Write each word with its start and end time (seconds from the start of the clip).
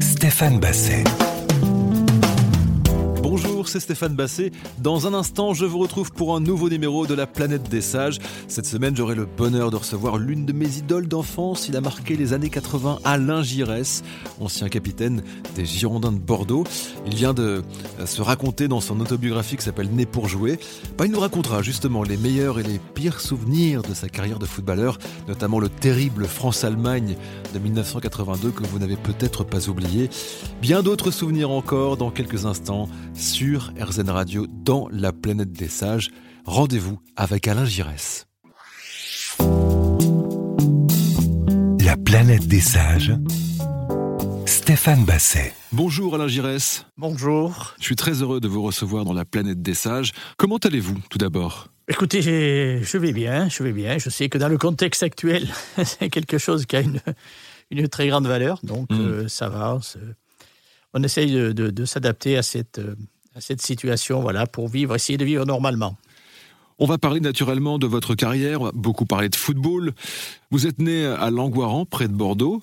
Stéphane 0.00 0.58
Basset. 0.58 1.04
C'est 3.68 3.80
Stéphane 3.80 4.14
Basset. 4.14 4.50
Dans 4.78 5.06
un 5.06 5.12
instant, 5.12 5.52
je 5.52 5.66
vous 5.66 5.78
retrouve 5.78 6.10
pour 6.10 6.34
un 6.34 6.40
nouveau 6.40 6.70
numéro 6.70 7.06
de 7.06 7.12
la 7.12 7.26
planète 7.26 7.68
des 7.68 7.82
sages. 7.82 8.18
Cette 8.48 8.64
semaine, 8.64 8.96
j'aurai 8.96 9.14
le 9.14 9.26
bonheur 9.26 9.70
de 9.70 9.76
recevoir 9.76 10.16
l'une 10.16 10.46
de 10.46 10.54
mes 10.54 10.78
idoles 10.78 11.06
d'enfance. 11.06 11.68
Il 11.68 11.76
a 11.76 11.82
marqué 11.82 12.16
les 12.16 12.32
années 12.32 12.48
80, 12.48 13.00
Alain 13.04 13.42
Giresse, 13.42 14.04
ancien 14.40 14.70
capitaine 14.70 15.22
des 15.54 15.66
Girondins 15.66 16.12
de 16.12 16.18
Bordeaux. 16.18 16.64
Il 17.04 17.14
vient 17.14 17.34
de 17.34 17.62
euh, 18.00 18.06
se 18.06 18.22
raconter 18.22 18.68
dans 18.68 18.80
son 18.80 19.00
autobiographie 19.00 19.58
qui 19.58 19.64
s'appelle 19.64 19.90
Né 19.90 20.06
pour 20.06 20.28
jouer. 20.28 20.58
Bah, 20.96 21.04
il 21.04 21.12
nous 21.12 21.20
racontera 21.20 21.60
justement 21.60 22.02
les 22.02 22.16
meilleurs 22.16 22.58
et 22.58 22.62
les 22.62 22.78
pires 22.94 23.20
souvenirs 23.20 23.82
de 23.82 23.92
sa 23.92 24.08
carrière 24.08 24.38
de 24.38 24.46
footballeur, 24.46 24.98
notamment 25.28 25.60
le 25.60 25.68
terrible 25.68 26.24
France-Allemagne 26.24 27.16
de 27.52 27.58
1982 27.58 28.50
que 28.50 28.64
vous 28.64 28.78
n'avez 28.78 28.96
peut-être 28.96 29.44
pas 29.44 29.68
oublié. 29.68 30.08
Bien 30.62 30.82
d'autres 30.82 31.10
souvenirs 31.10 31.50
encore 31.50 31.98
dans 31.98 32.10
quelques 32.10 32.46
instants 32.46 32.88
sur 33.14 33.57
RZN 33.80 34.10
Radio 34.10 34.46
dans 34.48 34.88
la 34.90 35.12
planète 35.12 35.52
des 35.52 35.68
sages. 35.68 36.08
Rendez-vous 36.44 36.98
avec 37.16 37.46
Alain 37.48 37.64
Giresse. 37.64 38.26
La 41.80 41.96
planète 41.96 42.46
des 42.46 42.60
sages, 42.60 43.12
Stéphane 44.46 45.04
Basset. 45.04 45.52
Bonjour 45.72 46.14
Alain 46.14 46.28
Giresse. 46.28 46.86
Bonjour. 46.96 47.74
Je 47.78 47.84
suis 47.84 47.96
très 47.96 48.22
heureux 48.22 48.40
de 48.40 48.48
vous 48.48 48.62
recevoir 48.62 49.04
dans 49.04 49.12
la 49.12 49.24
planète 49.24 49.62
des 49.62 49.74
sages. 49.74 50.12
Comment 50.36 50.56
allez-vous 50.58 50.98
tout 51.10 51.18
d'abord? 51.18 51.68
Écoutez, 51.88 52.20
je 52.22 52.98
vais 52.98 53.12
bien, 53.12 53.48
je 53.48 53.62
vais 53.62 53.72
bien. 53.72 53.96
Je 53.98 54.10
sais 54.10 54.28
que 54.28 54.36
dans 54.38 54.48
le 54.48 54.58
contexte 54.58 55.02
actuel, 55.02 55.48
c'est 55.84 56.10
quelque 56.10 56.36
chose 56.38 56.66
qui 56.66 56.76
a 56.76 56.80
une, 56.80 57.00
une 57.70 57.88
très 57.88 58.08
grande 58.08 58.26
valeur, 58.26 58.58
donc 58.62 58.90
Mm. 58.90 59.00
euh, 59.00 59.28
ça 59.28 59.48
va. 59.48 59.78
On, 60.94 61.02
essaye 61.02 61.32
de, 61.32 61.52
de- 61.52 61.70
de 61.70 61.84
s'adapter 61.84 62.36
à 62.36 62.42
cette, 62.42 62.78
euh, 62.78 62.94
à 63.38 63.40
cette 63.40 63.62
situation, 63.62 64.20
voilà, 64.20 64.48
pour 64.48 64.66
vivre, 64.66 64.96
essayer 64.96 65.16
de 65.16 65.24
vivre 65.24 65.44
normalement. 65.46 65.96
On 66.80 66.86
va 66.86 66.98
parler 66.98 67.20
naturellement 67.20 67.78
de 67.78 67.86
votre 67.86 68.16
carrière, 68.16 68.60
on 68.60 68.64
va 68.64 68.72
beaucoup 68.74 69.06
parler 69.06 69.28
de 69.28 69.36
football. 69.36 69.92
Vous 70.50 70.66
êtes 70.66 70.80
né 70.80 71.06
à 71.06 71.30
Langoiran, 71.30 71.86
près 71.86 72.08
de 72.08 72.12
Bordeaux. 72.12 72.62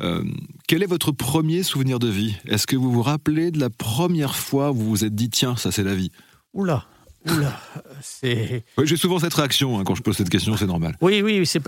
Euh, 0.00 0.24
quel 0.66 0.82
est 0.82 0.86
votre 0.86 1.12
premier 1.12 1.62
souvenir 1.62 2.00
de 2.00 2.08
vie? 2.08 2.34
Est-ce 2.48 2.66
que 2.66 2.74
vous 2.74 2.90
vous 2.90 3.02
rappelez 3.02 3.52
de 3.52 3.60
la 3.60 3.70
première 3.70 4.34
fois 4.34 4.72
où 4.72 4.74
vous 4.74 4.90
vous 4.90 5.04
êtes 5.04 5.14
dit 5.14 5.30
tiens, 5.30 5.54
ça 5.54 5.70
c'est 5.70 5.84
la 5.84 5.94
vie? 5.94 6.10
Oula, 6.52 6.84
oula, 7.30 7.60
c'est. 8.02 8.64
Oui, 8.76 8.86
J'ai 8.88 8.96
souvent 8.96 9.20
cette 9.20 9.34
réaction 9.34 9.78
hein, 9.78 9.84
quand 9.84 9.94
je 9.94 10.02
pose 10.02 10.16
cette 10.16 10.30
question, 10.30 10.56
c'est 10.56 10.66
normal. 10.66 10.96
Oui, 11.00 11.22
oui, 11.22 11.46
c'est, 11.46 11.62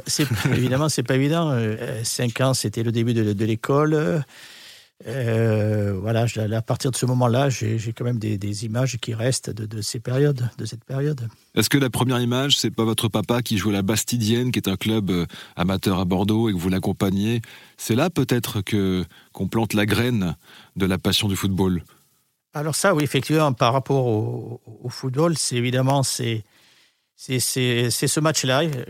évidemment, 0.53 0.89
c'est 0.89 1.05
pas 1.05 1.15
évident. 1.15 1.51
Euh, 1.53 2.01
Cinq 2.03 2.41
ans, 2.41 2.55
c'était 2.55 2.83
le 2.83 2.91
début 2.91 3.15
de, 3.15 3.33
de 3.33 3.45
l'école. 3.45 4.25
Euh, 5.07 5.95
voilà, 5.99 6.27
à 6.53 6.63
partir 6.63 6.91
de 6.91 6.97
ce 6.97 7.07
moment-là, 7.07 7.49
j'ai, 7.49 7.79
quand 7.97 8.05
même 8.05 8.19
des, 8.19 8.37
des 8.37 8.67
images 8.67 8.99
qui 8.99 9.15
restent 9.15 9.49
de, 9.49 9.65
de 9.65 9.81
ces 9.81 9.99
périodes, 9.99 10.51
de 10.59 10.65
cette 10.67 10.85
période. 10.85 11.27
Est-ce 11.55 11.71
que 11.71 11.79
la 11.79 11.89
première 11.89 12.21
image, 12.21 12.59
c'est 12.59 12.71
pas 12.71 12.85
votre 12.85 13.09
papa 13.09 13.41
qui 13.41 13.57
joue 13.57 13.71
à 13.71 13.73
la 13.73 13.83
Bastidienne, 13.83 14.53
qui 14.53 14.59
est 14.59 14.69
un 14.69 14.77
club 14.77 15.11
euh, 15.11 15.25
amateur 15.57 15.99
à 16.01 16.05
Bordeaux, 16.05 16.51
et 16.51 16.53
que 16.53 16.59
vous 16.59 16.69
l'accompagnez? 16.69 17.41
C'est 17.79 17.95
là 17.95 18.11
peut-être 18.11 18.61
que 18.61 19.05
qu'on 19.33 19.49
plante 19.49 19.73
la 19.73 19.87
graine 19.87 20.37
de 20.77 20.85
la 20.85 20.99
passion 20.99 21.29
du 21.29 21.37
football. 21.37 21.83
Alors 22.53 22.75
ça, 22.75 22.95
oui, 22.95 23.03
effectivement, 23.03 23.53
par 23.55 23.73
rapport 23.73 24.07
au, 24.07 24.61
au 24.83 24.89
football, 24.91 25.39
c'est 25.39 25.57
évidemment 25.57 26.03
c'est 26.03 26.45
c'est 27.17 27.41
c'est 27.41 27.91
c'est 27.91 28.09
ce 28.09 28.21
match-là 28.21 28.65
euh, 28.65 28.85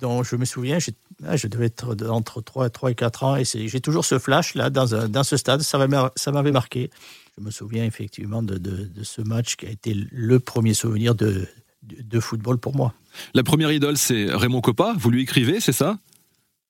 dont 0.00 0.22
je 0.22 0.36
me 0.36 0.44
souviens. 0.44 0.78
ah, 1.24 1.36
Je 1.36 1.46
devais 1.46 1.66
être 1.66 1.94
entre 2.08 2.40
3, 2.40 2.70
3 2.70 2.90
et 2.90 2.94
4 2.94 3.22
ans 3.24 3.36
et 3.36 3.44
j'ai 3.44 3.80
toujours 3.80 4.04
ce 4.04 4.18
flash 4.18 4.54
là 4.54 4.70
dans 4.70 4.94
un- 4.94 5.08
dans 5.08 5.24
ce 5.24 5.36
stade. 5.36 5.62
Ça 5.62 5.78
m'avait 5.78 6.52
marqué. 6.52 6.90
Je 7.38 7.42
me 7.44 7.50
souviens 7.50 7.84
effectivement 7.84 8.42
de, 8.42 8.58
de, 8.58 8.84
de 8.84 9.02
ce 9.04 9.22
match 9.22 9.56
qui 9.56 9.66
a 9.66 9.70
été 9.70 9.94
le 9.94 10.38
premier 10.40 10.74
souvenir 10.74 11.14
de 11.14 12.20
football 12.20 12.58
pour 12.58 12.74
moi. 12.76 12.92
La 13.34 13.42
première 13.42 13.70
idole, 13.72 13.96
c'est 13.96 14.26
Raymond 14.34 14.60
Coppa. 14.60 14.94
Vous 14.98 15.10
lui 15.10 15.22
écrivez, 15.22 15.60
c'est 15.60 15.72
ça? 15.72 15.98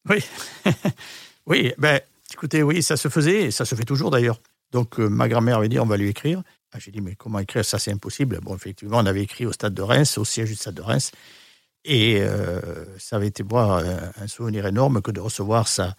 Oui, 0.09 0.19
oui, 1.47 1.73
ben, 1.79 2.01
écoutez, 2.33 2.63
oui, 2.63 2.83
ça 2.83 2.97
se 2.97 3.09
faisait, 3.09 3.45
et 3.45 3.51
ça 3.51 3.65
se 3.65 3.75
fait 3.75 3.85
toujours 3.85 4.11
d'ailleurs. 4.11 4.41
Donc, 4.73 4.99
euh, 4.99 5.09
ma 5.09 5.29
grand-mère 5.29 5.59
avait 5.59 5.69
dit, 5.69 5.79
on 5.79 5.87
va 5.87 5.97
lui 5.97 6.09
écrire. 6.09 6.43
Ah, 6.73 6.79
J'ai 6.79 6.91
dit, 6.91 7.01
mais 7.01 7.15
comment 7.15 7.39
écrire? 7.39 7.65
Ça, 7.65 7.79
c'est 7.79 7.93
impossible. 7.93 8.41
Bon, 8.43 8.57
effectivement, 8.57 8.99
on 8.99 9.07
avait 9.07 9.23
écrit 9.23 9.47
au 9.47 9.53
stade 9.53 9.75
de 9.75 9.83
Reims, 9.83 10.17
au 10.19 10.25
siège 10.25 10.49
du 10.49 10.57
stade 10.57 10.75
de 10.75 10.83
Reims. 10.83 11.13
Et 11.85 12.19
euh, 12.21 12.61
ça 12.99 13.17
avait 13.17 13.27
été, 13.29 13.43
moi, 13.43 13.83
un, 14.21 14.27
souvenir 14.29 14.67
énorme 14.67 15.03
que 15.03 15.11
de 15.11 15.21
recevoir 15.21 15.67
sa, 15.67 15.97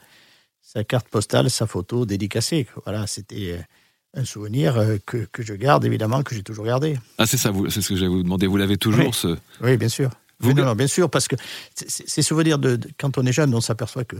sa 0.61 0.83
carte 0.83 1.07
postale, 1.09 1.49
sa 1.49 1.67
photo 1.67 2.05
dédicacée. 2.05 2.67
Voilà, 2.85 3.05
c'était 3.07 3.51
euh, 3.53 4.19
un 4.21 4.23
souvenir 4.25 4.77
euh, 4.77 4.97
que, 5.05 5.25
que 5.31 5.43
je 5.43 5.53
garde, 5.53 5.83
évidemment, 5.85 6.23
que 6.23 6.33
j'ai 6.35 6.43
toujours 6.43 6.65
gardé. 6.65 6.97
Ah, 7.17 7.25
c'est 7.25 7.37
ça, 7.37 7.51
c'est 7.69 7.81
ce 7.81 7.89
que 7.89 7.95
j'allais 7.95 8.07
vous 8.07 8.23
demander. 8.23 8.47
Vous 8.47 8.57
l'avez 8.57 8.77
toujours, 8.77 9.07
Oui. 9.07 9.13
ce... 9.13 9.37
Oui, 9.61 9.75
bien 9.75 9.89
sûr. 9.89 10.09
Vous- 10.39 10.53
non, 10.53 10.65
non, 10.65 10.75
bien 10.75 10.87
sûr, 10.87 11.09
parce 11.09 11.27
que 11.27 11.35
ces 11.75 12.21
souvenirs 12.21 12.59
de, 12.59 12.75
de- 12.75 12.89
quand 12.99 13.17
on 13.17 13.25
est 13.25 13.31
jeune, 13.33 13.53
on 13.53 13.61
s'aperçoit 13.61 14.03
que 14.03 14.17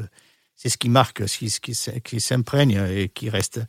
c'est 0.55 0.69
ce 0.69 0.77
qui 0.77 0.87
marque, 0.89 1.27
ce 1.27 1.37
qui, 1.37 1.49
ce 1.49 1.59
qui, 1.59 1.71
s- 1.71 1.89
qui 2.03 2.21
s'imprègne 2.21 2.79
et 2.91 3.09
qui 3.09 3.29
reste 3.29 3.59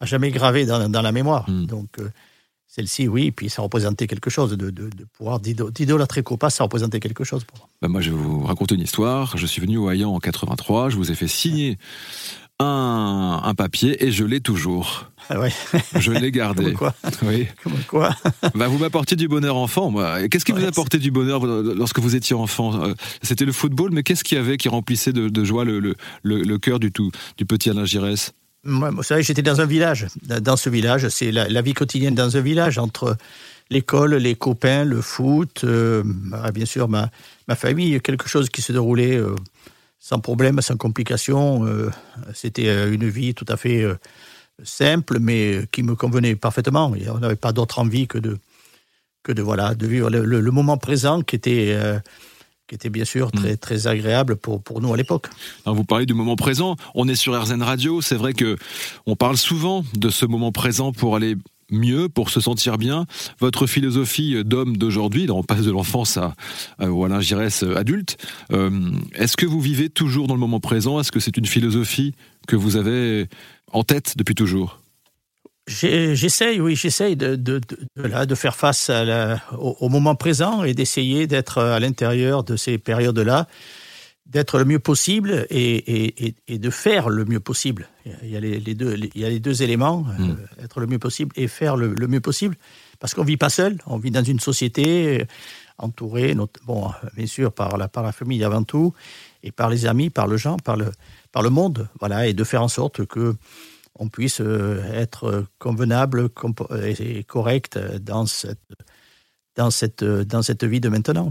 à 0.00 0.06
jamais 0.06 0.30
gravé 0.30 0.66
dans, 0.66 0.88
dans 0.88 1.02
la 1.02 1.12
mémoire. 1.12 1.48
Mm. 1.48 1.66
Donc, 1.66 1.98
euh, 1.98 2.10
celle-ci, 2.66 3.06
oui, 3.06 3.30
puis 3.30 3.48
ça 3.50 3.62
représentait 3.62 4.06
quelque 4.08 4.30
chose, 4.30 4.50
de, 4.50 4.56
de, 4.56 4.70
de 4.70 5.04
pouvoir 5.16 5.38
d'ido- 5.40 5.70
d'idolâtrer 5.70 6.22
Copa, 6.24 6.50
ça 6.50 6.64
représentait 6.64 6.98
quelque 7.00 7.22
chose 7.24 7.44
pour 7.44 7.58
moi. 7.58 7.68
Bah, 7.82 7.88
moi, 7.88 8.00
je 8.00 8.10
vais 8.10 8.16
vous 8.16 8.42
raconter 8.42 8.74
une 8.74 8.80
histoire. 8.80 9.36
Je 9.36 9.46
suis 9.46 9.60
venu 9.60 9.76
au 9.78 9.88
Hayan 9.90 10.12
en 10.12 10.18
83. 10.18 10.90
Je 10.90 10.96
vous 10.96 11.10
ai 11.12 11.14
fait 11.14 11.28
signer 11.28 11.78
un, 12.60 13.40
un 13.44 13.54
papier 13.54 14.04
et 14.04 14.10
je 14.12 14.24
l'ai 14.24 14.40
toujours. 14.40 15.10
Ah 15.28 15.40
ouais, 15.40 15.52
Je 15.98 16.12
l'ai 16.12 16.30
gardé. 16.30 16.64
comme 16.64 16.74
quoi, 16.74 16.94
Oui. 17.22 17.46
comme 17.62 17.72
quoi. 17.88 18.14
Bah, 18.54 18.68
vous 18.68 18.78
m'apportiez 18.78 19.16
du 19.16 19.26
bonheur 19.28 19.56
enfant. 19.56 19.90
moi. 19.90 20.28
Qu'est-ce 20.28 20.44
qui 20.44 20.52
vous 20.52 20.64
apportait 20.64 20.98
du 20.98 21.10
bonheur 21.10 21.46
euh, 21.46 21.74
lorsque 21.76 21.98
vous 21.98 22.14
étiez 22.16 22.36
enfant 22.36 22.74
Euh, 22.82 22.94
C'était 23.22 23.44
le 23.44 23.52
football, 23.52 23.90
mais 23.92 24.02
qu'est-ce 24.02 24.22
qu'il 24.24 24.36
y 24.36 24.40
avait 24.40 24.56
qui 24.56 24.68
remplissait 24.68 25.12
de, 25.12 25.28
de 25.28 25.44
joie 25.44 25.64
le, 25.64 25.80
le, 25.80 25.94
le, 26.22 26.42
le 26.42 26.58
cœur 26.58 26.78
du, 26.78 26.92
tout, 26.92 27.10
du 27.36 27.46
petit 27.46 27.70
Alain 27.70 27.84
Giresse? 27.86 28.32
Moi, 28.64 28.90
vous 28.90 29.02
savez, 29.02 29.22
j'étais 29.22 29.42
dans 29.42 29.60
un 29.60 29.66
village. 29.66 30.06
Dans 30.22 30.56
ce 30.56 30.70
village, 30.70 31.08
c'est 31.08 31.30
la, 31.30 31.62
vie 31.62 31.74
quotidienne 31.74 32.14
dans 32.14 32.36
un 32.36 32.40
village, 32.40 32.78
entre 32.78 33.16
l'école, 33.70 34.14
les 34.14 34.34
copains, 34.34 34.84
le 34.84 35.00
foot, 35.00 35.64
euh, 35.64 36.02
bah, 36.04 36.50
bien 36.52 36.64
sûr 36.64 36.88
ma, 36.88 37.10
ma 37.46 37.56
famille, 37.56 38.00
quelque 38.00 38.28
chose 38.28 38.48
qui 38.48 38.62
se 38.62 38.72
déroulait 38.72 39.16
euh, 39.16 39.34
sans 39.98 40.18
problème, 40.18 40.60
sans 40.60 40.76
complication. 40.76 41.66
euh, 41.66 41.90
C'était 42.32 42.92
une 42.92 43.08
vie 43.08 43.34
tout 43.34 43.46
à 43.48 43.56
fait 43.56 43.84
simple, 44.62 45.18
mais 45.18 45.66
qui 45.70 45.82
me 45.82 45.94
convenait 45.94 46.36
parfaitement. 46.36 46.92
On 47.08 47.18
n'avait 47.18 47.36
pas 47.36 47.52
d'autre 47.52 47.78
envie 47.78 48.06
que 48.06 48.18
de, 48.18 48.38
que 49.22 49.32
de, 49.32 49.42
voilà, 49.42 49.74
de 49.74 49.86
vivre 49.86 50.08
le, 50.10 50.50
moment 50.50 50.78
présent 50.78 51.22
qui 51.22 51.36
était, 51.36 51.76
qui 52.66 52.74
était 52.74 52.90
bien 52.90 53.04
sûr 53.04 53.30
très, 53.30 53.56
très 53.56 53.86
agréable 53.86 54.36
pour, 54.36 54.62
pour 54.62 54.80
nous 54.80 54.92
à 54.92 54.96
l'époque. 54.96 55.28
Vous 55.66 55.84
parlez 55.84 56.06
du 56.06 56.14
moment 56.14 56.36
présent. 56.36 56.76
On 56.94 57.08
est 57.08 57.14
sur 57.14 57.38
RZN 57.40 57.62
Radio. 57.62 58.00
C'est 58.00 58.16
vrai 58.16 58.32
que 58.32 58.56
on 59.06 59.16
parle 59.16 59.36
souvent 59.36 59.84
de 59.94 60.08
ce 60.10 60.24
moment 60.26 60.52
présent 60.52 60.92
pour 60.92 61.14
aller 61.16 61.36
mieux, 61.70 62.08
pour 62.08 62.30
se 62.30 62.40
sentir 62.40 62.76
bien. 62.78 63.06
Votre 63.40 63.66
philosophie 63.66 64.44
d'homme 64.44 64.76
d'aujourd'hui, 64.76 65.30
on 65.30 65.42
passe 65.42 65.62
de 65.62 65.70
l'enfance 65.70 66.16
à, 66.18 66.34
à 66.78 66.90
ou 66.90 67.04
Alain 67.04 67.20
Giresse 67.20 67.62
adulte. 67.76 68.16
euh, 68.52 68.70
Est-ce 69.14 69.36
que 69.36 69.46
vous 69.46 69.60
vivez 69.60 69.88
toujours 69.88 70.26
dans 70.26 70.34
le 70.34 70.40
moment 70.40 70.60
présent? 70.60 71.00
Est-ce 71.00 71.10
que 71.12 71.20
c'est 71.20 71.36
une 71.36 71.46
philosophie 71.46 72.14
que 72.46 72.56
vous 72.56 72.76
avez 72.76 73.28
en 73.72 73.82
tête 73.82 74.14
depuis 74.16 74.34
toujours? 74.34 74.78
J'essaye, 75.66 76.60
oui, 76.60 76.76
j'essaye 76.76 77.16
de, 77.16 77.36
de, 77.36 77.58
de, 77.96 78.24
de 78.24 78.34
faire 78.34 78.54
face 78.54 78.90
à 78.90 79.04
la- 79.04 79.40
au, 79.58 79.76
au 79.80 79.88
moment 79.88 80.14
présent 80.14 80.62
et 80.62 80.74
d'essayer 80.74 81.26
d'être 81.26 81.58
à 81.58 81.80
l'intérieur 81.80 82.44
de 82.44 82.54
ces 82.56 82.76
périodes-là, 82.76 83.46
d'être 84.26 84.58
le 84.58 84.64
mieux 84.66 84.78
possible 84.78 85.46
et, 85.48 86.16
et, 86.26 86.34
et, 86.48 86.58
de 86.58 86.70
faire 86.70 87.08
le 87.08 87.24
mieux 87.24 87.40
possible. 87.40 87.88
Il 88.22 88.28
y 88.30 88.36
a 88.36 88.40
les, 88.40 88.60
les 88.60 88.74
deux, 88.74 88.94
il 89.14 89.20
y 89.20 89.24
a 89.24 89.28
les 89.30 89.40
deux 89.40 89.62
éléments, 89.62 90.04
euh, 90.18 90.22
Mm. 90.24 90.36
être 90.62 90.80
le 90.80 90.86
mieux 90.86 90.98
possible 90.98 91.32
et 91.36 91.48
faire 91.48 91.76
le, 91.76 91.94
le 91.94 92.06
mieux 92.08 92.20
possible, 92.20 92.56
parce 93.00 93.14
qu'on 93.14 93.24
vit 93.24 93.36
pas 93.38 93.50
seul, 93.50 93.78
on 93.86 93.96
vit 93.98 94.10
dans 94.10 94.22
une 94.24 94.40
société 94.40 95.20
euh, 95.20 95.24
entourée, 95.78 96.34
bon, 96.66 96.90
bien 97.16 97.26
sûr 97.26 97.52
par 97.52 97.76
la, 97.78 97.88
par 97.88 98.02
la 98.02 98.12
famille 98.12 98.44
avant 98.44 98.64
tout, 98.64 98.92
et 99.42 99.50
par 99.50 99.70
les 99.70 99.86
amis, 99.86 100.10
par 100.10 100.26
le 100.26 100.36
gens, 100.36 100.56
par 100.58 100.76
le, 100.76 100.90
par 101.32 101.42
le 101.42 101.50
monde, 101.50 101.88
voilà, 102.00 102.26
et 102.26 102.32
de 102.34 102.44
faire 102.44 102.62
en 102.62 102.68
sorte 102.68 103.04
que 103.06 103.34
on 103.98 104.08
puisse 104.08 104.40
euh, 104.40 104.82
être 104.92 105.46
convenable 105.58 106.28
compo- 106.28 106.68
et 106.82 107.24
correct 107.24 107.78
dans 108.00 108.26
cette, 108.26 108.58
dans 109.56 109.70
cette, 109.70 110.04
dans 110.04 110.42
cette 110.42 110.64
vie 110.64 110.80
de 110.80 110.88
maintenant. 110.88 111.30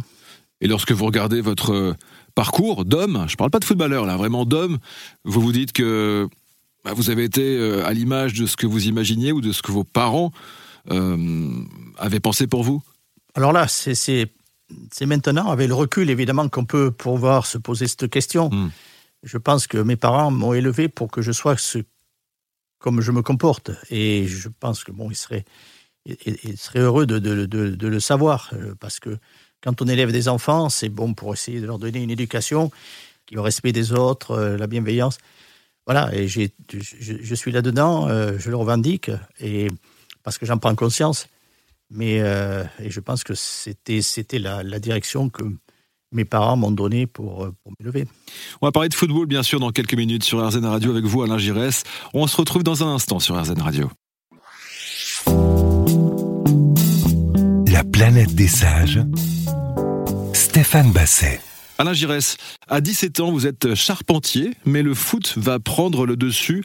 Et 0.62 0.68
lorsque 0.68 0.92
vous 0.92 1.06
regardez 1.06 1.42
votre 1.42 1.74
euh, 1.74 1.94
parcours 2.36 2.86
d'homme, 2.86 3.26
je 3.28 3.34
ne 3.34 3.38
parle 3.38 3.52
pas 3.52 3.60
de 3.60 3.66
footballeur 3.66 4.06
là, 4.06 4.16
vraiment 4.16 4.46
d'homme, 4.46 4.78
vous 5.26 5.42
vous 5.42 5.52
dites 5.52 5.74
que 5.74 6.28
bah, 6.86 6.94
vous 6.96 7.10
avez 7.10 7.26
été 7.26 7.58
euh, 7.58 7.86
à 7.86 7.94
l'image 7.94 8.34
de 8.34 8.46
ce 8.46 8.56
que 8.56 8.66
vous 8.66 8.88
imaginiez 8.88 9.32
ou 9.32 9.42
de 9.42 9.52
ce 9.52 9.62
que 9.62 9.72
vos 9.72 9.84
parents 9.84 10.32
euh, 10.92 11.50
avaient 11.98 12.20
pensé 12.20 12.48
pour 12.48 12.64
vous? 12.64 12.82
Alors 13.36 13.52
là, 13.52 13.68
c'est- 13.68 14.32
maintenant, 15.02 15.50
avec 15.52 15.68
le 15.68 15.74
recul 15.74 16.10
évidemment, 16.10 16.48
qu'on 16.50 16.66
peut 16.66 16.92
pouvoir 16.92 17.46
se 17.46 17.58
poser 17.58 17.88
cette 17.88 18.10
question. 18.10 18.50
Mm. 18.50 18.72
je 19.24 19.38
pense 19.38 19.68
que 19.68 19.78
mes 19.78 19.96
parents 19.96 20.32
m'ont 20.32 20.54
élevé 20.54 20.90
pour 20.90 21.10
que 21.10 21.22
je 21.22 21.32
sois 21.32 21.58
ce, 21.58 21.80
comme 22.84 23.00
je 23.00 23.14
me 23.14 23.22
comporte. 23.22 23.72
Et 23.90 24.28
je 24.28 24.50
pense 24.50 24.84
que 24.84 24.92
bon, 24.92 25.10
ils 25.10 25.16
seraient, 25.16 25.46
ils 26.06 26.58
seraient 26.58 26.80
heureux 26.80 27.06
de, 27.06 27.88
le 27.88 28.00
savoir. 28.02 28.52
Euh, 28.52 28.76
parce 28.78 29.00
que 29.00 29.18
quand 29.62 29.82
on 29.82 29.88
élève 29.88 30.12
des 30.12 30.28
enfants, 30.28 30.68
c'est 30.68 30.90
bon 30.90 31.14
pour 31.14 31.34
essayer 31.34 31.62
de 31.62 31.66
leur 31.66 31.80
donner 31.80 32.04
une 32.04 32.12
éducation 32.12 32.72
qui 33.26 33.38
au 33.38 33.42
respect 33.42 33.72
des 33.72 33.94
autres, 33.94 34.32
euh, 34.32 34.58
la 34.58 34.68
bienveillance. 34.68 35.18
Voilà, 35.86 36.14
et 36.14 36.28
je, 36.28 36.42
je, 36.70 37.36
suis 37.36 37.54
là-dedans, 37.54 38.10
euh, 38.10 38.38
je 38.38 38.50
le 38.50 38.58
revendique, 38.58 39.10
et 39.40 39.70
parce 40.22 40.38
que 40.38 40.46
j'en 40.46 40.58
prends 40.58 40.76
conscience. 40.76 41.28
Mais 41.90 42.16
et 42.80 42.90
je 42.90 43.00
pense 43.02 43.24
que 43.24 43.36
c'était, 43.36 44.02
c'était 44.02 44.40
la 44.40 44.80
direction 44.80 45.30
que 45.30 45.44
mes 46.14 46.26
parents 46.26 46.56
m'ont 46.56 46.72
donné 46.72 47.08
pour, 47.08 47.44
euh, 47.44 47.54
pour 47.64 47.74
m'élever. 47.80 48.06
On 48.62 48.68
va 48.68 48.72
parler 48.72 48.90
de 48.90 48.94
football, 48.94 49.26
bien 49.26 49.44
sûr, 49.44 49.60
dans 49.60 49.72
quelques 49.72 49.96
minutes 49.96 50.24
sur 50.24 50.46
RZN 50.46 50.66
Radio 50.66 50.92
avec 50.92 51.06
vous, 51.06 51.24
Alain 51.24 51.38
Giresse. 51.38 51.84
On 52.14 52.28
se 52.28 52.38
retrouve 52.38 52.64
dans 52.64 52.84
un 52.84 52.94
instant 52.94 53.20
sur 53.20 53.40
RZN 53.42 53.62
Radio. 53.62 53.90
La 57.68 57.84
planète 57.84 58.36
des 58.36 58.48
sages, 58.48 59.02
Stéphane 60.34 60.92
Basset. 60.92 61.42
Alain 61.80 61.94
Giresse, 61.94 62.38
à 62.68 62.82
17 62.82 63.20
ans, 63.20 63.32
vous 63.32 63.48
êtes 63.48 63.74
charpentier, 63.74 64.52
mais 64.66 64.84
le 64.84 64.94
foot 64.94 65.34
va 65.38 65.60
prendre 65.60 66.06
le 66.06 66.16
dessus. 66.16 66.64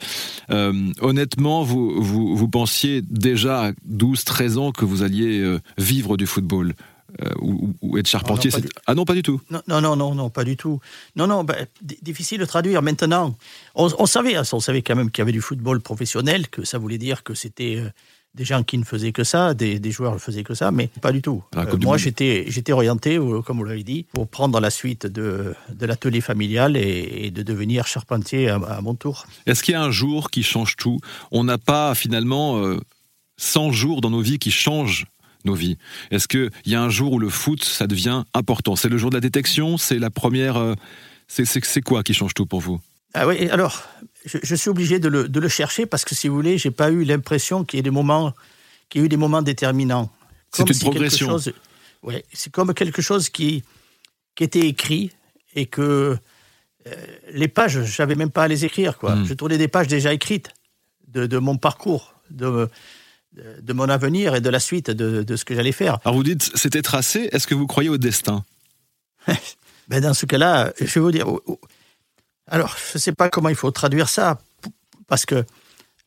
Euh, 0.51 0.91
honnêtement, 1.01 1.63
vous, 1.63 2.01
vous, 2.01 2.35
vous, 2.35 2.47
pensiez 2.47 3.01
déjà 3.01 3.65
à 3.65 3.71
12-13 3.91 4.57
ans 4.57 4.71
que 4.71 4.85
vous 4.85 5.01
alliez 5.01 5.39
euh, 5.39 5.59
vivre 5.79 6.15
du 6.15 6.27
football 6.27 6.73
euh, 7.21 7.33
ou, 7.41 7.97
être 7.97 8.07
charpentier 8.07 8.51
ah 8.53 8.59
non, 8.59 8.69
ah 8.87 8.95
non, 8.95 9.05
pas 9.05 9.13
du 9.13 9.23
tout. 9.23 9.41
Non, 9.49 9.61
non, 9.67 9.95
non, 9.95 10.15
non, 10.15 10.29
pas 10.29 10.43
du 10.43 10.55
tout. 10.55 10.79
Non, 11.15 11.27
non, 11.27 11.43
ben, 11.43 11.67
difficile 12.01 12.39
de 12.39 12.45
traduire. 12.45 12.81
Maintenant, 12.81 13.35
on, 13.75 14.05
savait, 14.05 14.35
hein, 14.35 14.43
on 14.53 14.59
savait 14.59 14.81
quand 14.81 14.95
même 14.95 15.11
qu'il 15.11 15.21
y 15.21 15.23
avait 15.23 15.31
du 15.31 15.41
football 15.41 15.81
professionnel, 15.81 16.47
que 16.49 16.63
ça 16.63 16.77
voulait 16.77 16.97
dire 16.97 17.23
que 17.23 17.33
c'était 17.33 17.77
euh, 17.77 17.89
des 18.35 18.45
gens 18.45 18.63
qui 18.63 18.77
ne 18.77 18.83
faisaient 18.83 19.11
que 19.11 19.23
ça, 19.23 19.53
des, 19.53 19.91
joueurs 19.91 20.13
ne 20.13 20.19
faisaient 20.19 20.43
que 20.43 20.53
ça, 20.53 20.71
mais 20.71 20.87
pas 21.01 21.11
du 21.11 21.21
tout. 21.21 21.43
Euh, 21.57 21.65
moi, 21.81 21.97
j'étais, 21.97 22.45
j'étais 22.47 22.71
orienté, 22.71 23.19
comme 23.45 23.57
vous 23.57 23.65
l'avez 23.65 23.83
dit, 23.83 24.05
pour 24.13 24.27
prendre 24.27 24.59
la 24.59 24.69
suite 24.69 25.05
de, 25.05 25.55
de 25.69 25.85
l'atelier 25.85 26.21
familial 26.21 26.77
et, 26.77 27.31
de 27.31 27.43
devenir 27.43 27.87
charpentier 27.87 28.49
à, 28.49 28.81
mon 28.81 28.95
tour. 28.95 29.25
Est-ce 29.45 29.63
qu'il 29.63 29.73
y 29.73 29.75
a 29.75 29.81
un 29.81 29.91
jour 29.91 30.29
qui 30.29 30.43
change 30.43 30.75
tout? 30.75 30.99
On 31.31 31.43
n'a 31.43 31.57
pas 31.57 31.95
finalement 31.95 32.77
100 33.37 33.71
jours 33.71 34.01
dans 34.01 34.09
nos 34.09 34.21
vies 34.21 34.37
qui 34.37 34.51
changent 34.51 35.05
nos 35.45 35.53
vies. 35.53 35.77
Est-ce 36.11 36.27
qu'il 36.27 36.49
y 36.65 36.75
a 36.75 36.81
un 36.81 36.89
jour 36.89 37.13
où 37.13 37.19
le 37.19 37.29
foot, 37.29 37.63
ça 37.63 37.87
devient 37.87 38.23
important? 38.33 38.75
C'est 38.75 38.89
le 38.89 38.97
jour 38.97 39.09
de 39.09 39.15
la 39.15 39.21
détection? 39.21 39.77
C'est 39.77 39.99
la 39.99 40.09
première... 40.09 40.57
Euh, 40.57 40.75
c'est 41.27 41.81
quoi 41.81 42.03
qui 42.03 42.13
change 42.13 42.33
tout 42.33 42.47
pour 42.47 42.59
vous? 42.59 42.79
Ah 43.13 43.27
oui, 43.27 43.49
alors, 43.49 43.83
je, 44.25 44.55
suis 44.55 44.69
obligé 44.69 44.99
de 44.99 45.07
le, 45.07 45.47
chercher 45.47 45.85
parce 45.85 46.05
que 46.05 46.15
si 46.15 46.27
vous 46.27 46.35
voulez, 46.35 46.57
j'ai 46.57 46.71
pas 46.71 46.91
eu 46.91 47.03
l'impression 47.03 47.63
qu'il 47.63 47.77
y 47.77 47.79
ait 47.79 47.83
des 47.83 47.89
moments, 47.91 48.33
qu'il 48.89 49.01
y 49.01 49.03
ait 49.03 49.05
eu 49.05 49.09
des 49.09 49.17
moments 49.17 49.41
déterminants. 49.41 50.11
C'est 50.51 50.67
une 50.69 50.79
progression. 50.79 51.37
C'est 52.33 52.51
comme 52.51 52.73
quelque 52.73 53.01
chose 53.01 53.29
qui, 53.29 53.63
qui 54.35 54.43
était 54.43 54.67
écrit 54.67 55.11
et 55.55 55.65
que 55.65 56.17
euh, 56.87 57.05
les 57.33 57.47
pages, 57.47 57.83
j'avais 57.83 58.15
même 58.15 58.31
pas 58.31 58.43
à 58.43 58.47
les 58.47 58.65
écrire. 58.65 58.97
Quoi. 58.97 59.15
Hmm. 59.15 59.25
Je 59.25 59.33
tournais 59.33 59.57
des 59.57 59.67
pages 59.67 59.87
déjà 59.87 60.13
écrites 60.13 60.49
de, 61.07 61.25
de 61.25 61.37
mon 61.37 61.57
parcours, 61.57 62.13
de, 62.29 62.69
de 63.33 63.73
mon 63.73 63.89
avenir 63.89 64.35
et 64.35 64.41
de 64.41 64.49
la 64.49 64.59
suite 64.59 64.89
de, 64.89 65.35
ce 65.35 65.45
que 65.45 65.55
j'allais 65.55 65.71
faire. 65.71 65.99
Alors 66.03 66.15
vous 66.15 66.23
dites, 66.23 66.49
c'était 66.55 66.81
tracé, 66.81 67.29
est-ce 67.31 67.47
que 67.47 67.55
vous 67.55 67.67
croyez 67.67 67.89
au 67.89 67.97
destin? 67.97 68.43
Ben 69.87 70.01
Dans 70.01 70.13
ce 70.13 70.27
cas-là, 70.27 70.71
je 70.79 70.85
vais 70.85 71.01
vous 71.01 71.11
dire... 71.11 71.25
Alors, 72.47 72.75
je 72.77 72.97
ne 72.97 72.99
sais 72.99 73.11
pas 73.11 73.29
comment 73.29 73.49
il 73.49 73.55
faut 73.55 73.71
traduire 73.71 74.09
ça, 74.09 74.39
parce 75.07 75.25
que 75.25 75.45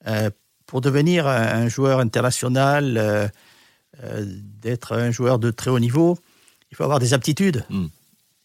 euh, 0.07 0.31
pour 0.67 0.81
devenir 0.81 1.27
un 1.27 1.69
joueur 1.69 2.01
international, 2.01 2.97
euh, 2.97 3.29
euh, 4.03 4.25
d'être 4.61 4.97
un 4.97 5.11
joueur 5.11 5.39
de 5.39 5.51
très 5.51 5.71
haut 5.71 5.79
niveau, 5.79 6.19
il 6.71 6.77
faut 6.77 6.85
avoir 6.85 6.99
des 6.99 7.15
aptitudes. 7.15 7.65
Hmm. 7.69 7.89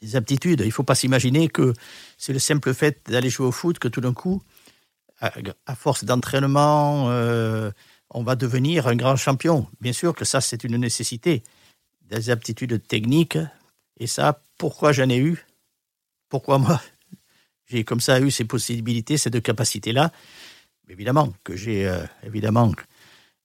Des 0.02 0.16
aptitudes. 0.16 0.60
Il 0.62 0.68
ne 0.68 0.72
faut 0.72 0.84
pas 0.84 0.96
s'imaginer 0.96 1.48
que 1.48 1.74
c'est 2.18 2.34
le 2.34 2.40
simple 2.40 2.74
fait 2.74 3.00
d'aller 3.08 3.30
jouer 3.30 3.48
au 3.48 3.52
foot 3.52 3.80
que 3.80 3.88
tout 3.88 4.02
d'un 4.02 4.14
coup, 4.14 4.44
à, 5.22 5.32
à 5.66 5.76
force 5.76 6.04
d'entraînement, 6.04 7.10
on 8.10 8.24
va 8.24 8.36
devenir 8.36 8.88
un 8.88 8.96
grand 8.96 9.16
champion. 9.16 9.68
Bien 9.82 9.94
sûr 9.94 10.14
que 10.14 10.26
ça, 10.26 10.42
c'est 10.42 10.64
une 10.64 10.78
nécessité. 10.78 11.44
Des 12.02 12.30
aptitudes 12.30 12.86
techniques. 12.88 13.38
Et 14.00 14.08
ça, 14.08 14.42
pourquoi 14.58 14.92
j'en 14.92 15.10
ai 15.10 15.18
eu? 15.18 15.46
Pourquoi 16.30 16.58
moi 16.58 16.82
J'ai 17.68 17.84
comme 17.84 18.00
ça 18.00 18.20
eu 18.22 18.32
ces 18.32 18.46
possibilités, 18.46 19.18
ces 19.18 19.30
deux 19.30 19.42
capacités-là. 19.42 20.12
Évidemment 20.90 21.34
que 21.44 21.56
j'ai 21.56 21.86
euh, 21.86 22.06
évidemment 22.24 22.72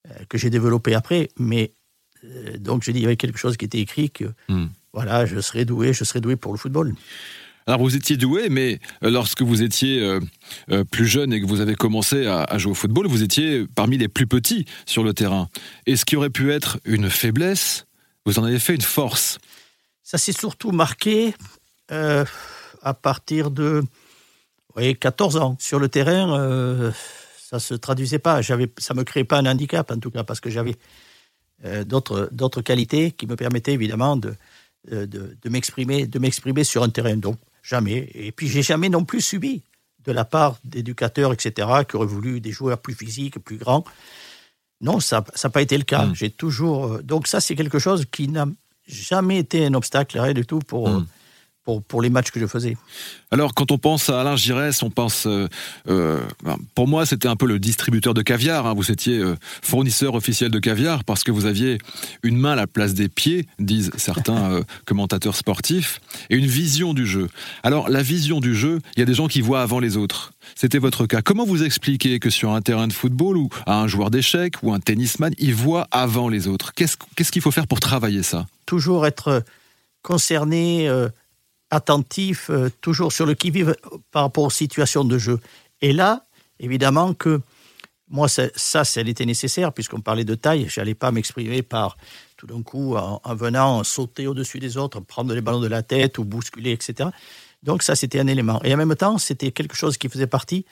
euh, 0.08 0.24
que 0.28 0.38
j'ai 0.38 0.48
développé 0.48 0.94
après, 0.94 1.28
mais 1.38 1.72
euh, 2.24 2.56
donc 2.56 2.84
j'ai 2.84 2.92
dit 2.92 3.00
il 3.00 3.02
y 3.02 3.06
avait 3.06 3.16
quelque 3.16 3.38
chose 3.38 3.56
qui 3.56 3.64
était 3.64 3.80
écrit 3.80 4.10
que 4.10 4.26
hmm. 4.48 4.66
voilà, 4.92 5.26
je 5.26 5.40
serais 5.40 5.64
doué, 5.64 5.92
je 5.92 6.04
serais 6.04 6.20
doué 6.20 6.36
pour 6.36 6.52
le 6.52 6.58
football. 6.58 6.94
Alors 7.66 7.80
vous 7.80 7.94
étiez 7.94 8.16
doué, 8.16 8.48
mais 8.48 8.80
euh, 9.04 9.10
lorsque 9.10 9.42
vous 9.42 9.62
étiez 9.62 10.00
euh, 10.00 10.20
euh, 10.70 10.84
plus 10.84 11.06
jeune 11.06 11.32
et 11.32 11.40
que 11.40 11.46
vous 11.46 11.60
avez 11.60 11.74
commencé 11.74 12.26
à, 12.26 12.58
jouer 12.58 12.72
au 12.72 12.74
football, 12.74 13.06
vous 13.06 13.22
étiez 13.22 13.66
parmi 13.74 13.98
les 13.98 14.08
plus 14.08 14.26
petits 14.26 14.66
sur 14.86 15.04
le 15.04 15.14
terrain. 15.14 15.48
Et 15.86 15.96
ce 15.96 16.04
qui 16.04 16.16
aurait 16.16 16.30
pu 16.30 16.52
être 16.52 16.80
une 16.84 17.08
faiblesse, 17.08 17.86
vous 18.26 18.38
en 18.38 18.44
avez 18.44 18.58
fait 18.58 18.74
une 18.74 18.82
force. 18.82 19.38
Ça 20.02 20.18
s'est 20.18 20.32
surtout 20.32 20.72
marqué 20.72 21.34
à 21.88 22.94
partir 22.94 23.50
de 23.50 23.82
14 24.76 25.36
ans. 25.36 25.56
Sur 25.60 25.78
le 25.78 25.88
terrain, 25.88 26.92
ça 27.38 27.56
ne 27.56 27.60
se 27.60 27.74
traduisait 27.74 28.18
pas. 28.18 28.42
Ça 28.42 28.56
ne 28.56 28.94
me 28.94 29.04
créait 29.04 29.24
pas 29.24 29.38
un 29.38 29.46
handicap, 29.46 29.90
en 29.90 29.98
tout 29.98 30.10
cas, 30.10 30.24
parce 30.24 30.40
que 30.40 30.50
j'avais 30.50 30.76
d'autres 31.84 32.62
qualités 32.62 33.12
qui 33.12 33.26
me 33.26 33.36
permettaient 33.36 33.72
évidemment 33.72 34.16
de, 34.16 34.34
de, 34.90 35.06
de 35.06 36.18
m'exprimer 36.18 36.64
sur 36.64 36.82
un 36.82 36.88
terrain. 36.88 37.16
Donc, 37.16 37.36
Jamais. 37.62 38.10
Et 38.14 38.32
puis, 38.32 38.48
j'ai 38.48 38.62
jamais 38.62 38.88
non 38.88 39.04
plus 39.04 39.20
subi 39.20 39.62
de 40.04 40.12
la 40.12 40.24
part 40.24 40.58
d'éducateurs, 40.64 41.32
etc., 41.32 41.68
qui 41.88 41.96
auraient 41.96 42.06
voulu 42.06 42.40
des 42.40 42.50
joueurs 42.50 42.78
plus 42.78 42.94
physiques, 42.94 43.38
plus 43.38 43.56
grands. 43.56 43.84
Non, 44.80 44.98
ça 44.98 45.24
n'a 45.42 45.50
pas 45.50 45.62
été 45.62 45.78
le 45.78 45.84
cas. 45.84 46.06
Hmm. 46.06 46.14
J'ai 46.14 46.30
toujours. 46.30 46.94
Euh, 46.94 47.02
donc, 47.02 47.28
ça, 47.28 47.40
c'est 47.40 47.54
quelque 47.54 47.78
chose 47.78 48.04
qui 48.10 48.28
n'a 48.28 48.46
jamais 48.86 49.38
été 49.38 49.64
un 49.64 49.74
obstacle, 49.74 50.18
rien 50.18 50.34
du 50.34 50.44
tout, 50.44 50.58
pour, 50.58 50.88
hmm 50.88 51.06
pour, 51.64 51.82
pour 51.82 52.02
les 52.02 52.10
matchs 52.10 52.30
que 52.30 52.40
je 52.40 52.46
faisais. 52.46 52.76
Alors, 53.30 53.54
quand 53.54 53.70
on 53.70 53.78
pense 53.78 54.10
à 54.10 54.20
Alain 54.20 54.36
Giresse, 54.36 54.82
on 54.82 54.90
pense. 54.90 55.26
Euh, 55.26 55.48
euh, 55.88 56.20
ben, 56.44 56.56
pour 56.74 56.88
moi, 56.88 57.06
c'était 57.06 57.28
un 57.28 57.36
peu 57.36 57.46
le 57.46 57.58
distributeur 57.58 58.14
de 58.14 58.22
caviar. 58.22 58.66
Hein. 58.66 58.74
Vous 58.74 58.90
étiez 58.90 59.18
euh, 59.18 59.36
fournisseur 59.62 60.14
officiel 60.14 60.50
de 60.50 60.58
caviar 60.58 61.04
parce 61.04 61.22
que 61.22 61.30
vous 61.30 61.46
aviez 61.46 61.78
une 62.22 62.36
main 62.36 62.52
à 62.52 62.56
la 62.56 62.66
place 62.66 62.94
des 62.94 63.08
pieds, 63.08 63.46
disent 63.58 63.90
certains 63.96 64.62
commentateurs 64.86 65.36
sportifs, 65.36 66.00
et 66.30 66.36
une 66.36 66.46
vision 66.46 66.94
du 66.94 67.06
jeu. 67.06 67.28
Alors, 67.62 67.88
la 67.88 68.02
vision 68.02 68.40
du 68.40 68.54
jeu, 68.54 68.80
il 68.96 69.00
y 69.00 69.02
a 69.02 69.06
des 69.06 69.14
gens 69.14 69.28
qui 69.28 69.40
voient 69.40 69.62
avant 69.62 69.78
les 69.78 69.96
autres. 69.96 70.32
C'était 70.56 70.78
votre 70.78 71.06
cas. 71.06 71.22
Comment 71.22 71.44
vous 71.44 71.62
expliquez 71.62 72.18
que 72.18 72.28
sur 72.28 72.52
un 72.52 72.60
terrain 72.60 72.88
de 72.88 72.92
football 72.92 73.36
ou 73.36 73.48
à 73.66 73.80
un 73.80 73.86
joueur 73.86 74.10
d'échecs 74.10 74.56
ou 74.62 74.72
un 74.72 74.80
tennisman, 74.80 75.32
il 75.38 75.54
voit 75.54 75.86
avant 75.92 76.28
les 76.28 76.48
autres? 76.48 76.72
Qu'est-ce 76.74 77.30
qu'il 77.30 77.42
faut 77.42 77.52
faire 77.52 77.68
pour 77.68 77.78
travailler 77.78 78.24
ça? 78.24 78.46
Toujours 78.66 79.06
être 79.06 79.44
concerné 80.02 80.90
attentif, 81.72 82.50
euh, 82.50 82.68
toujours 82.80 83.12
sur 83.12 83.26
le 83.26 83.34
qui-vive 83.34 83.74
par 84.10 84.22
rapport 84.22 84.44
aux 84.44 84.50
situations 84.50 85.04
de 85.04 85.18
jeu. 85.18 85.40
Et 85.80 85.92
là, 85.92 86.24
évidemment 86.60 87.14
que 87.14 87.40
moi, 88.08 88.28
ça, 88.28 88.84
ça 88.84 89.00
était 89.00 89.24
nécessaire, 89.24 89.72
puisqu'on 89.72 90.02
parlait 90.02 90.26
de 90.26 90.34
taille. 90.34 90.66
Je 90.68 90.78
n'allais 90.78 90.94
pas 90.94 91.10
m'exprimer 91.10 91.62
par, 91.62 91.96
tout 92.36 92.46
d'un 92.46 92.62
coup, 92.62 92.94
en, 92.94 93.34
venant 93.34 93.82
sauter 93.84 94.26
au-dessus 94.26 94.58
des 94.58 94.76
autres, 94.76 95.00
prendre 95.00 95.34
les 95.34 95.40
ballons 95.40 95.60
de 95.60 95.66
la 95.66 95.82
tête 95.82 96.18
ou 96.18 96.24
bousculer, 96.24 96.72
etc. 96.72 97.08
Donc 97.62 97.82
ça, 97.82 97.96
c'était 97.96 98.20
un 98.20 98.26
élément. 98.26 98.60
Et 98.64 98.74
en 98.74 98.76
même 98.76 98.94
temps, 98.96 99.16
c'était 99.16 99.50
quelque 99.50 99.74
chose 99.74 99.96
qui 99.96 100.10
faisait 100.10 100.26
partie 100.26 100.66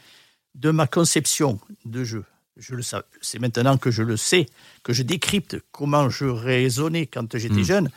de 0.55 0.71
ma 0.71 0.87
conception 0.87 1.59
de 1.87 2.05
jeu. 2.05 2.25
Je 2.59 2.75
le 2.75 2.83
c'est 3.23 3.39
maintenant 3.39 3.79
que 3.79 3.91
je 3.91 4.03
le 4.03 4.19
sais, 4.19 4.45
que 4.83 4.93
je 4.93 5.03
décrypte 5.03 5.57
comment 5.73 6.11
je 6.11 6.27
raisonnais 6.27 7.07
quand 7.07 7.39
j'étais 7.39 7.55
hmm. 7.55 7.65
jeune, 7.65 7.91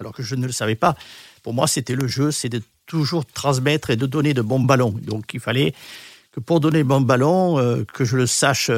alors 0.00 0.12
que 0.12 0.22
je 0.22 0.34
ne 0.34 0.46
le 0.46 0.52
savais 0.52 0.74
pas. 0.74 0.96
Pour 1.42 1.54
moi, 1.54 1.66
c'était 1.66 1.94
le 1.94 2.08
jeu, 2.08 2.30
c'est 2.30 2.48
de 2.48 2.62
toujours 2.86 3.24
transmettre 3.26 3.90
et 3.90 3.96
de 3.96 4.06
donner 4.06 4.34
de 4.34 4.42
bons 4.42 4.60
ballons. 4.60 4.94
Donc 5.02 5.32
il 5.34 5.40
fallait 5.40 5.74
que 6.32 6.40
pour 6.40 6.60
donner 6.60 6.78
de 6.78 6.88
bons 6.88 7.00
ballons, 7.02 7.58
euh, 7.58 7.84
que 7.84 8.04
je 8.04 8.16
le 8.16 8.26
sache 8.26 8.70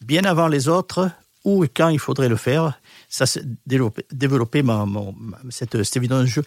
bien 0.00 0.24
avant 0.24 0.48
les 0.48 0.68
autres, 0.68 1.10
où 1.44 1.64
et 1.64 1.68
quand 1.68 1.88
il 1.88 1.98
faudrait 1.98 2.28
le 2.28 2.36
faire. 2.36 2.78
Ça, 3.08 3.24
c'est 3.24 3.44
développer, 3.66 4.04
développer 4.12 4.62
ma, 4.62 4.86
cette, 5.48 5.82
cette 5.82 6.02
de 6.02 6.26
jeu 6.26 6.44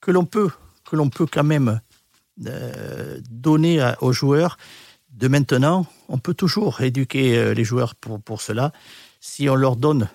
que 0.00 0.10
l'on 0.10 0.24
peut, 0.24 0.50
que 0.88 0.94
l'on 0.94 1.10
peut 1.10 1.26
quand 1.26 1.44
même 1.44 1.80
euh, 2.46 3.18
donner 3.30 3.92
aux 4.00 4.12
joueurs 4.12 4.56
de 5.10 5.26
maintenant. 5.26 5.86
On 6.08 6.18
peut 6.18 6.34
toujours 6.34 6.80
éduquer 6.80 7.36
euh, 7.36 7.54
les 7.54 7.64
joueurs 7.64 7.96
pour, 7.96 8.20
pour 8.20 8.40
cela. 8.40 8.72
Si 9.20 9.48
on 9.48 9.56
leur 9.56 9.76
donne 9.76 10.08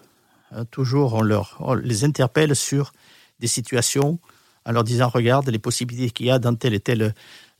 toujours, 0.70 1.16
on, 1.16 1.22
leur, 1.22 1.58
on 1.60 1.74
les 1.74 2.04
interpelle 2.04 2.56
sur 2.56 2.94
des 3.42 3.48
situations 3.48 4.20
en 4.66 4.72
leur 4.72 4.84
disant 4.86 5.10
regarde 5.10 5.50
les 5.50 5.60
possibilités 5.60 6.12
qu'il 6.12 6.28
y 6.28 6.32
a 6.32 6.40
dans 6.40 6.56
tel 6.56 6.74
et 6.74 6.80
tel 6.80 7.14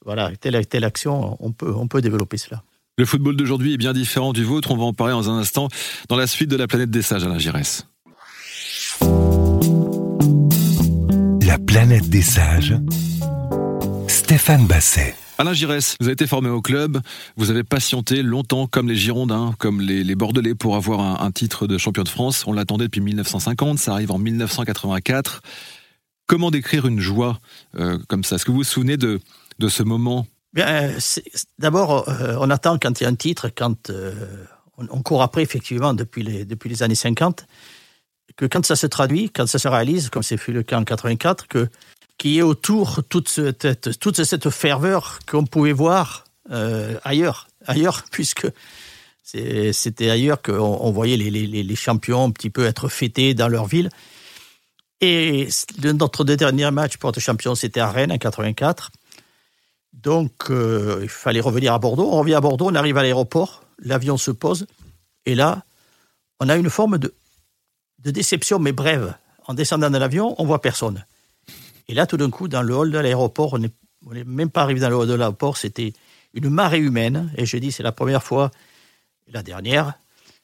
voilà, 0.06 0.32
telle, 0.40 0.66
telle 0.66 0.84
action, 0.84 1.38
on 1.40 1.52
peut, 1.52 1.72
on 1.76 1.88
peut 1.88 2.02
développer 2.02 2.38
cela. 2.38 2.64
Le 2.98 3.06
football 3.06 3.36
d'aujourd'hui 3.36 3.74
est 3.74 3.78
bien 3.78 3.94
différent 3.94 4.34
du 4.34 4.44
vôtre. 4.44 4.72
On 4.72 4.78
va 4.78 4.84
en 4.84 4.94
parler 4.94 5.14
dans 5.14 5.30
un 5.30 5.38
instant 5.38 5.68
dans 6.10 6.18
la 6.18 6.28
suite 6.28 6.50
de 6.50 6.56
la 6.56 6.68
planète 6.68 6.90
des 6.90 7.02
sages, 7.02 7.24
Alain 7.24 7.40
Giresse. 7.40 7.88
La 11.46 11.58
planète 11.58 12.10
des 12.10 12.22
sages. 12.22 12.76
Stéphane 14.08 14.66
Basset. 14.66 15.16
Alain 15.38 15.54
Giresse, 15.54 15.96
vous 16.00 16.06
avez 16.06 16.14
été 16.14 16.28
formé 16.28 16.50
au 16.50 16.62
club, 16.62 17.00
vous 17.36 17.50
avez 17.50 17.64
patienté 17.64 18.22
longtemps 18.22 18.68
comme 18.68 18.88
les 18.88 18.96
Girondins, 18.96 19.56
comme 19.58 19.82
les, 19.82 20.16
Bordelais 20.16 20.56
pour 20.56 20.76
avoir 20.76 21.22
un, 21.22 21.32
titre 21.32 21.68
de 21.68 21.78
champion 21.78 22.04
de 22.04 22.10
France. 22.10 22.46
On 22.46 22.54
l'attendait 22.54 22.86
depuis 22.86 23.02
1950, 23.02 23.80
ça 23.80 23.94
arrive 23.94 24.12
en 24.12 24.20
1984. 24.20 25.42
Comment 26.28 26.52
décrire 26.52 26.86
une 26.86 27.00
joie 27.00 27.40
euh, 27.80 27.98
comme 28.08 28.24
ça? 28.24 28.36
Est-ce 28.36 28.46
que 28.46 28.52
vous 28.52 28.58
vous 28.58 28.64
souvenez 28.64 28.98
de, 28.98 29.20
de 29.60 29.68
ce 29.68 29.84
moment? 29.84 30.28
Bien, 30.54 30.92
d'abord, 31.60 32.08
euh, 32.10 32.36
on 32.40 32.50
attend 32.50 32.78
quand 32.78 33.00
il 33.00 33.04
y 33.04 33.08
a 33.08 33.10
un 33.10 33.16
titre, 33.16 33.50
quand 33.50 33.90
euh, 33.90 34.14
on, 34.78 35.02
court 35.02 35.24
après, 35.24 35.42
effectivement, 35.42 35.94
depuis 35.94 36.24
les, 36.24 36.46
depuis 36.46 36.70
les 36.70 36.84
années 36.84 36.96
50, 36.96 37.46
que 38.36 38.46
quand 38.46 38.66
ça 38.66 38.76
se 38.76 38.88
traduit, 38.88 39.30
quand 39.30 39.48
ça 39.48 39.60
se 39.60 39.68
réalise, 39.68 40.10
comme 40.10 40.24
c'est 40.24 40.38
fait 40.38 40.52
le 40.52 40.64
cas 40.64 40.78
en 40.78 40.84
84, 40.84 41.48
que 41.48 41.70
qu'il 42.22 42.32
y 42.32 42.38
ait 42.38 42.44
autour 42.44 43.04
toute 43.10 43.30
cette, 43.30 43.98
toute 44.00 44.24
cette 44.24 44.52
ferveur 44.52 45.18
qu'on 45.28 45.44
pouvait 45.44 45.72
voir 45.72 46.26
euh, 46.52 47.00
ailleurs, 47.04 47.48
ailleurs, 47.66 48.04
puisque 48.12 48.48
c'était 49.24 50.10
ailleurs 50.12 50.40
qu'on 50.42 50.54
on 50.54 50.92
voyait 50.92 51.18
les, 51.18 51.32
les, 51.32 51.48
les, 51.48 51.76
champions 51.76 52.26
un 52.26 52.32
petit 52.32 52.52
peu 52.52 52.66
être 52.66 52.90
fêtés 52.90 53.34
dans 53.34 53.48
leur 53.48 53.66
ville. 53.66 53.90
Et 55.00 55.48
notre 55.84 56.24
dernier 56.24 56.70
match 56.70 56.98
pour 56.98 57.10
être 57.10 57.20
champion, 57.20 57.56
c'était 57.56 57.80
à 57.80 57.90
Rennes 57.90 58.12
en 58.12 58.20
84. 58.20 58.92
Donc, 59.94 60.32
euh, 60.52 61.00
il 61.02 61.10
fallait 61.10 61.40
revenir 61.40 61.74
à 61.74 61.80
Bordeaux. 61.80 62.08
On 62.12 62.20
revient 62.20 62.36
à 62.36 62.42
Bordeaux, 62.42 62.70
on 62.70 62.76
arrive 62.76 62.98
à 62.98 63.02
l'aéroport, 63.02 63.64
l'avion 63.80 64.18
se 64.18 64.30
pose, 64.30 64.68
et 65.26 65.34
là, 65.34 65.64
on 66.40 66.50
a 66.50 66.56
une 66.56 66.70
forme 66.70 67.00
de, 67.00 67.16
de 67.98 68.12
déception, 68.12 68.60
mais 68.60 68.74
brève. 68.74 69.16
En 69.48 69.56
descendant 69.56 69.90
de 69.90 69.98
l'avion, 69.98 70.36
on 70.38 70.46
voit 70.46 70.62
personne. 70.62 71.04
Et 71.92 71.94
là, 71.94 72.08
tout 72.08 72.16
d'un 72.16 72.30
coup, 72.30 72.48
dans 72.48 72.62
le 72.62 72.74
hall 72.74 72.90
de 72.90 72.98
l'aéroport, 72.98 73.54
on 73.54 73.58
n'est 73.60 74.24
même 74.24 74.50
pas 74.50 74.62
arrivé 74.62 74.80
dans 74.80 74.90
le 74.90 74.96
hall 74.96 75.10
de 75.10 75.14
l'aéroport, 75.14 75.58
c'était 75.58 75.92
une 76.34 76.50
marée 76.50 76.80
humaine. 76.80 77.34
Et 77.36 77.46
je 77.46 77.58
dis, 77.58 77.74
c'est 77.74 77.84
la 77.84 77.92
première 77.92 78.24
fois, 78.24 78.50
la 79.28 79.44
dernière, 79.44 79.96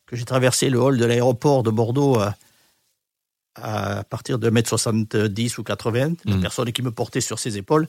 que 0.06 0.18
j'ai 0.18 0.25
traversé 0.25 0.70
le 0.70 0.77
hall 0.77 0.98
de 0.98 1.06
l'aéroport 1.06 1.63
de 1.63 1.72
Bordeaux 1.72 2.20
à, 2.20 2.36
à 3.56 4.04
partir 4.04 4.39
de 4.39 4.50
1m70 4.50 5.58
ou 5.58 5.63
80, 5.63 6.16
la 6.25 6.36
mmh. 6.36 6.42
personne 6.42 6.72
qui 6.74 6.82
me 6.82 6.92
portait 6.92 7.22
sur 7.22 7.39
ses 7.39 7.58
épaules. 7.58 7.88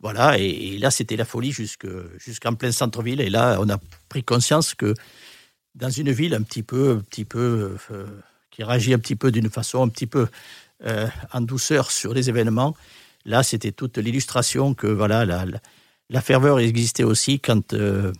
Voilà, 0.00 0.38
et, 0.38 0.76
là, 0.76 0.90
c'était 0.90 1.16
la 1.16 1.24
folie 1.24 1.52
jusqu'en 1.52 2.54
plein 2.54 2.70
centre-ville. 2.70 3.22
Et 3.22 3.30
là, 3.30 3.56
on 3.60 3.68
a 3.70 3.78
pris 4.10 4.22
conscience 4.22 4.74
que 4.74 4.94
dans 5.74 5.88
une 5.88 6.12
ville 6.12 6.34
un 6.34 6.42
petit 6.42 6.62
peu, 6.62 6.98
un 6.98 7.00
petit 7.00 7.24
peu 7.24 7.78
euh, 7.90 8.06
qui 8.50 8.62
réagit 8.62 8.92
un 8.92 8.98
petit 8.98 9.16
peu 9.16 9.32
d'une 9.32 9.48
façon 9.48 9.82
un 9.82 9.88
petit 9.88 10.06
peu 10.06 10.26
euh, 10.86 11.08
en 11.32 11.40
douceur 11.40 11.90
sur 11.90 12.14
les 12.14 12.28
événements, 12.28 12.76
là, 13.24 13.42
c'était 13.42 13.72
toute 13.72 13.98
l'illustration 13.98 14.74
que 14.74 14.86
voilà, 14.86 15.24
la, 15.24 15.44
la, 16.08 16.20
ferveur 16.20 16.58
existait 16.58 17.04
aussi 17.04 17.40
quand, 17.40 17.74
euh, 17.74 18.12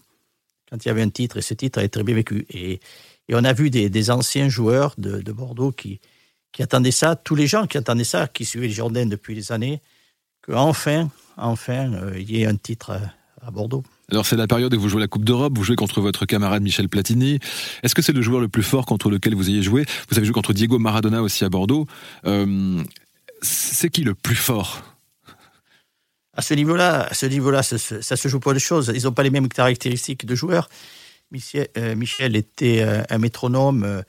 quand 0.70 0.84
il 0.84 0.88
y 0.88 0.90
avait 0.90 1.02
un 1.02 1.10
titre, 1.10 1.38
et 1.38 1.42
ce 1.42 1.54
titre 1.54 1.78
a 1.78 1.82
été 1.82 1.90
très 1.90 2.04
bien 2.04 2.14
vécu. 2.14 2.46
Et, 2.50 2.80
et 3.28 3.34
on 3.34 3.44
a 3.44 3.52
vu 3.52 3.70
des, 3.70 3.88
des 3.88 4.10
anciens 4.10 4.48
joueurs 4.48 4.94
de, 4.98 5.20
de, 5.20 5.32
Bordeaux 5.32 5.72
qui, 5.72 6.00
qui 6.52 6.62
attendaient 6.62 6.90
ça, 6.90 7.16
tous 7.16 7.34
les 7.34 7.46
gens 7.46 7.66
qui 7.66 7.78
attendaient 7.78 8.04
ça, 8.04 8.26
qui 8.26 8.44
suivaient 8.44 8.66
les 8.66 8.72
Jardins 8.72 9.06
depuis 9.06 9.34
des 9.34 9.52
années, 9.52 9.80
qu'enfin, 10.42 11.10
enfin, 11.36 11.92
euh, 11.94 12.18
il 12.18 12.30
y 12.30 12.42
ait 12.42 12.46
un 12.46 12.56
titre 12.56 12.98
à, 13.40 13.50
Bordeaux. 13.50 13.84
Alors 14.10 14.26
c'est 14.26 14.36
la 14.36 14.46
période 14.46 14.74
où 14.74 14.80
vous 14.80 14.88
jouez 14.88 15.00
la 15.00 15.08
Coupe 15.08 15.24
d'Europe, 15.24 15.52
vous 15.56 15.62
jouez 15.62 15.76
contre 15.76 16.00
votre 16.00 16.26
camarade 16.26 16.62
Michel 16.62 16.88
Platini. 16.88 17.38
Est-ce 17.82 17.94
que 17.94 18.02
c'est 18.02 18.12
le 18.12 18.22
joueur 18.22 18.40
le 18.40 18.48
plus 18.48 18.62
fort 18.62 18.86
contre 18.86 19.08
lequel 19.08 19.34
vous 19.34 19.48
ayez 19.48 19.62
joué? 19.62 19.84
Vous 20.08 20.16
avez 20.16 20.26
joué 20.26 20.32
contre 20.32 20.52
Diego 20.52 20.78
Maradona 20.78 21.22
aussi 21.22 21.44
à 21.44 21.48
Bordeaux. 21.48 21.86
Euh, 22.26 22.82
c'est 23.42 23.88
qui 23.88 24.02
le 24.02 24.14
plus 24.14 24.34
fort? 24.34 24.82
À 26.34 26.42
ce 26.42 26.54
niveau-là, 26.54 27.02
à 27.02 27.14
ce 27.14 27.26
niveau-là, 27.26 27.62
ça, 27.62 27.78
se 27.78 28.28
joue 28.28 28.40
pas 28.40 28.54
de 28.54 28.58
choses. 28.58 28.92
Ils 28.94 29.04
n'ont 29.04 29.12
pas 29.12 29.22
les 29.22 29.30
mêmes 29.30 29.48
caractéristiques 29.48 30.26
de 30.26 30.34
joueurs. 30.34 30.68
Michel, 31.30 31.68
euh, 31.76 32.32
était 32.32 32.82
un 33.08 33.18
métronome, 33.18 34.02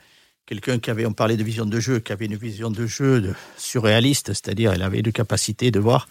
quelqu'un 0.48 0.80
qui 0.80 0.90
avait, 0.90 1.06
on 1.06 1.14
parlait 1.14 1.38
de 1.38 1.44
vision 1.44 1.66
de 1.66 1.80
jeu, 1.80 2.00
qui 2.00 2.12
avait 2.12 2.26
une 2.26 2.36
vision 2.36 2.72
de 2.72 2.88
jeu 2.88 3.36
surréaliste, 3.58 4.28
c'est-à-dire 4.28 4.74
il 4.74 4.82
avait 4.82 5.00
une 5.00 5.12
capacité 5.12 5.70
de 5.70 5.80
voir 5.80 6.08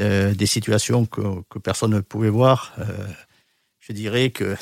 euh, 0.00 0.32
des 0.34 0.46
situations 0.46 1.04
que, 1.04 1.58
personne 1.58 1.90
ne 1.90 2.00
pouvait 2.00 2.30
voir. 2.30 2.72
Euh, 2.78 2.84
je 3.80 3.92
dirais 3.92 4.30
que 4.30 4.56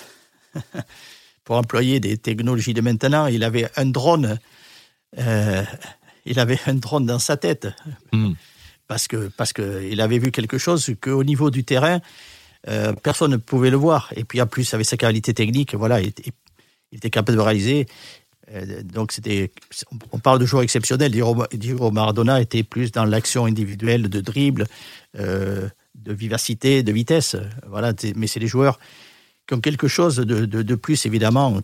pour 1.44 1.56
employer 1.56 2.00
des 2.00 2.16
technologies 2.16 2.74
de 2.74 2.80
maintenant, 2.80 3.26
il 3.26 3.44
avait 3.44 3.70
un 3.76 3.86
drone. 3.86 4.40
Euh, 5.18 5.62
il 6.24 6.40
avait 6.40 6.58
un 6.66 6.74
drone 6.74 7.06
dans 7.06 7.18
sa 7.18 7.36
tête 7.36 7.68
hmm. 8.12 8.32
parce 8.86 9.08
que 9.08 9.28
parce 9.36 9.52
que 9.52 9.88
il 9.90 10.00
avait 10.00 10.18
vu 10.18 10.32
quelque 10.32 10.58
chose 10.58 10.94
qu'au 11.00 11.24
niveau 11.24 11.50
du 11.50 11.64
terrain, 11.64 12.00
personne 13.02 13.30
ne 13.30 13.36
pouvait 13.36 13.70
le 13.70 13.76
voir. 13.76 14.12
Et 14.16 14.24
puis 14.24 14.40
en 14.42 14.46
plus, 14.46 14.74
avec 14.74 14.86
sa 14.86 14.96
qualité 14.96 15.32
technique, 15.32 15.74
voilà, 15.74 16.00
il 16.00 16.12
était 16.92 17.10
capable 17.10 17.38
de 17.38 17.42
réaliser. 17.42 17.86
Euh, 18.54 18.82
donc 18.82 19.12
c'était, 19.12 19.50
on 20.12 20.18
parle 20.18 20.38
de 20.38 20.46
joueurs 20.46 20.62
exceptionnels. 20.62 21.12
Diego 21.52 21.90
Maradona 21.90 22.40
était 22.40 22.62
plus 22.62 22.92
dans 22.92 23.04
l'action 23.04 23.46
individuelle 23.46 24.08
de 24.08 24.20
dribble, 24.20 24.66
euh, 25.18 25.68
de 25.94 26.12
vivacité, 26.12 26.82
de 26.82 26.92
vitesse. 26.92 27.36
Voilà, 27.68 27.92
mais 28.16 28.26
c'est 28.26 28.40
des 28.40 28.46
joueurs 28.46 28.78
qui 29.46 29.54
ont 29.54 29.60
quelque 29.60 29.88
chose 29.88 30.16
de, 30.16 30.44
de, 30.44 30.74
plus 30.74 31.06
évidemment, 31.06 31.60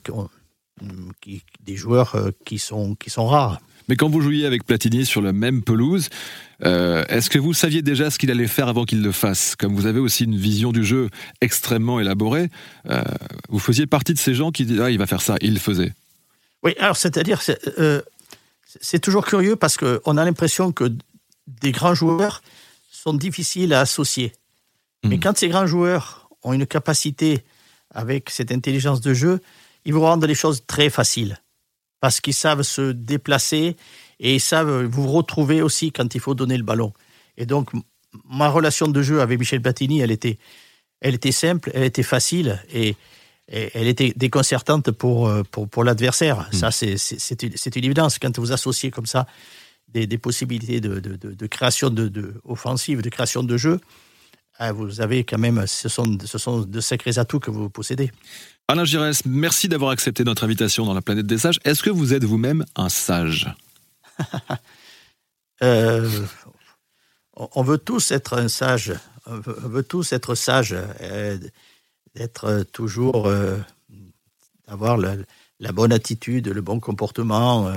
des 1.64 1.76
joueurs 1.76 2.14
euh, 2.14 2.30
qui 2.44 2.58
sont 2.58 2.94
qui 2.94 3.10
sont 3.10 3.26
rares. 3.26 3.60
Mais 3.88 3.94
quand 3.94 4.08
vous 4.08 4.20
jouiez 4.20 4.46
avec 4.46 4.64
Platini 4.64 5.06
sur 5.06 5.22
la 5.22 5.32
même 5.32 5.62
pelouse, 5.62 6.08
est-ce 6.60 7.30
que 7.30 7.38
vous 7.38 7.52
saviez 7.52 7.82
déjà 7.82 8.10
ce 8.10 8.18
qu'il 8.18 8.32
allait 8.32 8.48
faire 8.48 8.66
avant 8.66 8.84
qu'il 8.84 9.00
le 9.00 9.12
fasse? 9.12 9.54
Comme 9.54 9.76
vous 9.76 9.86
avez 9.86 10.00
aussi 10.00 10.24
une 10.24 10.36
vision 10.36 10.72
du 10.72 10.84
jeu 10.84 11.08
extrêmement 11.40 12.00
élaborée, 12.00 12.50
vous 13.48 13.60
faisiez 13.60 13.86
partie 13.86 14.12
de 14.12 14.18
ces 14.18 14.34
gens 14.34 14.50
qui 14.50 14.64
disaient 14.64 14.82
ah, 14.82 14.90
il 14.90 14.98
va 14.98 15.06
faire 15.06 15.20
ça, 15.20 15.36
il 15.40 15.52
le 15.52 15.60
faisait. 15.60 15.92
Oui, 16.66 16.74
alors 16.80 16.96
c'est-à-dire, 16.96 17.40
euh, 17.78 18.02
c'est 18.80 18.98
toujours 18.98 19.24
curieux 19.24 19.54
parce 19.54 19.76
qu'on 19.76 20.16
a 20.16 20.24
l'impression 20.24 20.72
que 20.72 20.92
des 21.46 21.70
grands 21.70 21.94
joueurs 21.94 22.42
sont 22.90 23.14
difficiles 23.14 23.72
à 23.72 23.82
associer. 23.82 24.32
Mais 25.04 25.16
hmm. 25.16 25.20
quand 25.20 25.38
ces 25.38 25.46
grands 25.46 25.68
joueurs 25.68 26.28
ont 26.42 26.52
une 26.52 26.66
capacité 26.66 27.44
avec 27.94 28.30
cette 28.30 28.50
intelligence 28.50 29.00
de 29.00 29.14
jeu, 29.14 29.38
ils 29.84 29.94
vont 29.94 30.00
rendre 30.00 30.26
les 30.26 30.34
choses 30.34 30.64
très 30.66 30.90
faciles. 30.90 31.38
Parce 32.00 32.20
qu'ils 32.20 32.34
savent 32.34 32.62
se 32.62 32.90
déplacer 32.90 33.76
et 34.18 34.34
ils 34.34 34.40
savent 34.40 34.86
vous 34.86 35.06
retrouver 35.06 35.62
aussi 35.62 35.92
quand 35.92 36.16
il 36.16 36.20
faut 36.20 36.34
donner 36.34 36.56
le 36.56 36.64
ballon. 36.64 36.92
Et 37.36 37.46
donc, 37.46 37.70
ma 38.28 38.48
relation 38.48 38.88
de 38.88 39.02
jeu 39.02 39.20
avec 39.20 39.38
Michel 39.38 39.60
Battini, 39.60 40.00
elle 40.00 40.10
était, 40.10 40.40
elle 41.00 41.14
était 41.14 41.30
simple, 41.30 41.70
elle 41.74 41.84
était 41.84 42.02
facile. 42.02 42.60
Et, 42.74 42.96
elle 43.48 43.86
était 43.86 44.12
déconcertante 44.16 44.90
pour, 44.90 45.28
euh, 45.28 45.42
pour, 45.44 45.68
pour 45.68 45.84
l'adversaire. 45.84 46.48
Hmm. 46.52 46.56
Ça, 46.56 46.70
c'est 46.70 47.42
une, 47.42 47.84
évidence. 47.84 48.18
Quand 48.18 48.36
vous 48.38 48.52
associez 48.52 48.90
comme 48.90 49.06
ça 49.06 49.26
des, 49.88 50.06
des 50.06 50.18
possibilités 50.18 50.80
de, 50.80 50.98
de, 50.98 51.16
de, 51.16 51.46
création 51.46 51.90
de, 51.90 52.08
de, 52.08 52.34
offensive, 52.44 53.02
de 53.02 53.08
création 53.08 53.42
de 53.44 53.56
jeu, 53.56 53.80
ah, 54.58 54.72
vous 54.72 55.00
avez 55.00 55.22
quand 55.24 55.38
même, 55.38 55.66
ce 55.66 55.88
sont, 55.88 56.18
ce 56.24 56.38
sont 56.38 56.60
de 56.62 56.80
sacrés 56.80 57.18
atouts 57.18 57.40
que 57.40 57.50
vous 57.50 57.68
possédez. 57.68 58.10
Alain 58.68 58.84
Giresse, 58.84 59.24
merci 59.26 59.68
d'avoir 59.68 59.90
accepté 59.90 60.24
notre 60.24 60.44
invitation 60.44 60.86
dans 60.86 60.94
la 60.94 61.02
planète 61.02 61.26
des 61.26 61.38
sages. 61.38 61.60
Est-ce 61.64 61.82
que 61.82 61.90
vous 61.90 62.14
êtes 62.14 62.24
vous-même 62.24 62.64
un 62.74 62.88
sage? 62.88 63.54
Euh, 65.62 66.06
On 67.34 67.62
veut 67.62 67.78
tous 67.78 68.10
être 68.10 68.36
un 68.36 68.48
sage. 68.48 68.92
On 69.24 69.38
veut, 69.38 69.82
tous 69.82 70.12
être 70.12 70.34
sages. 70.34 70.76
Euh, 72.16 72.20
d'être 72.20 72.44
euh, 72.44 72.64
toujours, 72.64 73.26
euh, 73.26 73.56
d'avoir 74.68 74.96
la, 74.96 75.72
bonne 75.72 75.92
attitude, 75.92 76.48
le 76.48 76.60
bon 76.60 76.80
comportement, 76.80 77.68
euh, 77.68 77.76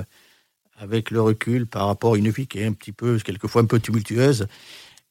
avec 0.78 1.10
le 1.10 1.20
recul 1.20 1.66
par 1.66 1.86
rapport 1.86 2.14
à 2.14 2.18
une 2.18 2.30
vie 2.30 2.46
qui 2.46 2.58
est 2.58 2.66
un 2.66 2.72
petit 2.72 2.92
peu, 2.92 3.18
quelquefois 3.18 3.62
un 3.62 3.66
peu 3.66 3.80
tumultueuse, 3.80 4.46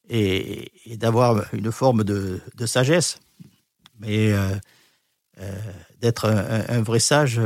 et, 0.09 0.71
d'avoir 0.95 1.45
une 1.53 1.71
forme 1.71 2.03
de, 2.03 2.41
sagesse. 2.65 3.19
Mais 3.99 4.33
d'être 6.01 6.25
un, 6.25 6.81
vrai 6.81 6.99
sage, 6.99 7.39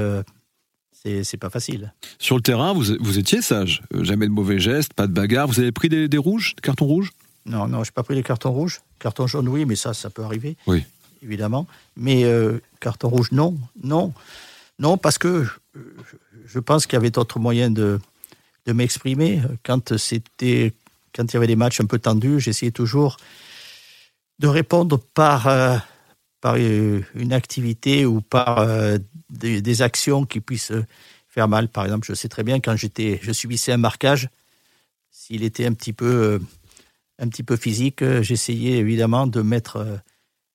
c'est 1.04 1.38
pas 1.38 1.50
facile. 1.50 1.94
Sur 2.20 2.38
le 2.38 2.42
terrain, 2.42 2.74
vous, 2.74 2.96
vous 3.02 3.20
étiez 3.20 3.42
sage. 3.42 3.84
Jamais 4.00 4.28
de 4.28 4.32
mauvais 4.32 4.60
gestes, 4.60 4.94
pas 4.94 5.08
de 5.08 5.12
bagarre. 5.12 5.48
Vous 5.48 5.60
avez 5.60 5.74
pris 5.74 5.90
des, 5.90 6.08
des 6.08 6.18
rouges, 6.18 6.56
des 6.56 6.62
cartons 6.62 6.86
rouges? 6.86 7.12
Non, 7.46 7.68
non, 7.68 7.84
je 7.84 7.90
n'ai 7.90 7.94
pas 7.94 8.04
pris 8.04 8.16
les 8.16 8.24
cartons 8.24 8.54
rouges. 8.54 8.80
Carton 9.00 9.28
jaune, 9.28 9.50
oui, 9.50 9.66
mais 9.66 9.76
ça, 9.76 9.94
ça 9.94 10.10
peut 10.10 10.24
arriver. 10.24 10.56
Oui 10.66 10.86
évidemment. 11.24 11.68
Mais 11.96 12.24
euh, 12.26 12.60
carton 12.80 13.10
rouge, 13.10 13.32
non, 13.32 13.58
non, 13.84 14.14
non, 14.80 14.98
parce 14.98 15.18
que 15.18 15.46
je 16.46 16.60
pense 16.60 16.86
qu'il 16.86 16.94
y 16.94 16.98
avait 16.98 17.12
d'autres 17.12 17.40
moyens 17.40 17.74
de, 17.74 18.00
de 18.66 18.74
m'exprimer. 18.74 19.42
Quand 19.64 19.98
c'était, 19.98 20.74
quand 21.16 21.32
il 21.32 21.34
y 21.34 21.38
avait 21.38 21.48
des 21.48 21.56
matchs 21.56 21.82
un 21.82 21.86
peu 21.86 22.00
tendus, 22.00 22.40
j'essayais 22.40 22.72
toujours 22.72 23.18
de 24.40 24.48
répondre 24.48 25.00
par, 25.00 25.48
euh, 25.48 25.78
par 26.42 26.56
une 26.56 27.34
activité 27.34 28.06
ou 28.06 28.22
par 28.22 28.68
des, 29.30 29.62
des, 29.62 29.82
actions 29.82 30.26
qui 30.26 30.42
puissent 30.42 30.74
faire 31.30 31.48
mal. 31.48 31.70
Par 31.70 31.86
exemple, 31.86 32.06
je 32.08 32.14
sais 32.14 32.30
très 32.30 32.44
bien 32.44 32.60
quand 32.60 32.76
j'étais, 32.76 33.20
je 33.22 33.32
subissais 33.32 33.72
un 33.72 33.78
marquage, 33.78 34.30
s'il 35.12 35.44
était 35.44 35.66
un 35.66 35.74
petit 35.74 35.94
peu, 35.94 36.42
un 37.20 37.28
petit 37.30 37.44
peu 37.44 37.56
physique, 37.56 38.04
j'essayais 38.22 38.78
évidemment 38.78 39.28
de 39.28 39.42
mettre 39.42 40.02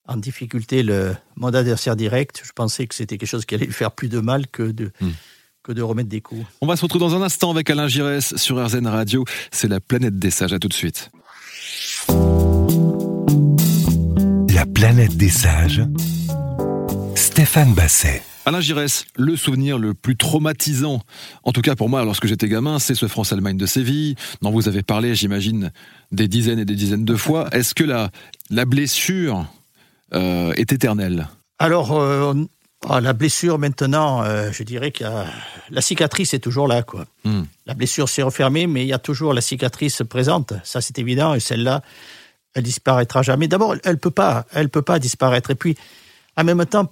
en 0.09 0.17
difficulté 0.17 0.83
le, 0.83 1.15
mon 1.35 1.53
adversaire 1.53 1.95
direct. 1.95 2.41
Je 2.43 2.51
pensais 2.51 2.87
que 2.87 2.95
c'était 2.95 3.17
quelque 3.17 3.29
chose 3.29 3.45
qui 3.45 3.55
allait 3.55 3.67
lui 3.67 3.73
faire 3.73 3.91
plus 3.91 4.09
de 4.09 4.19
mal 4.19 4.47
que 4.47 4.63
de, 4.63 4.91
hmm. 4.99 5.11
que 5.63 5.71
de 5.71 5.81
remettre 5.81 6.09
des 6.09 6.21
coups. 6.21 6.45
On 6.61 6.67
va 6.67 6.75
se 6.75 6.81
retrouver 6.81 7.05
dans 7.05 7.15
un 7.15 7.21
instant 7.21 7.51
avec 7.51 7.69
Alain 7.69 7.87
Giresse 7.87 8.35
sur 8.35 8.63
RZN 8.63 8.87
Radio. 8.87 9.23
C'est 9.51 9.67
la 9.67 9.79
planète 9.79 10.17
des 10.17 10.31
sages. 10.31 10.51
À 10.51 10.59
tout 10.59 10.67
de 10.67 10.73
suite. 10.73 11.11
La 14.49 14.65
planète 14.65 15.15
des 15.15 15.29
sages. 15.29 15.83
Stéphane 17.15 17.73
Basset. 17.73 18.23
Alain 18.45 18.61
Giresse, 18.61 19.05
le 19.15 19.35
souvenir 19.35 19.77
le 19.77 19.93
plus 19.93 20.17
traumatisant, 20.17 21.03
en 21.43 21.51
tout 21.51 21.61
cas 21.61 21.75
pour 21.75 21.87
moi 21.87 22.03
lorsque 22.03 22.25
j'étais 22.25 22.47
gamin, 22.47 22.79
c'est 22.79 22.95
ce 22.95 23.07
France-Allemagne 23.07 23.57
de 23.57 23.67
Séville, 23.67 24.15
dont 24.41 24.49
vous 24.49 24.67
avez 24.67 24.81
parlé, 24.81 25.13
j'imagine, 25.13 25.71
des 26.11 26.27
dizaines 26.27 26.57
et 26.57 26.65
des 26.65 26.73
dizaines 26.73 27.05
de 27.05 27.15
fois. 27.15 27.47
Est-ce 27.51 27.75
que 27.75 27.83
la, 27.83 28.09
la 28.49 28.65
blessure 28.65 29.45
euh, 30.13 30.53
est 30.53 30.71
éternelle 30.71 31.27
Alors, 31.59 31.91
euh, 31.93 32.33
ah, 32.87 33.01
la 33.01 33.13
blessure 33.13 33.59
maintenant, 33.59 34.23
euh, 34.23 34.51
je 34.51 34.63
dirais 34.63 34.91
que 34.91 35.03
la 35.69 35.81
cicatrice 35.81 36.33
est 36.33 36.39
toujours 36.39 36.67
là. 36.67 36.83
Quoi. 36.83 37.05
Hmm. 37.23 37.43
La 37.65 37.73
blessure 37.73 38.07
s'est 38.07 38.21
refermée, 38.21 38.67
mais 38.67 38.83
il 38.83 38.87
y 38.87 38.93
a 38.93 38.99
toujours 38.99 39.33
la 39.33 39.41
cicatrice 39.41 40.01
présente. 40.09 40.53
Ça, 40.63 40.81
c'est 40.81 40.97
évident. 40.97 41.33
Et 41.33 41.39
celle-là, 41.39 41.81
elle 42.53 42.63
disparaîtra 42.63 43.21
jamais. 43.21 43.47
D'abord, 43.47 43.75
elle 43.83 43.97
peut 43.97 44.11
pas, 44.11 44.45
elle 44.53 44.69
peut 44.69 44.81
pas 44.81 44.99
disparaître. 44.99 45.51
Et 45.51 45.55
puis, 45.55 45.77
en 46.37 46.43
même 46.43 46.65
temps, 46.65 46.91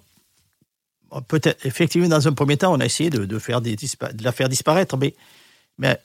peut-être, 1.27 1.65
effectivement, 1.65 2.09
dans 2.09 2.27
un 2.27 2.33
premier 2.33 2.57
temps, 2.57 2.73
on 2.73 2.79
a 2.79 2.85
essayé 2.85 3.09
de, 3.09 3.39
faire 3.39 3.61
de 3.61 3.75
la 4.21 4.31
faire 4.31 4.49
disparaître, 4.49 4.97
mais, 4.97 5.15
mais 5.77 5.97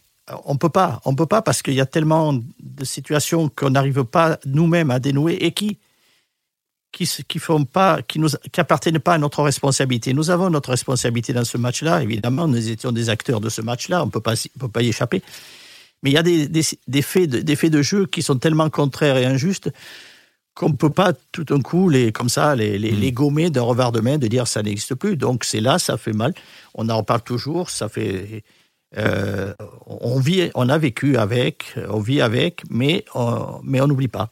on 0.45 0.57
peut 0.57 0.69
pas, 0.69 1.01
on 1.05 1.15
peut 1.15 1.27
pas 1.27 1.43
parce 1.43 1.63
qu'il 1.63 1.75
y 1.75 1.81
a 1.81 1.87
tellement 1.87 2.33
de 2.33 2.85
situations 2.85 3.49
qu'on 3.49 3.71
n'arrive 3.71 4.05
pas 4.05 4.39
nous-mêmes 4.47 4.91
à 4.91 5.01
dénouer 5.01 5.35
et 5.35 5.53
qui, 5.53 5.79
qui 6.93 7.11
qui 7.27 7.39
font 7.39 7.65
pas, 7.65 8.03
qui 8.03 8.19
nous, 8.19 8.29
qui 8.53 8.61
appartiennent 8.61 8.99
pas 8.99 9.15
à 9.15 9.19
notre 9.19 9.43
responsabilité. 9.43 10.13
Nous 10.13 10.31
avons 10.31 10.51
notre 10.51 10.71
responsabilité 10.71 11.33
dans 11.33 11.45
ce 11.45 11.59
match-là. 11.59 12.03
Évidemment, 12.03 12.47
nous 12.47 12.71
étions 12.71 12.93
des 12.93 13.09
acteurs 13.09 13.41
de 13.41 13.49
ce 13.49 13.63
match-là. 13.63 14.05
On 14.05 14.09
peut 14.09 14.21
pas, 14.21 14.35
peut 14.59 14.69
pas 14.69 14.83
y 14.83 14.89
échapper. 14.89 15.23
Mais 16.03 16.11
il 16.11 16.15
y 16.15 16.19
a 16.19 16.23
des, 16.23 16.49
des, 16.49 17.03
faits 17.03 17.31
de, 17.31 17.41
des 17.41 17.57
faits 17.57 17.73
de 17.73 17.83
jeu 17.83 18.07
qui 18.07 18.23
sont 18.23 18.37
tellement 18.37 18.69
contraires 18.71 19.17
et 19.17 19.25
injustes 19.25 19.71
qu'on 20.55 20.69
ne 20.69 20.75
peut 20.75 20.91
pas 20.91 21.13
tout 21.33 21.45
d'un 21.45 21.61
coup, 21.61 21.89
les, 21.89 22.13
comme 22.13 22.29
ça, 22.29 22.55
les, 22.55 22.79
les, 22.79 22.91
les 22.91 23.11
mm. 23.11 23.15
gommer 23.15 23.51
d'un 23.51 23.63
revers 23.63 23.93
de 23.93 24.01
main, 24.01 24.19
de 24.19 24.27
dire 24.27 24.47
ça 24.47 24.63
n'existe 24.63 24.95
plus. 24.95 25.17
Donc 25.17 25.45
c'est 25.45 25.61
là, 25.61 25.79
ça 25.79 25.97
fait 25.97 26.13
mal. 26.13 26.35
On 26.75 26.89
en 26.89 26.99
reparle 26.99 27.23
toujours, 27.23 27.71
ça 27.71 27.89
fait. 27.89 28.45
Euh, 28.99 29.55
on 29.87 30.21
vit, 30.21 30.51
on 30.55 30.69
a 30.69 30.77
vécu 30.77 31.17
avec, 31.17 31.75
on 31.89 32.01
vit 32.01 32.21
avec, 32.21 32.63
mais 32.69 33.07
on, 33.15 33.61
mais 33.65 33.81
on 33.81 33.87
n'oublie 33.87 34.09
pas. 34.09 34.31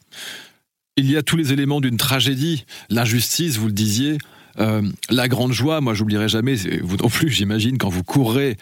Il 0.96 1.10
y 1.10 1.16
a 1.16 1.22
tous 1.22 1.36
les 1.36 1.52
éléments 1.52 1.80
d'une 1.80 1.96
tragédie, 1.96 2.64
l'injustice, 2.88 3.56
vous 3.56 3.66
le 3.66 3.72
disiez, 3.72 4.18
euh, 4.58 4.82
la 5.08 5.28
grande 5.28 5.52
joie. 5.52 5.80
Moi, 5.80 5.94
j'oublierai 5.94 6.28
jamais, 6.28 6.56
vous 6.82 6.96
non 6.96 7.08
plus, 7.08 7.30
j'imagine, 7.30 7.78
quand 7.78 7.88
vous 7.88 8.04
courrez. 8.04 8.56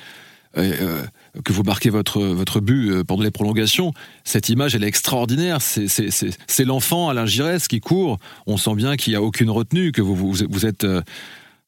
Euh, 0.57 0.73
euh, 0.81 1.03
que 1.45 1.53
vous 1.53 1.63
marquez 1.63 1.91
votre, 1.91 2.23
votre 2.23 2.61
but 2.61 3.05
pendant 3.05 3.23
les 3.23 3.31
prolongations, 3.31 3.93
cette 4.25 4.49
image, 4.49 4.75
elle 4.75 4.83
est 4.83 4.89
extraordinaire. 4.89 5.59
C'est 5.61 6.65
l'enfant 6.65 7.11
Alain 7.11 7.27
Giresse 7.27 7.69
qui 7.69 7.81
court. 7.81 8.19
On 8.47 8.57
sent 8.57 8.75
bien 8.75 8.97
qu'il 8.97 9.13
n'y 9.13 9.17
a 9.17 9.23
aucune 9.23 9.51
retenue, 9.51 9.93
que 9.93 10.01
vous, 10.01 10.17
vous, 10.17 10.47
vous 10.49 10.67
êtes. 10.67 10.87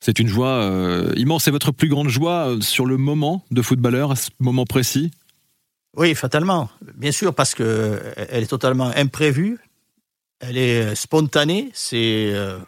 c'est 0.00 0.18
une 0.18 0.28
joie 0.28 0.66
immense. 1.14 1.44
C'est 1.44 1.50
votre 1.50 1.72
plus 1.72 1.88
grande 1.88 2.08
joie 2.08 2.56
sur 2.60 2.86
le 2.86 2.96
moment 2.96 3.44
de 3.50 3.60
footballeur, 3.60 4.12
à 4.12 4.16
ce 4.16 4.30
moment 4.40 4.64
précis? 4.64 5.10
Oui, 5.96 6.14
fatalement. 6.14 6.70
Bien 6.96 7.12
sûr, 7.12 7.34
parce 7.34 7.54
qu'elle 7.54 8.14
est 8.16 8.50
totalement 8.50 8.90
imprévue 8.96 9.58
elle 10.40 10.56
est 10.56 10.94
spontanée, 10.94 11.70
c'est 11.74 12.32
euh, 12.34 12.58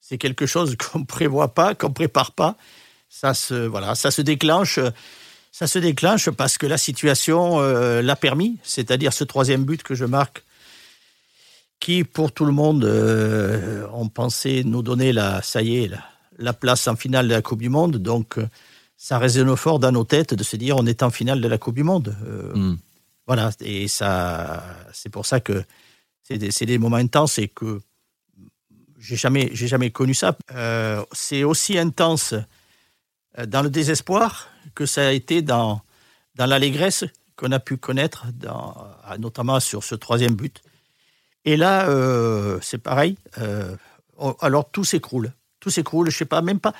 c'est 0.00 0.18
quelque 0.18 0.46
chose 0.46 0.76
qu'on 0.92 1.04
prévoit 1.04 1.54
pas, 1.54 1.74
qu'on 1.74 1.92
prépare 1.92 2.32
pas. 2.32 2.56
Ça 3.08 3.34
se 3.34 3.54
voilà, 3.54 3.94
ça 3.94 4.10
se 4.10 4.20
déclenche, 4.20 4.78
ça 5.52 5.66
se 5.66 5.78
déclenche 5.78 6.30
parce 6.30 6.58
que 6.58 6.66
la 6.66 6.76
situation 6.76 7.60
euh, 7.60 8.02
l'a 8.02 8.16
permis, 8.16 8.58
c'est-à-dire 8.62 9.12
ce 9.12 9.24
troisième 9.24 9.64
but 9.64 9.82
que 9.82 9.94
je 9.94 10.04
marque, 10.04 10.44
qui 11.80 12.04
pour 12.04 12.32
tout 12.32 12.44
le 12.44 12.52
monde, 12.52 12.84
euh, 12.84 13.86
on 13.92 14.08
pensait 14.08 14.62
nous 14.64 14.82
donner 14.82 15.12
la, 15.12 15.40
ça 15.40 15.62
y 15.62 15.84
est, 15.84 15.90
la, 16.38 16.52
place 16.52 16.86
en 16.88 16.96
finale 16.96 17.28
de 17.28 17.34
la 17.34 17.40
Coupe 17.40 17.60
du 17.60 17.70
Monde, 17.70 17.96
donc 17.96 18.36
ça 18.96 19.18
résonne 19.18 19.56
fort 19.56 19.78
dans 19.78 19.92
nos 19.92 20.04
têtes 20.04 20.34
de 20.34 20.42
se 20.42 20.56
dire 20.56 20.76
on 20.76 20.86
est 20.86 21.02
en 21.02 21.10
finale 21.10 21.40
de 21.40 21.48
la 21.48 21.56
Coupe 21.56 21.76
du 21.76 21.84
Monde. 21.84 22.14
Hmm. 22.54 22.74
Voilà, 23.26 23.50
et 23.60 23.88
ça, 23.88 24.64
c'est 24.92 25.10
pour 25.10 25.26
ça 25.26 25.38
que 25.38 25.62
c'est 26.28 26.66
des, 26.66 26.78
moments 26.78 26.96
intenses 26.96 27.38
et 27.38 27.48
que 27.48 27.80
j'ai 28.98 29.16
jamais, 29.16 29.48
j'ai 29.52 29.66
jamais 29.66 29.90
connu 29.90 30.12
ça. 30.12 30.36
Euh, 30.52 31.02
c'est 31.12 31.42
aussi 31.42 31.78
intense 31.78 32.34
euh, 33.38 33.46
dans 33.46 33.62
le 33.62 33.70
désespoir 33.70 34.48
que 34.74 34.84
ça 34.84 35.06
a 35.06 35.12
été 35.12 35.40
dans, 35.40 35.80
dans 36.34 36.46
l'allégresse 36.46 37.04
qu'on 37.36 37.52
a 37.52 37.60
pu 37.60 37.76
connaître, 37.76 38.26
dans, 38.34 38.74
notamment 39.18 39.60
sur 39.60 39.84
ce 39.84 39.94
troisième 39.94 40.34
but. 40.34 40.60
Et 41.44 41.56
là, 41.56 41.88
euh, 41.88 42.58
c'est 42.60 42.78
pareil. 42.78 43.16
alors 44.40 44.70
tout 44.70 44.84
s'écroule. 44.84 45.32
Tout 45.60 45.70
s'écroule. 45.70 46.10
Je 46.10 46.16
sais 46.16 46.24
pas, 46.26 46.42
même 46.42 46.60
pas. 46.60 46.74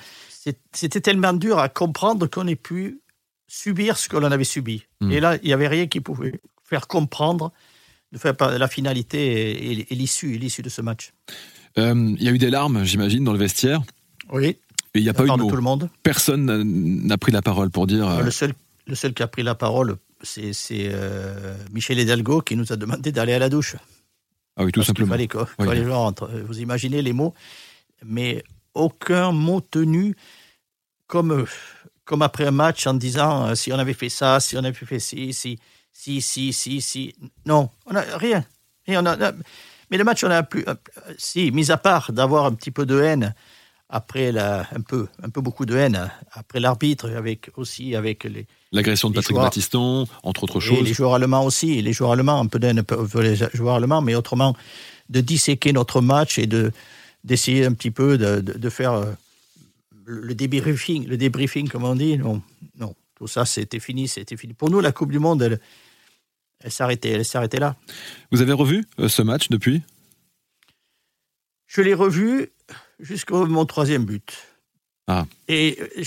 C'était 0.73 1.01
tellement 1.01 1.33
dur 1.33 1.57
à 1.59 1.69
comprendre 1.69 2.27
qu'on 2.27 2.47
ait 2.47 2.55
pu 2.55 3.01
subir 3.47 3.97
ce 3.97 4.09
que 4.09 4.17
l'on 4.17 4.31
avait 4.31 4.43
subi. 4.43 4.85
Hmm. 5.01 5.11
Et 5.11 5.19
là, 5.19 5.37
il 5.41 5.47
n'y 5.47 5.53
avait 5.53 5.67
rien 5.67 5.87
qui 5.87 6.01
pouvait 6.01 6.39
faire 6.63 6.87
comprendre 6.87 7.51
de 8.11 8.17
faire 8.17 8.33
la 8.39 8.67
finalité 8.67 9.91
et, 9.91 9.95
l'issue, 9.95 10.37
l'issue 10.37 10.61
de 10.61 10.69
ce 10.69 10.81
match. 10.81 11.13
Euh, 11.77 12.15
il 12.17 12.23
y 12.23 12.27
a 12.27 12.31
eu 12.31 12.37
des 12.37 12.49
larmes, 12.49 12.83
j'imagine, 12.83 13.23
dans 13.23 13.33
le 13.33 13.39
vestiaire. 13.39 13.81
Oui. 14.31 14.57
Et 14.95 14.99
il 14.99 15.03
n'y 15.03 15.09
a 15.09 15.13
pas 15.13 15.25
eu 15.25 15.29
de 15.29 15.35
tout 15.35 15.55
le 15.55 15.61
monde. 15.61 15.89
Personne 16.01 16.63
n'a 17.05 17.17
pris 17.17 17.31
la 17.31 17.41
parole 17.41 17.69
pour 17.69 17.85
dire. 17.85 18.07
Euh, 18.09 18.23
le 18.23 18.31
seul, 18.31 18.53
le 18.87 18.95
seul 18.95 19.13
qui 19.13 19.21
a 19.21 19.27
pris 19.27 19.43
la 19.43 19.53
parole, 19.53 19.97
c'est 20.23 20.53
euh, 20.71 21.55
Michel 21.71 21.99
Hidalgo 21.99 22.41
qui 22.41 22.55
nous 22.55 22.73
a 22.73 22.75
demandé 22.75 23.11
d'aller 23.11 23.33
à 23.33 23.39
la 23.39 23.49
douche. 23.49 23.75
Ah 24.57 24.63
oui, 24.65 24.71
tout 24.71 24.83
simplement. 24.83 25.15
Il 25.15 25.29
fallait, 25.57 25.85
Vous 26.43 26.59
imaginez 26.59 27.01
les 27.01 27.13
mots, 27.13 27.33
mais 28.03 28.43
aucun 28.73 29.31
mot 29.31 29.61
tenu 29.61 30.15
comme, 31.05 31.45
comme 32.03 32.23
après 32.23 32.47
un 32.47 32.51
match 32.51 32.87
en 32.87 32.95
disant 32.95 33.53
si 33.55 33.71
on 33.71 33.77
avait 33.77 33.93
fait 33.93 34.09
ça, 34.09 34.39
si 34.39 34.57
on 34.57 34.63
avait 34.63 34.73
fait 34.73 34.99
ci, 34.99 35.33
si 35.33 35.59
si, 35.91 36.21
si, 36.21 36.53
si, 36.53 36.81
si. 36.81 37.15
Non, 37.45 37.69
on 37.85 37.95
a 37.95 38.01
rien. 38.17 38.45
on 38.87 39.05
a, 39.05 39.33
mais 39.91 39.97
le 39.97 40.03
match, 40.03 40.23
on 40.23 40.31
a 40.31 40.43
plus. 40.43 40.65
Si, 41.17 41.51
mis 41.51 41.71
à 41.71 41.77
part 41.77 42.11
d'avoir 42.11 42.45
un 42.45 42.53
petit 42.53 42.71
peu 42.71 42.85
de 42.85 43.01
haine 43.01 43.33
après 43.89 44.31
la, 44.31 44.67
un 44.75 44.81
peu, 44.81 45.07
un 45.23 45.29
peu 45.29 45.41
beaucoup 45.41 45.65
de 45.65 45.75
haine 45.75 46.11
après 46.31 46.59
l'arbitre, 46.59 47.09
avec 47.09 47.49
aussi 47.57 47.95
avec 47.95 48.23
les. 48.23 48.45
L'agression 48.71 49.09
de 49.09 49.15
Patrick 49.15 49.35
Battiston, 49.35 50.05
entre 50.21 50.43
autres 50.43 50.59
choses. 50.59 50.83
les 50.83 50.93
joueurs 50.93 51.15
allemands 51.15 51.43
aussi, 51.43 51.81
les 51.81 51.93
joueurs 51.93 52.11
allemands, 52.11 52.39
un 52.39 52.45
peu 52.45 52.59
de 52.59 52.67
haine 52.67 52.83
pour 52.83 53.21
les 53.21 53.35
joueurs 53.53 53.75
allemands, 53.75 54.01
mais 54.01 54.13
autrement, 54.13 54.55
de 55.09 55.21
disséquer 55.21 55.73
notre 55.73 56.01
match 56.01 56.37
et 56.37 56.45
de 56.45 56.71
d'essayer 57.23 57.65
un 57.65 57.73
petit 57.73 57.91
peu 57.91 58.17
de, 58.17 58.39
de, 58.39 58.69
faire 58.69 58.93
euh, 58.93 59.11
le 60.05 60.33
débriefing, 60.33 61.05
le 61.05 61.17
débriefing, 61.17 61.67
comme 61.67 61.83
on 61.83 61.95
dit. 61.95 62.17
Non, 62.17 62.41
non, 62.77 62.95
tout 63.19 63.27
ça, 63.27 63.45
c'était 63.45 63.79
fini, 63.81 64.07
c'était 64.07 64.37
fini. 64.37 64.53
Pour 64.53 64.69
nous, 64.69 64.79
la 64.79 64.93
Coupe 64.93 65.11
du 65.11 65.19
Monde, 65.19 65.41
elle, 65.41 65.59
elle 66.61 66.71
s'arrêtait, 66.71 67.09
elle 67.09 67.25
s'arrêtait 67.25 67.59
là. 67.59 67.75
Vous 68.31 68.41
avez 68.41 68.53
revu 68.53 68.85
euh, 68.97 69.09
ce 69.09 69.21
match 69.21 69.49
depuis? 69.49 69.83
Je 71.67 71.81
l'ai 71.81 71.93
revu 71.93 72.49
jusqu'au 72.99 73.45
mon 73.45 73.65
troisième 73.65 74.05
but. 74.05 74.37
Ah. 75.07 75.25
Et 75.49 75.77
euh, 75.97 76.03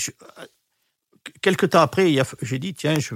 quelques 1.41 1.69
temps 1.69 1.81
après, 1.81 2.11
j'ai 2.41 2.57
dit 2.57 2.73
tiens, 2.73 2.97
je, 2.99 3.13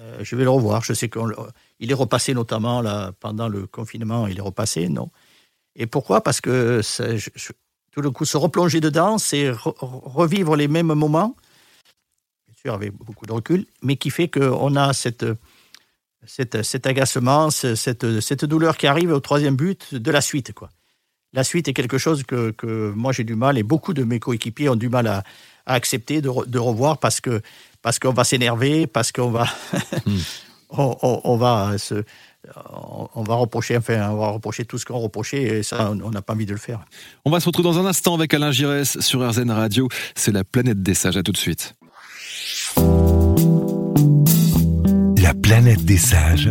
euh, 0.00 0.24
je 0.24 0.34
vais 0.34 0.42
le 0.42 0.50
revoir. 0.50 0.82
Je 0.82 0.92
sais 0.92 1.08
qu'il 1.08 1.90
est 1.90 1.94
repassé 1.94 2.34
notamment 2.34 2.82
là 2.82 3.12
pendant 3.20 3.48
le 3.48 3.68
confinement, 3.68 4.26
il 4.26 4.38
est 4.38 4.42
repassé, 4.42 4.88
non? 4.88 5.10
Et 5.76 5.86
pourquoi? 5.86 6.22
Parce 6.22 6.40
que 6.40 6.80
tout 7.92 8.00
le 8.00 8.10
coup, 8.10 8.24
se 8.24 8.36
replonger 8.36 8.80
dedans, 8.80 9.18
c'est 9.18 9.50
revivre 9.52 10.56
les 10.56 10.66
mêmes 10.66 10.92
moments, 10.92 11.36
sûr 12.66 12.74
avec 12.74 12.92
beaucoup 12.92 13.26
de 13.26 13.32
recul, 13.32 13.66
mais 13.82 13.96
qui 13.96 14.10
fait 14.10 14.28
qu'on 14.28 14.76
a 14.76 14.92
cette 14.92 15.24
cet, 16.26 16.86
agacement, 16.86 17.50
cette, 17.50 18.20
cette, 18.20 18.44
douleur 18.44 18.76
qui 18.76 18.88
arrive 18.88 19.12
au 19.12 19.20
troisième 19.20 19.54
but 19.54 19.94
de 19.94 20.10
la 20.10 20.20
suite. 20.20 20.52
Quoi. 20.52 20.70
La 21.32 21.44
suite 21.44 21.68
est 21.68 21.72
quelque 21.72 21.98
chose 21.98 22.24
que, 22.24 22.50
que 22.50 22.92
moi 22.96 23.12
j'ai 23.12 23.22
du 23.22 23.36
mal 23.36 23.58
et 23.58 23.62
beaucoup 23.62 23.94
de 23.94 24.02
mes 24.02 24.18
coéquipiers 24.18 24.68
ont 24.68 24.74
du 24.76 24.88
mal 24.88 25.06
à, 25.06 25.22
accepter 25.66 26.20
de, 26.20 26.30
de, 26.46 26.58
revoir 26.58 26.98
parce 26.98 27.20
que 27.20 27.40
parce 27.82 27.98
qu'on 28.00 28.12
va 28.12 28.24
s'énerver, 28.24 28.86
parce 28.88 29.12
qu'on 29.12 29.30
va 29.30 29.44
hmm. 30.06 30.18
on, 30.70 31.36
va 31.36 31.78
se 31.78 32.02
on 33.14 33.22
va 33.22 33.34
reprocher, 33.34 33.76
enfin, 33.76 34.10
on 34.10 34.16
va 34.16 34.28
reprocher 34.28 34.64
tout 34.64 34.78
ce 34.78 34.84
qu'on 34.84 34.98
reprochait 34.98 35.42
et 35.42 35.62
ça, 35.62 35.90
on 35.90 36.10
n'a 36.10 36.22
pas 36.22 36.34
envie 36.34 36.46
de 36.46 36.52
le 36.52 36.58
faire. 36.58 36.84
On 37.24 37.30
va 37.30 37.40
se 37.40 37.46
retrouver 37.46 37.68
dans 37.68 37.78
un 37.78 37.86
instant 37.86 38.14
avec 38.14 38.34
Alain 38.34 38.50
Giresse 38.50 39.00
sur 39.00 39.28
RZN 39.28 39.50
Radio. 39.50 39.88
C'est 40.14 40.32
la 40.32 40.44
planète 40.44 40.82
des 40.82 40.94
sages. 40.94 41.16
À 41.16 41.22
tout 41.22 41.32
de 41.32 41.36
suite. 41.36 41.74
La 45.26 45.34
planète 45.34 45.84
des 45.84 45.96
sages. 45.96 46.50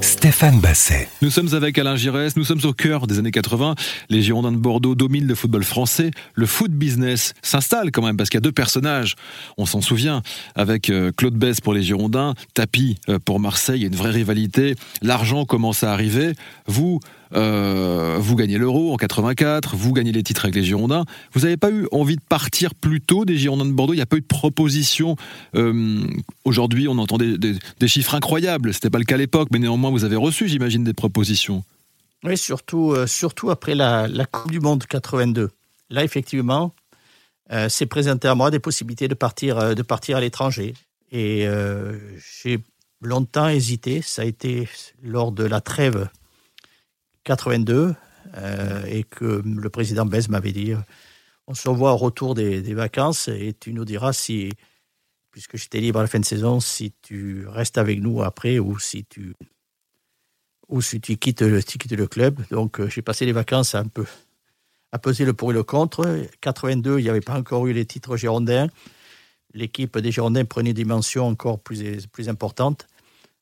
Stéphane 0.00 0.60
Basset. 0.60 1.10
Nous 1.20 1.28
sommes 1.28 1.52
avec 1.52 1.78
Alain 1.78 1.94
Giresse, 1.94 2.36
nous 2.36 2.44
sommes 2.44 2.64
au 2.64 2.72
cœur 2.72 3.06
des 3.06 3.18
années 3.18 3.32
80. 3.32 3.74
Les 4.08 4.22
Girondins 4.22 4.50
de 4.50 4.56
Bordeaux 4.56 4.94
dominent 4.94 5.26
le 5.26 5.34
football 5.34 5.62
français. 5.62 6.10
Le 6.32 6.46
foot 6.46 6.70
business 6.70 7.34
s'installe 7.42 7.90
quand 7.90 8.00
même 8.00 8.16
parce 8.16 8.30
qu'il 8.30 8.38
y 8.38 8.40
a 8.40 8.40
deux 8.40 8.50
personnages. 8.50 9.14
On 9.58 9.66
s'en 9.66 9.82
souvient 9.82 10.22
avec 10.54 10.88
euh, 10.88 11.12
Claude 11.14 11.34
Bess 11.34 11.60
pour 11.60 11.74
les 11.74 11.82
Girondins, 11.82 12.32
Tapi 12.54 12.96
euh, 13.10 13.18
pour 13.18 13.40
Marseille. 13.40 13.80
Il 13.80 13.82
y 13.82 13.84
a 13.84 13.88
une 13.88 13.94
vraie 13.94 14.12
rivalité. 14.12 14.74
L'argent 15.02 15.44
commence 15.44 15.84
à 15.84 15.92
arriver. 15.92 16.32
Vous, 16.66 17.00
euh, 17.32 18.16
vous 18.18 18.36
gagnez 18.36 18.58
l'Euro 18.58 18.92
en 18.92 18.96
84, 18.96 19.76
vous 19.76 19.92
gagnez 19.92 20.12
les 20.12 20.22
titres 20.22 20.44
avec 20.44 20.54
les 20.54 20.64
Girondins. 20.64 21.04
Vous 21.32 21.40
n'avez 21.40 21.56
pas 21.56 21.70
eu 21.70 21.86
envie 21.90 22.16
de 22.16 22.22
partir 22.22 22.74
plus 22.74 23.00
tôt 23.00 23.24
des 23.24 23.36
Girondins 23.36 23.64
de 23.64 23.72
Bordeaux? 23.72 23.92
Il 23.92 23.96
n'y 23.96 24.02
a 24.02 24.06
pas 24.06 24.16
eu 24.16 24.20
de 24.20 24.26
proposition. 24.26 25.16
Euh, 25.54 26.06
aujourd'hui, 26.44 26.88
on 26.88 26.98
entendait 26.98 27.38
des, 27.38 27.88
chiffres 27.88 28.14
incroyables. 28.14 28.72
C'était 28.74 28.90
pas 28.90 28.98
le 28.98 29.04
cas 29.04 29.14
à 29.14 29.18
l'époque, 29.18 29.48
mais 29.52 29.58
néanmoins, 29.58 29.90
vous 29.90 30.04
avez 30.04 30.16
reçu, 30.16 30.48
j'imagine, 30.48 30.84
des 30.84 30.94
propositions. 30.94 31.64
Oui, 32.24 32.38
surtout, 32.38 32.92
euh, 32.92 33.06
surtout 33.06 33.50
après 33.50 33.74
la, 33.74 34.08
Coupe 34.30 34.50
du 34.50 34.60
Monde 34.60 34.84
82. 34.86 35.50
Là, 35.90 36.04
effectivement, 36.04 36.74
c'est 37.68 37.86
présenté 37.86 38.26
à 38.26 38.34
moi 38.34 38.50
des 38.50 38.58
possibilités 38.58 39.06
de 39.06 39.14
partir, 39.14 39.76
de 39.76 39.82
partir 39.82 40.16
à 40.16 40.20
l'étranger. 40.20 40.74
Et 41.12 41.46
j'ai 42.40 42.58
longtemps 43.02 43.48
hésité. 43.48 44.02
Ça 44.02 44.22
a 44.22 44.24
été 44.24 44.66
lors 45.02 45.30
de 45.30 45.44
la 45.44 45.60
trêve 45.60 46.08
82 47.24 47.94
euh, 48.36 48.84
et 48.86 49.04
que 49.04 49.42
le 49.44 49.70
président 49.70 50.06
Bez 50.06 50.28
m'avait 50.28 50.52
dit 50.52 50.74
on 51.46 51.54
se 51.54 51.68
revoit 51.68 51.92
au 51.92 51.96
retour 51.96 52.34
des, 52.34 52.60
vacances 52.74 53.28
et 53.28 53.54
tu 53.58 53.74
nous 53.74 53.84
diras 53.84 54.12
si, 54.12 54.50
puisque 55.30 55.56
j'étais 55.56 55.80
libre 55.80 55.98
à 55.98 56.02
la 56.02 56.08
fin 56.08 56.20
de 56.20 56.24
saison, 56.24 56.60
si 56.60 56.94
tu 57.02 57.46
restes 57.46 57.76
avec 57.76 58.00
nous 58.00 58.22
après 58.22 58.58
ou 58.58 58.78
si 58.78 59.04
tu, 59.04 59.34
ou 60.68 60.80
si 60.80 61.00
tu, 61.00 61.16
quittes, 61.16 61.44
quittes 61.64 61.92
le 61.92 62.06
club. 62.06 62.40
Donc 62.50 62.80
euh, 62.80 62.88
j'ai 62.88 63.02
passé 63.02 63.26
les 63.26 63.32
vacances 63.32 63.74
à 63.74 63.80
un 63.80 63.88
peu 63.88 64.06
à 64.92 64.98
peser 64.98 65.24
le 65.24 65.32
pour 65.34 65.50
et 65.50 65.54
le 65.54 65.64
contre. 65.64 66.06
82, 66.40 67.00
il 67.00 67.02
n'y 67.02 67.10
avait 67.10 67.20
pas 67.20 67.36
encore 67.36 67.66
eu 67.66 67.72
les 67.72 67.84
titres 67.84 68.16
girondins. 68.16 68.68
L'équipe 69.52 69.98
des 69.98 70.10
Girondins 70.10 70.44
prenait 70.44 70.70
une 70.70 70.76
dimension 70.76 71.26
encore 71.26 71.60
plus, 71.60 72.06
plus 72.08 72.28
importante 72.28 72.86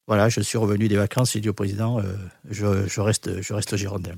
voilà, 0.08 0.28
je 0.28 0.40
suis 0.40 0.58
revenu 0.58 0.88
des 0.88 0.96
vacances 0.96 1.36
et 1.36 1.40
dit 1.40 1.48
au 1.48 1.52
président, 1.52 2.00
euh, 2.00 2.16
je, 2.50 3.00
reste, 3.00 3.40
je 3.40 3.54
reste 3.54 3.76
girondin. 3.76 4.14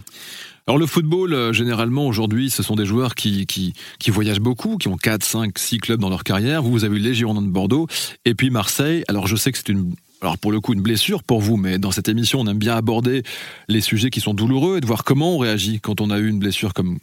Alors 0.66 0.78
le 0.78 0.86
football, 0.86 1.34
euh, 1.34 1.52
généralement 1.52 2.06
aujourd'hui, 2.06 2.48
ce 2.48 2.62
sont 2.62 2.74
des 2.74 2.86
joueurs 2.86 3.14
qui, 3.14 3.46
qui, 3.46 4.10
voyagent 4.10 4.40
beaucoup, 4.40 4.78
qui 4.78 4.88
ont 4.88 4.96
4, 4.96 5.22
5, 5.22 5.58
6 5.58 5.78
clubs 5.78 6.00
dans 6.00 6.08
leur 6.08 6.24
carrière. 6.24 6.62
Vous, 6.62 6.70
vous 6.70 6.84
avez 6.84 6.96
eu 6.96 7.00
les 7.00 7.14
Girondins 7.14 7.42
de 7.42 7.48
Bordeaux 7.48 7.86
et 8.24 8.34
puis 8.34 8.48
Marseille. 8.48 9.04
Alors 9.08 9.26
je 9.26 9.36
sais 9.36 9.52
que 9.52 9.58
c'est 9.58 9.68
une 9.68 9.94
alors 10.22 10.38
pour 10.38 10.52
le 10.52 10.60
coup 10.60 10.72
une 10.72 10.80
blessure 10.80 11.22
pour 11.22 11.42
vous, 11.42 11.58
mais 11.58 11.78
dans 11.78 11.90
cette 11.90 12.08
émission 12.08 12.40
on 12.40 12.46
aime 12.46 12.58
bien 12.58 12.74
aborder 12.74 13.24
les 13.68 13.82
sujets 13.82 14.08
qui 14.08 14.20
sont 14.20 14.32
douloureux 14.32 14.78
et 14.78 14.80
de 14.80 14.86
voir 14.86 15.04
comment 15.04 15.34
on 15.34 15.38
réagit 15.38 15.80
quand 15.80 16.00
on 16.00 16.08
a 16.08 16.18
eu 16.18 16.28
une 16.28 16.38
blessure 16.38 16.72
comme 16.72 16.98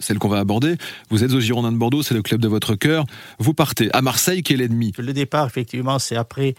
celle 0.00 0.18
qu'on 0.18 0.28
va 0.28 0.40
aborder. 0.40 0.76
Vous 1.10 1.22
êtes 1.22 1.32
aux 1.32 1.40
Girondins 1.40 1.72
de 1.72 1.76
Bordeaux, 1.76 2.02
c'est 2.02 2.14
le 2.14 2.22
club 2.22 2.40
de 2.40 2.48
votre 2.48 2.74
cœur. 2.74 3.04
Vous 3.38 3.54
partez 3.54 3.90
à 3.92 4.02
Marseille, 4.02 4.42
qui 4.42 4.54
est 4.54 4.56
l'ennemi. 4.56 4.92
Le 4.98 5.12
départ, 5.12 5.46
effectivement, 5.46 5.98
c'est 5.98 6.16
après 6.16 6.54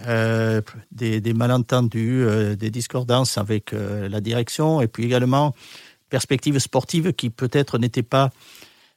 euh, 0.00 0.60
des, 0.90 1.20
malentendus, 1.34 2.24
euh, 2.24 2.56
des 2.56 2.70
discordances 2.70 3.38
avec 3.38 3.72
euh, 3.72 4.08
la 4.08 4.20
direction, 4.20 4.80
et 4.80 4.88
puis 4.88 5.04
également 5.04 5.54
perspectives 6.10 6.58
sportives 6.58 7.12
qui 7.12 7.30
peut-être 7.30 7.78
n'étaient 7.78 8.02
pas 8.02 8.30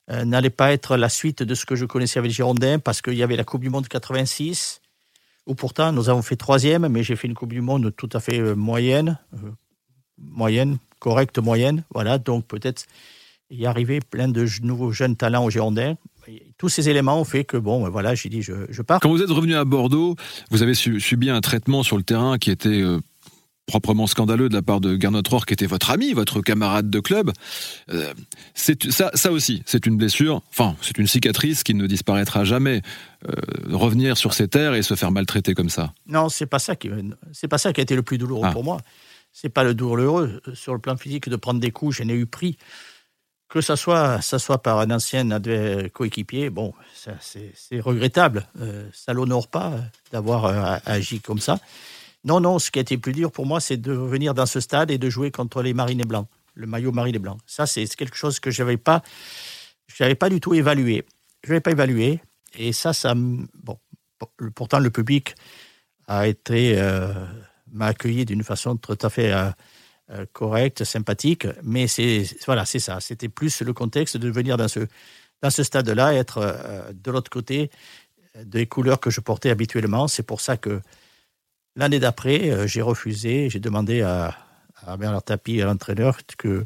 n'allaient 0.10 0.50
pas 0.50 0.72
être 0.72 0.96
la 0.96 1.10
suite 1.10 1.44
de 1.44 1.54
ce 1.54 1.66
que 1.66 1.76
je 1.76 1.84
connaissais 1.84 2.18
avec 2.18 2.30
les 2.30 2.36
Girondins, 2.36 2.80
parce 2.80 3.02
qu'il 3.02 3.16
y 3.16 3.24
avait 3.24 3.36
la 3.36 3.44
Coupe 3.44 3.60
du 3.60 3.70
Monde 3.70 3.90
86, 3.90 4.80
où 5.48 5.54
pourtant 5.54 5.92
nous 5.92 6.08
avons 6.08 6.22
fait 6.22 6.38
troisième, 6.38 6.88
mais 6.88 7.04
j'ai 7.04 7.18
fait 7.18 7.28
une 7.28 7.34
Coupe 7.34 7.52
du 7.52 7.60
Monde 7.60 7.94
tout 7.94 8.08
à 8.14 8.22
fait 8.22 8.56
moyenne, 8.56 9.20
moyenne, 10.18 10.78
correcte, 11.00 11.40
moyenne, 11.40 11.84
voilà, 11.94 12.20
donc 12.20 12.48
peut-être 12.48 12.86
y 13.50 13.66
arriver 13.66 14.00
plein 14.00 14.30
de 14.30 14.46
nouveaux 14.62 14.94
jeunes 14.94 15.18
talents 15.18 15.44
aux 15.44 15.50
Girondins 15.50 15.98
tous 16.58 16.70
ces 16.70 16.90
éléments 16.90 17.20
ont 17.20 17.26
fait 17.26 17.44
que, 17.44 17.58
bon, 17.58 17.84
ben 17.84 17.90
voilà, 17.90 18.16
j'ai 18.16 18.30
dit, 18.30 18.42
je, 18.42 18.82
pars. 18.82 19.00
Quand 19.00 19.10
vous 19.10 19.22
êtes 19.22 19.30
revenu 19.30 19.56
à 19.56 19.66
Bordeaux, 19.66 20.16
vous 20.52 20.64
avez 20.64 20.74
subi 20.74 21.30
un 21.30 21.42
traitement 21.42 21.84
sur 21.84 21.98
le 21.98 22.04
terrain 22.04 22.38
qui 22.38 22.52
était 22.52 22.82
euh, 22.82 23.00
proprement 23.66 24.08
scandaleux 24.08 24.50
de 24.50 24.54
la 24.54 24.62
part 24.62 24.82
de 24.82 25.00
Gernot 25.00 25.22
Rohr, 25.30 25.46
qui 25.46 25.54
était 25.54 25.66
votre 25.66 25.92
ami, 25.92 26.14
votre 26.14 26.42
camarade 26.42 26.90
de 26.90 27.00
club. 27.00 27.32
Euh, 27.92 28.14
ça, 28.56 29.12
ça 29.14 29.32
aussi, 29.32 29.62
c'est 29.66 29.86
une 29.86 29.98
blessure, 29.98 30.42
enfin, 30.50 30.76
c'est 30.82 30.98
une 30.98 31.08
cicatrice 31.08 31.64
qui 31.64 31.74
ne 31.74 31.86
disparaîtra 31.88 32.44
jamais. 32.44 32.82
Euh, 33.28 33.34
revenir 33.72 34.16
sur 34.16 34.34
ces 34.34 34.48
terres 34.48 34.76
et 34.76 34.84
se 34.84 34.94
faire 34.94 35.12
maltraiter 35.12 35.54
comme 35.54 35.70
ça. 35.70 35.94
Non, 36.06 36.30
c'est 36.30 36.46
pas 36.46 36.60
ça 36.60 36.76
qui, 36.76 36.90
c'est 37.34 37.48
pas 37.48 37.58
ça 37.58 37.74
qui 37.74 37.82
a 37.82 37.84
été 37.84 37.96
le 37.96 38.04
plus 38.04 38.18
douloureux 38.18 38.48
ah. 38.48 38.52
pour 38.52 38.64
moi. 38.64 38.80
C'est 39.34 39.50
pas 39.50 39.64
le 39.64 39.74
douloureux 39.76 40.42
sur 40.54 40.74
le 40.74 40.80
plan 40.80 40.98
physique 40.98 41.30
de 41.30 41.36
prendre 41.36 41.60
des 41.60 41.72
coups. 41.72 41.98
J'en 41.98 42.08
ai 42.10 42.14
eu 42.14 42.26
pris 42.26 42.58
que 43.50 43.62
ça 43.62 43.76
soit, 43.76 44.22
ça 44.22 44.40
soit 44.40 44.62
par 44.62 44.80
un 44.80 44.92
ancien 44.92 45.28
coéquipier, 45.94 46.50
bon, 46.50 46.74
c'est 46.94 47.80
regrettable. 47.80 48.48
Euh, 48.60 48.90
ça 48.94 49.14
l'honore 49.14 49.48
pas 49.48 49.74
d'avoir 50.12 50.46
euh, 50.46 50.78
agi 50.86 51.22
comme 51.22 51.40
ça. 51.40 51.60
Non, 52.24 52.42
non, 52.42 52.60
ce 52.60 52.72
qui 52.72 52.80
a 52.80 52.82
été 52.82 52.98
plus 52.98 53.14
dur 53.14 53.32
pour 53.32 53.46
moi, 53.46 53.62
c'est 53.62 53.78
de 53.78 53.94
venir 53.94 54.34
dans 54.34 54.46
ce 54.46 54.60
stade 54.60 54.92
et 54.92 54.98
de 54.98 55.10
jouer 55.10 55.32
contre 55.32 55.62
les 55.62 55.74
Marines 55.74 56.04
Blancs, 56.04 56.28
le 56.56 56.68
maillot 56.68 56.92
Marines 56.92 57.20
Blancs. 57.20 57.40
Ça, 57.46 57.66
c'est 57.66 57.88
quelque 57.96 58.18
chose 58.18 58.40
que 58.40 58.52
je 58.52 58.64
n'avais 58.64 58.78
pas, 58.78 59.02
du 60.30 60.42
tout 60.42 60.54
évalué. 60.54 61.06
Je 61.44 61.50
n'avais 61.50 61.62
pas 61.62 61.72
évalué. 61.72 62.20
Et 62.58 62.74
ça, 62.74 62.92
ça 62.92 63.14
bon, 63.16 63.78
pourtant, 64.56 64.80
le 64.80 64.90
public 64.90 65.36
a 66.08 66.28
été, 66.28 66.78
euh, 66.78 67.14
m'a 67.72 67.88
accueilli 67.88 68.26
d'une 68.26 68.44
façon 68.44 68.76
tout 68.76 68.98
à 69.02 69.10
fait 69.10 69.32
euh, 69.32 69.50
correct, 70.32 70.84
sympathique, 70.84 71.48
mais 71.64 71.88
c'est 71.88 72.26
voilà, 72.46 72.66
c'est 72.66 72.80
ça. 72.80 73.00
C'était 73.00 73.30
plus 73.30 73.62
le 73.62 73.74
contexte 73.74 74.18
de 74.18 74.30
venir 74.30 74.58
dans 74.58 74.68
ce 74.68 74.88
dans 75.42 75.50
ce 75.50 75.64
stade-là, 75.64 76.14
être 76.14 76.38
euh, 76.40 76.92
de 76.94 77.12
l'autre 77.12 77.30
côté 77.30 77.70
des 78.44 78.66
couleurs 78.68 79.00
que 79.00 79.10
je 79.10 79.20
portais 79.22 79.50
habituellement. 79.50 80.08
C'est 80.08 80.24
pour 80.24 80.42
ça 80.42 80.58
que 80.58 80.82
l'année 81.76 82.00
d'après, 82.00 82.50
euh, 82.50 82.68
j'ai 82.68 82.82
refusé, 82.82 83.50
j'ai 83.50 83.60
demandé 83.60 84.02
à, 84.02 84.36
à 84.76 84.98
Bernard 84.98 85.24
Tapie, 85.24 85.62
à 85.62 85.66
l'entraîneur, 85.66 86.18
que 86.38 86.66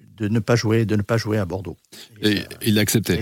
de 0.00 0.28
ne 0.28 0.38
pas 0.38 0.56
jouer, 0.56 0.84
de 0.84 0.96
ne 0.96 1.02
pas 1.02 1.16
jouer 1.16 1.38
à 1.38 1.44
Bordeaux. 1.44 1.76
Et, 2.22 2.42
il 2.62 2.78
a 2.78 2.82
accepté. 2.82 3.20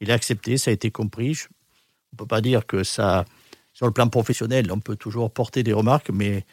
Il 0.00 0.10
a 0.10 0.14
accepté, 0.14 0.56
ça 0.56 0.70
a 0.70 0.74
été 0.74 0.90
compris. 0.90 1.36
on 1.42 2.14
ne 2.14 2.16
peut 2.18 2.26
pas 2.26 2.40
dire 2.40 2.66
que 2.66 2.82
ça, 2.82 3.24
sur 3.74 3.86
le 3.86 3.92
plan 3.92 4.08
professionnel, 4.08 4.72
on 4.72 4.80
peut 4.80 4.96
toujours 4.96 5.30
porter 5.30 5.62
des 5.62 5.72
remarques, 5.72 6.10
mais 6.10 6.44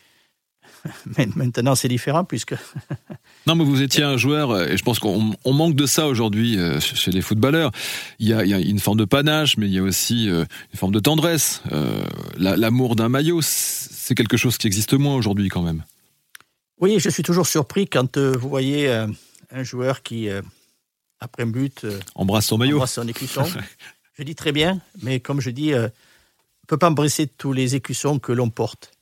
Mais 1.17 1.27
maintenant, 1.36 1.75
c'est 1.75 1.88
différent 1.88 2.23
puisque. 2.23 2.56
non, 3.47 3.56
mais 3.56 3.63
vous 3.63 3.82
étiez 3.82 4.03
un 4.03 4.17
joueur, 4.17 4.51
euh, 4.51 4.67
et 4.67 4.77
je 4.77 4.84
pense 4.84 4.99
qu'on 4.99 5.36
manque 5.45 5.75
de 5.75 5.86
ça 5.86 6.08
aujourd'hui 6.08 6.58
euh, 6.58 6.80
chez 6.80 7.12
les 7.12 7.21
footballeurs. 7.21 7.71
Il 8.19 8.27
y, 8.27 8.34
a, 8.34 8.41
une 8.43 8.80
forme 8.80 8.97
de 8.97 9.06
panache, 9.06 9.58
mais 9.58 9.67
il 9.67 9.73
y 9.73 9.80
a 9.80 9.84
aussi 9.84 10.30
euh, 10.30 10.45
une 10.73 10.80
forme 10.80 10.93
de 10.93 10.99
tendresse. 10.99 11.62
L'amour 12.38 12.95
d'un 12.95 13.10
maillot, 13.10 13.41
c'est 13.41 14.15
quelque 14.15 14.38
chose 14.38 14.58
qui 14.58 14.67
existe 14.67 14.93
moins 14.93 15.15
aujourd'hui 15.15 15.49
quand 15.49 15.62
même. 15.62 15.84
Oui, 16.80 16.99
je 16.99 17.10
suis 17.10 17.23
toujours 17.23 17.47
surpris 17.47 17.88
quand 17.88 18.17
vous 18.17 18.49
voyez 18.49 18.89
un 18.89 19.63
joueur 19.63 20.03
qui, 20.03 20.30
après 21.19 21.43
un 21.43 21.47
but, 21.47 21.86
embrasse 22.15 22.47
son 22.47 22.58
maillot, 22.58 22.77
embrasse 22.77 22.93
son 22.93 23.08
écusson. 23.08 23.43
je 24.17 24.23
dis 24.23 24.36
très 24.36 24.51
bien, 24.51 24.80
mais 25.01 25.19
comme 25.19 25.41
je 25.41 25.49
dis, 25.49 25.73
on 25.73 25.82
ne 25.82 25.89
peut 26.67 26.77
pas 26.77 26.89
embrasser 26.89 27.27
tous 27.27 27.53
les 27.53 27.75
écussons 27.75 28.19
que 28.19 28.32
l'on 28.32 28.49
porte 28.49 28.96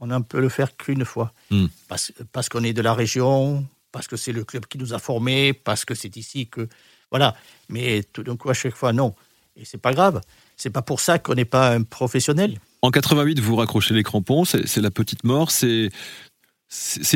on 0.00 0.06
ne 0.06 0.18
peut 0.20 0.40
le 0.40 0.48
faire 0.48 0.76
qu'une 0.76 1.04
fois. 1.04 1.32
Hmm. 1.50 1.66
Parce, 1.88 2.12
parce 2.32 2.48
qu'on 2.48 2.64
est 2.64 2.72
de 2.72 2.82
la 2.82 2.94
région, 2.94 3.66
parce 3.92 4.06
que 4.06 4.16
c'est 4.16 4.32
le 4.32 4.44
club 4.44 4.66
qui 4.66 4.78
nous 4.78 4.94
a 4.94 4.98
formés, 4.98 5.52
parce 5.52 5.84
que 5.84 5.94
c'est 5.94 6.16
ici 6.16 6.46
que. 6.46 6.68
Voilà. 7.10 7.36
Mais 7.68 8.02
tout 8.12 8.22
d'un 8.22 8.36
coup, 8.36 8.50
à 8.50 8.54
chaque 8.54 8.76
fois, 8.76 8.92
non. 8.92 9.14
Et 9.56 9.64
c'est 9.64 9.78
pas 9.78 9.92
grave. 9.92 10.20
C'est 10.56 10.70
pas 10.70 10.82
pour 10.82 11.00
ça 11.00 11.18
qu'on 11.18 11.34
n'est 11.34 11.44
pas 11.44 11.74
un 11.74 11.82
professionnel. 11.82 12.60
En 12.82 12.90
88, 12.90 13.40
vous 13.40 13.56
raccrochez 13.56 13.94
les 13.94 14.02
crampons, 14.04 14.44
c'est 14.44 14.76
la 14.76 14.90
petite 14.90 15.24
mort. 15.24 15.50
C'est 15.50 15.90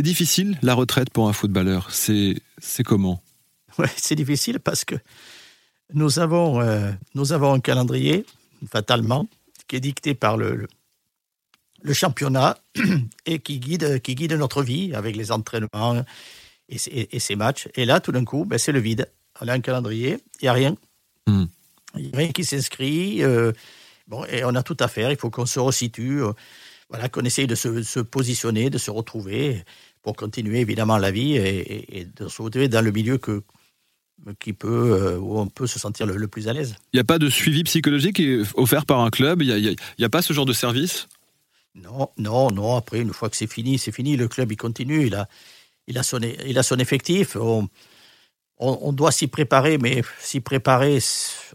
difficile 0.01 0.59
la 0.63 0.75
retraite 0.75 1.11
pour 1.11 1.29
un 1.29 1.33
footballeur. 1.33 1.89
C'est 1.91 2.37
c'est 2.59 2.83
comment? 2.83 3.23
Ouais, 3.79 3.89
c'est 3.97 4.17
difficile 4.17 4.61
parce 4.61 4.85
que 4.85 4.97
nous 5.95 6.19
avons 6.19 6.61
euh, 6.61 6.93
nous 7.15 7.33
avons 7.33 7.55
un 7.55 7.61
calendrier 7.61 8.27
fatalement 8.71 9.29
qui 9.67 9.77
est 9.77 9.81
dicté 9.81 10.15
par 10.15 10.37
le 10.37 10.57
le 10.57 10.69
championnat 11.93 12.59
et 13.27 13.41
qui 13.41 13.59
guide, 13.59 14.01
qui 14.01 14.15
guide 14.15 14.35
notre 14.35 14.63
vie 14.63 14.95
avec 14.95 15.17
les 15.17 15.33
entraînements 15.33 16.05
et, 16.69 17.17
et, 17.17 17.19
ces 17.19 17.37
matchs. 17.37 17.69
Et 17.75 17.85
là, 17.85 18.01
tout 18.01 18.13
d'un 18.13 18.25
coup, 18.25 18.45
ben, 18.45 18.59
c'est 18.59 18.73
le 18.73 18.81
vide. 18.81 19.09
On 19.41 19.49
a 19.49 19.53
un 19.53 19.61
calendrier, 19.61 20.19
il 20.41 20.45
n'y 20.45 20.49
a 20.49 20.53
rien. 20.53 20.77
Hmm. 21.27 21.47
Il 21.97 22.07
n'y 22.07 22.15
a 22.15 22.17
rien 22.19 22.33
qui 22.33 22.45
s'inscrit. 22.45 23.23
Euh, 23.23 23.53
bon, 24.07 24.25
et 24.27 24.45
on 24.45 24.55
a 24.55 24.63
tout 24.63 24.77
à 24.81 24.89
faire. 24.89 25.11
Il 25.11 25.17
faut 25.17 25.31
qu'on 25.31 25.47
se 25.47 25.61
resitue. 25.61 26.21
voilà, 26.89 27.09
qu'on 27.09 27.23
essaye 27.23 27.47
de 27.47 27.55
se, 27.55 28.01
positionner, 28.01 28.71
de 28.71 28.79
se 28.79 28.91
retrouver 28.91 29.65
pour 30.03 30.17
continuer 30.17 30.61
évidemment 30.61 30.99
la 30.99 31.11
vie 31.11 31.37
et, 31.37 32.07
de 32.17 32.29
se 32.29 32.43
retrouver 32.43 32.69
dans 32.69 32.83
le 32.83 32.91
milieu 32.91 33.19
que, 33.19 33.43
qui 34.39 34.53
peut, 34.53 34.93
euh, 34.93 35.19
où 35.19 35.39
on 35.39 35.47
peut 35.47 35.67
se 35.67 35.79
sentir 35.79 36.07
le, 36.07 36.29
plus 36.29 36.49
à 36.49 36.53
l'aise. 36.53 36.75
Il 36.93 36.97
n'y 36.97 37.01
a 37.01 37.05
pas 37.05 37.19
de 37.19 37.29
suivi 37.29 37.65
psychologique 37.65 38.21
offert 38.55 38.87
par 38.87 39.01
un 39.01 39.11
club? 39.11 39.43
Il 39.43 39.77
n'y 39.99 40.05
a, 40.05 40.09
pas 40.09 40.23
ce 40.23 40.33
genre 40.33 40.47
de 40.47 40.53
service? 40.53 41.09
Non, 41.75 42.11
non, 42.19 42.51
non. 42.51 42.77
Après, 42.77 43.01
une 43.01 43.13
fois 43.13 43.31
que 43.31 43.37
c'est 43.37 43.47
fini, 43.47 43.79
c'est 43.79 43.93
fini. 43.93 44.17
Le 44.17 44.29
club, 44.29 44.53
il 44.53 44.57
continue. 44.57 45.07
Il 45.07 45.15
a, 45.15 45.29
il 45.87 45.99
a, 45.99 46.03
son, 46.03 46.21
il 46.21 46.59
a 46.59 46.63
son 46.63 46.79
effectif. 46.79 47.37
On, 47.37 47.69
on, 48.59 48.93
doit 48.93 49.13
s'y 49.13 49.27
préparer, 49.27 49.79
mais 49.79 50.03
s'y 50.21 50.41
préparer, 50.41 50.99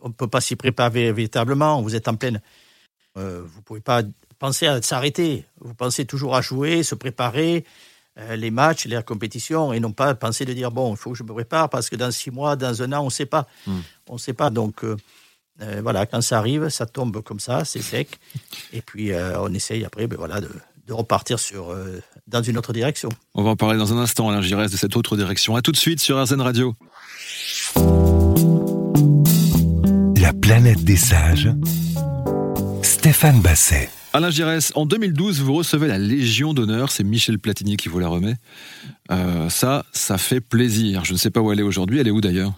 on 0.01 0.09
ne 0.09 0.13
peut 0.13 0.27
pas 0.27 0.41
s'y 0.41 0.55
préparer 0.55 1.11
véritablement. 1.11 1.81
Vous 1.81 1.95
êtes 1.95 2.07
en 2.07 2.15
pleine. 2.15 2.41
Euh, 3.17 3.43
vous 3.45 3.59
ne 3.59 3.63
pouvez 3.63 3.79
pas 3.79 4.01
penser 4.39 4.67
à 4.67 4.81
s'arrêter. 4.81 5.45
Vous 5.59 5.73
pensez 5.73 6.05
toujours 6.05 6.35
à 6.35 6.41
jouer, 6.41 6.83
se 6.83 6.95
préparer, 6.95 7.63
euh, 8.19 8.35
les 8.35 8.51
matchs, 8.51 8.85
les 8.85 9.01
compétitions, 9.03 9.73
et 9.73 9.79
non 9.79 9.91
pas 9.91 10.13
penser 10.15 10.43
de 10.45 10.53
dire 10.53 10.71
bon, 10.71 10.93
il 10.93 10.97
faut 10.97 11.11
que 11.11 11.17
je 11.17 11.23
me 11.23 11.33
prépare 11.33 11.69
parce 11.69 11.89
que 11.89 11.95
dans 11.95 12.11
six 12.11 12.31
mois, 12.31 12.55
dans 12.55 12.81
un 12.81 12.91
an, 12.93 13.01
on 13.01 13.05
ne 13.05 13.09
sait 13.09 13.25
pas. 13.25 13.47
Hmm. 13.65 13.79
On 14.07 14.13
ne 14.13 14.19
sait 14.19 14.33
pas. 14.33 14.49
Donc 14.49 14.83
euh, 14.83 14.97
voilà, 15.81 16.05
quand 16.05 16.21
ça 16.21 16.37
arrive, 16.37 16.69
ça 16.69 16.85
tombe 16.85 17.21
comme 17.21 17.39
ça, 17.39 17.65
c'est 17.65 17.81
sec. 17.81 18.19
Et 18.73 18.81
puis 18.81 19.11
on 19.13 19.53
essaye 19.53 19.85
après 19.85 20.07
ben, 20.07 20.17
voilà, 20.17 20.39
de, 20.39 20.49
de 20.87 20.93
repartir 20.93 21.39
sur, 21.39 21.75
dans 22.27 22.43
une 22.43 22.57
autre 22.57 22.73
direction. 22.73 23.09
On 23.33 23.43
va 23.43 23.51
en 23.51 23.55
parler 23.55 23.77
dans 23.77 23.93
un 23.93 23.97
instant, 23.97 24.29
Alain 24.29 24.41
Giresse, 24.41 24.71
de 24.71 24.77
cette 24.77 24.95
autre 24.95 25.17
direction. 25.17 25.55
A 25.55 25.61
tout 25.61 25.71
de 25.71 25.77
suite 25.77 25.99
sur 25.99 26.21
RZN 26.21 26.41
Radio. 26.41 26.75
La 30.21 30.33
planète 30.33 30.83
des 30.83 30.97
sages, 30.97 31.49
Stéphane 32.83 33.39
Basset. 33.41 33.89
Alain 34.13 34.29
Giresse, 34.29 34.71
en 34.75 34.85
2012, 34.85 35.41
vous 35.41 35.53
recevez 35.53 35.87
la 35.87 35.97
Légion 35.97 36.53
d'honneur, 36.53 36.91
c'est 36.91 37.03
Michel 37.03 37.37
Platini 37.39 37.77
qui 37.77 37.87
vous 37.87 37.99
la 37.99 38.07
remet. 38.07 38.35
Euh, 39.11 39.49
ça, 39.49 39.85
ça 39.91 40.17
fait 40.17 40.41
plaisir. 40.41 41.05
Je 41.05 41.13
ne 41.13 41.17
sais 41.17 41.29
pas 41.29 41.39
où 41.39 41.51
elle 41.51 41.59
est 41.59 41.63
aujourd'hui, 41.63 41.99
elle 41.99 42.07
est 42.07 42.11
où 42.11 42.21
d'ailleurs? 42.21 42.53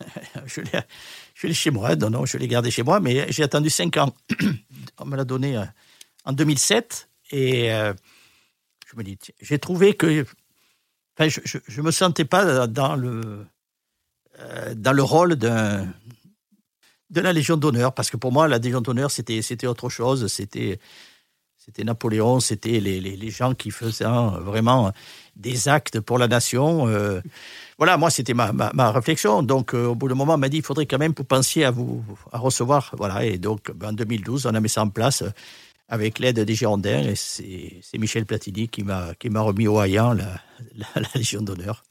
Je, 0.46 0.60
l'ai, 0.60 0.80
chez 1.52 1.70
moi, 1.70 1.96
non, 1.96 2.10
non, 2.10 2.26
je 2.26 2.36
l'ai 2.36 2.48
gardée 2.48 2.70
chez 2.70 2.82
moi, 2.82 3.00
mais 3.00 3.30
j'ai 3.30 3.42
attendu 3.42 3.70
5 3.70 3.96
ans. 3.98 4.14
On 4.98 5.04
me 5.04 5.16
l'a 5.16 5.24
donnée 5.24 5.56
euh, 5.56 5.64
en 6.24 6.32
2007 6.32 7.08
et 7.30 7.72
euh, 7.72 7.92
je 8.90 8.96
me 8.96 9.04
dis, 9.04 9.18
j'ai 9.40 9.58
trouvé 9.58 9.94
que 9.94 10.24
je 11.18 11.80
ne 11.80 11.82
me 11.82 11.90
sentais 11.90 12.24
pas 12.24 12.66
dans 12.66 12.96
le, 12.96 13.46
euh, 14.40 14.74
dans 14.74 14.92
le 14.92 15.02
rôle 15.02 15.36
d'un 15.36 15.86
de 17.10 17.22
la 17.22 17.32
Légion 17.32 17.56
d'honneur, 17.56 17.94
parce 17.94 18.10
que 18.10 18.18
pour 18.18 18.32
moi, 18.32 18.48
la 18.48 18.58
Légion 18.58 18.82
d'honneur, 18.82 19.10
c'était, 19.10 19.40
c'était 19.40 19.66
autre 19.66 19.88
chose. 19.88 20.26
C'était, 20.26 20.78
c'était 21.68 21.84
Napoléon, 21.84 22.40
c'était 22.40 22.80
les, 22.80 22.98
les, 22.98 23.30
gens 23.30 23.52
qui 23.52 23.70
faisaient 23.70 24.06
vraiment 24.40 24.90
des 25.36 25.68
actes 25.68 26.00
pour 26.00 26.16
la 26.16 26.26
nation. 26.26 26.88
Euh. 26.88 27.20
voilà, 27.76 27.98
moi, 27.98 28.08
c'était 28.08 28.32
ma, 28.32 28.52
ma, 28.52 28.90
réflexion. 28.90 29.42
Donc, 29.42 29.74
euh, 29.74 29.88
au 29.88 29.94
bout 29.94 30.08
d'un 30.08 30.14
moment, 30.14 30.34
on 30.34 30.38
m'a 30.38 30.48
dit, 30.48 30.56
il 30.56 30.62
faudrait 30.62 30.86
quand 30.86 30.96
même 30.96 31.12
vous 31.14 31.24
pensiez 31.24 31.66
à 31.66 31.70
vous 31.70 32.02
à 32.32 32.38
recevoir. 32.38 32.94
Voilà, 32.96 33.22
et 33.26 33.36
donc, 33.36 33.70
ben, 33.70 33.90
en 33.90 33.92
2012, 33.92 34.46
on 34.46 34.54
a 34.54 34.60
mis 34.60 34.70
ça 34.70 34.82
en 34.82 34.88
place 34.88 35.22
avec 35.88 36.18
l'aide 36.18 36.40
des 36.40 36.54
Girondins, 36.54 37.02
et 37.02 37.14
c'est, 37.14 37.98
Michel 37.98 38.26
Platini 38.26 38.68
qui 38.68 38.82
m'a, 38.82 39.14
remis 39.40 39.66
au 39.66 39.80
haillant 39.80 40.12
la, 40.12 40.40
la 40.96 41.08
Légion 41.14 41.40
d'honneur. 41.40 41.82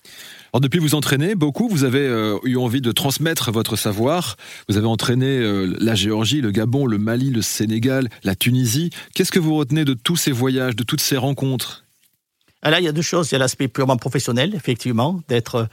Alors 0.53 0.61
depuis 0.61 0.79
vous 0.79 0.95
entraînez 0.95 1.35
beaucoup, 1.35 1.67
vous 1.67 1.83
avez 1.83 1.99
euh, 1.99 2.37
eu 2.43 2.57
envie 2.57 2.81
de 2.81 2.91
transmettre 2.91 3.51
votre 3.51 3.75
savoir. 3.75 4.37
Vous 4.69 4.77
avez 4.77 4.87
entraîné 4.87 5.25
euh, 5.25 5.75
la 5.79 5.95
Géorgie, 5.95 6.41
le 6.41 6.51
Gabon, 6.51 6.85
le 6.85 6.97
Mali, 6.97 7.31
le 7.31 7.41
Sénégal, 7.41 8.09
la 8.23 8.35
Tunisie. 8.35 8.91
Qu'est-ce 9.13 9.31
que 9.31 9.39
vous 9.39 9.55
retenez 9.55 9.83
de 9.83 9.93
tous 9.93 10.15
ces 10.15 10.31
voyages, 10.31 10.75
de 10.75 10.83
toutes 10.83 11.01
ces 11.01 11.17
rencontres? 11.17 11.85
Ah 12.61 12.69
Là, 12.69 12.79
il 12.79 12.85
y 12.85 12.87
a 12.87 12.91
deux 12.91 13.01
choses. 13.01 13.29
Il 13.29 13.33
y 13.33 13.35
a 13.35 13.39
l'aspect 13.39 13.67
purement 13.67 13.97
professionnel, 13.97 14.55
effectivement, 14.55 15.21
d'être 15.27 15.55
euh, 15.55 15.65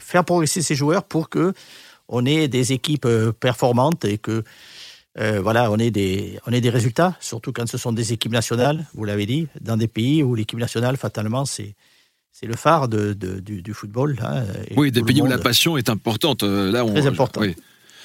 faire 0.00 0.24
progresser 0.24 0.60
ces 0.60 0.74
joueurs 0.74 1.04
pour 1.04 1.28
que 1.28 1.54
on 2.08 2.26
ait 2.26 2.48
des 2.48 2.72
équipes 2.72 3.08
performantes 3.40 4.04
et 4.04 4.18
que 4.18 4.44
voilà, 5.16 5.70
on 5.70 5.78
ait 5.78 5.90
des 5.90 6.38
on 6.46 6.50
des 6.50 6.70
résultats, 6.70 7.16
surtout 7.20 7.52
quand 7.52 7.68
ce 7.68 7.78
sont 7.78 7.92
des 7.92 8.12
équipes 8.12 8.32
nationales. 8.32 8.86
Vous 8.94 9.04
l'avez 9.04 9.26
dit, 9.26 9.46
dans 9.60 9.76
des 9.76 9.88
pays 9.88 10.22
où 10.22 10.34
l'équipe 10.34 10.58
nationale, 10.58 10.96
fatalement, 10.96 11.44
c'est 11.44 11.74
c'est 12.34 12.46
le 12.46 12.56
phare 12.56 12.88
de, 12.88 13.12
du, 13.12 13.74
football. 13.74 14.18
Hein, 14.20 14.42
oui, 14.76 14.90
des 14.90 15.04
pays 15.04 15.22
où 15.22 15.26
la 15.26 15.38
passion 15.38 15.76
est 15.76 15.88
importante. 15.88 16.42
Euh, 16.42 16.70
là, 16.70 16.84
Très 16.84 17.06
important. 17.06 17.40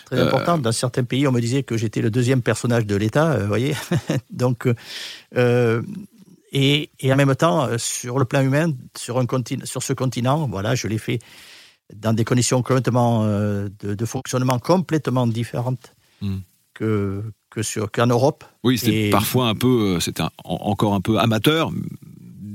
Très 0.06 0.20
euh, 0.20 0.58
Dans 0.58 0.72
certains 0.72 1.04
pays, 1.04 1.28
on 1.28 1.32
me 1.32 1.42
disait 1.42 1.64
que 1.64 1.78
j'étais 1.78 2.02
le 2.02 2.12
deuxième 2.12 2.44
personnage 2.44 2.86
de 2.86 2.96
l'État, 2.96 3.38
vous 3.38 3.42
euh, 3.44 3.48
voyez. 3.48 3.76
Donc, 4.30 4.68
et, 6.52 6.90
et, 7.00 7.14
en 7.14 7.16
même 7.16 7.36
temps, 7.36 7.70
sur 7.80 8.20
le 8.20 8.26
plan 8.26 8.42
humain, 8.42 8.72
sur, 8.96 9.20
un 9.20 9.26
sur 9.64 9.82
ce 9.82 9.94
continent, 9.94 10.48
voilà, 10.48 10.76
je 10.76 10.88
l'ai 10.88 11.00
fait 11.00 11.20
dans 11.96 12.14
des 12.14 12.24
conditions 12.24 12.62
complètement 12.62 13.26
de, 13.26 14.06
fonctionnement 14.06 14.60
complètement 14.60 15.26
différentes 15.26 15.96
hmm. 16.22 16.38
Que, 16.80 17.22
que 17.50 17.62
sur 17.62 17.92
qu'en 17.92 18.08
Europe. 18.08 18.44
Oui, 18.64 18.78
c'est 18.78 19.10
parfois 19.10 19.50
un 19.50 19.56
peu, 19.56 20.00
c'est 20.00 20.22
encore 20.44 20.94
un 20.94 21.02
peu 21.02 21.20
amateur, 21.20 21.72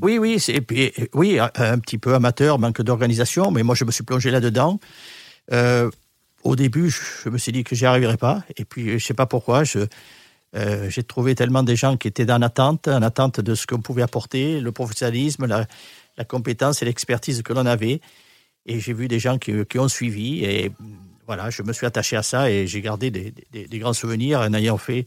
oui, 0.05 0.19
oui, 0.19 0.37
puis, 0.67 0.93
oui, 1.15 1.39
un 1.39 1.79
petit 1.79 1.97
peu 1.97 2.15
amateur, 2.15 2.59
manque 2.59 2.83
d'organisation, 2.83 3.51
mais 3.51 3.63
moi 3.63 3.75
je 3.75 3.85
me 3.85 3.91
suis 3.91 4.05
plongé 4.05 4.31
là-dedans. 4.31 4.79
Euh, 5.51 5.91
au 6.43 6.57
début, 6.57 6.91
je 6.91 7.31
me 7.31 7.39
suis 7.39 7.53
dit 7.53 7.65
que 7.65 7.75
j'y 7.75 7.87
arriverais 7.87 8.19
pas, 8.19 8.43
et 8.59 8.67
puis 8.67 8.87
je 8.87 8.95
ne 8.95 8.99
sais 8.99 9.15
pas 9.15 9.25
pourquoi, 9.25 9.63
euh, 10.57 10.91
j'ai 10.91 11.03
trouvé 11.03 11.35
tellement 11.35 11.63
des 11.63 11.75
gens 11.75 11.97
qui 11.97 12.07
étaient 12.07 12.31
en 12.31 12.43
attente, 12.43 12.87
en 12.87 13.01
attente 13.01 13.41
de 13.41 13.55
ce 13.55 13.67
qu'on 13.67 13.81
pouvait 13.81 14.03
apporter, 14.03 14.61
le 14.61 14.73
professionnalisme, 14.73 15.47
la, 15.47 15.67
compétence 16.27 16.83
et 16.83 16.85
l'expertise 16.85 17.43
que 17.43 17.55
l'on 17.55 17.65
avait. 17.65 18.03
Et 18.67 18.81
j'ai 18.81 18.93
vu 18.93 19.09
des 19.09 19.19
gens 19.19 19.39
qui, 19.39 19.79
ont 19.79 19.89
suivi, 19.89 20.45
et 20.45 20.71
voilà, 21.27 21.51
je 21.51 21.63
me 21.63 21.73
suis 21.73 21.87
attaché 21.87 22.17
à 22.17 22.23
ça, 22.23 22.51
et 22.51 22.67
j'ai 22.67 22.81
gardé 22.81 23.11
des, 23.11 23.33
des 23.53 23.79
grands 23.79 23.93
souvenirs 23.93 24.41
en 24.41 24.53
ayant 24.55 24.79
fait 24.79 25.07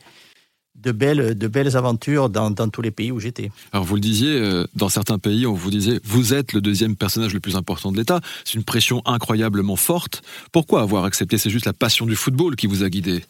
de 0.78 0.92
belles, 0.92 1.38
de 1.38 1.48
belles 1.48 1.76
aventures 1.76 2.30
dans, 2.30 2.54
tous 2.70 2.82
les 2.82 2.92
pays 2.92 3.12
où 3.12 3.20
j'étais. 3.20 3.52
Alors 3.72 3.86
vous 3.86 3.96
le 3.96 4.02
disiez, 4.02 4.40
euh, 4.40 4.66
dans 4.76 4.90
certains 4.90 5.18
pays, 5.18 5.46
on 5.46 5.54
vous 5.54 5.72
disait, 5.72 6.00
vous 6.04 6.34
êtes 6.34 6.54
le 6.54 6.62
deuxième 6.62 6.96
personnage 6.96 7.34
le 7.34 7.40
plus 7.40 7.56
important 7.56 7.92
de 7.92 7.98
l'État. 7.98 8.22
C'est 8.46 8.56
une 8.56 8.64
pression 8.64 9.02
incroyablement 9.06 9.76
forte. 9.76 10.22
Pourquoi 10.52 10.82
avoir 10.82 11.06
accepté? 11.06 11.38
C'est 11.38 11.50
juste 11.50 11.66
la 11.66 11.74
passion 11.74 12.06
du 12.06 12.16
football 12.16 12.56
qui 12.56 12.68
vous 12.68 12.84
a 12.84 12.90
guidé? 12.90 13.26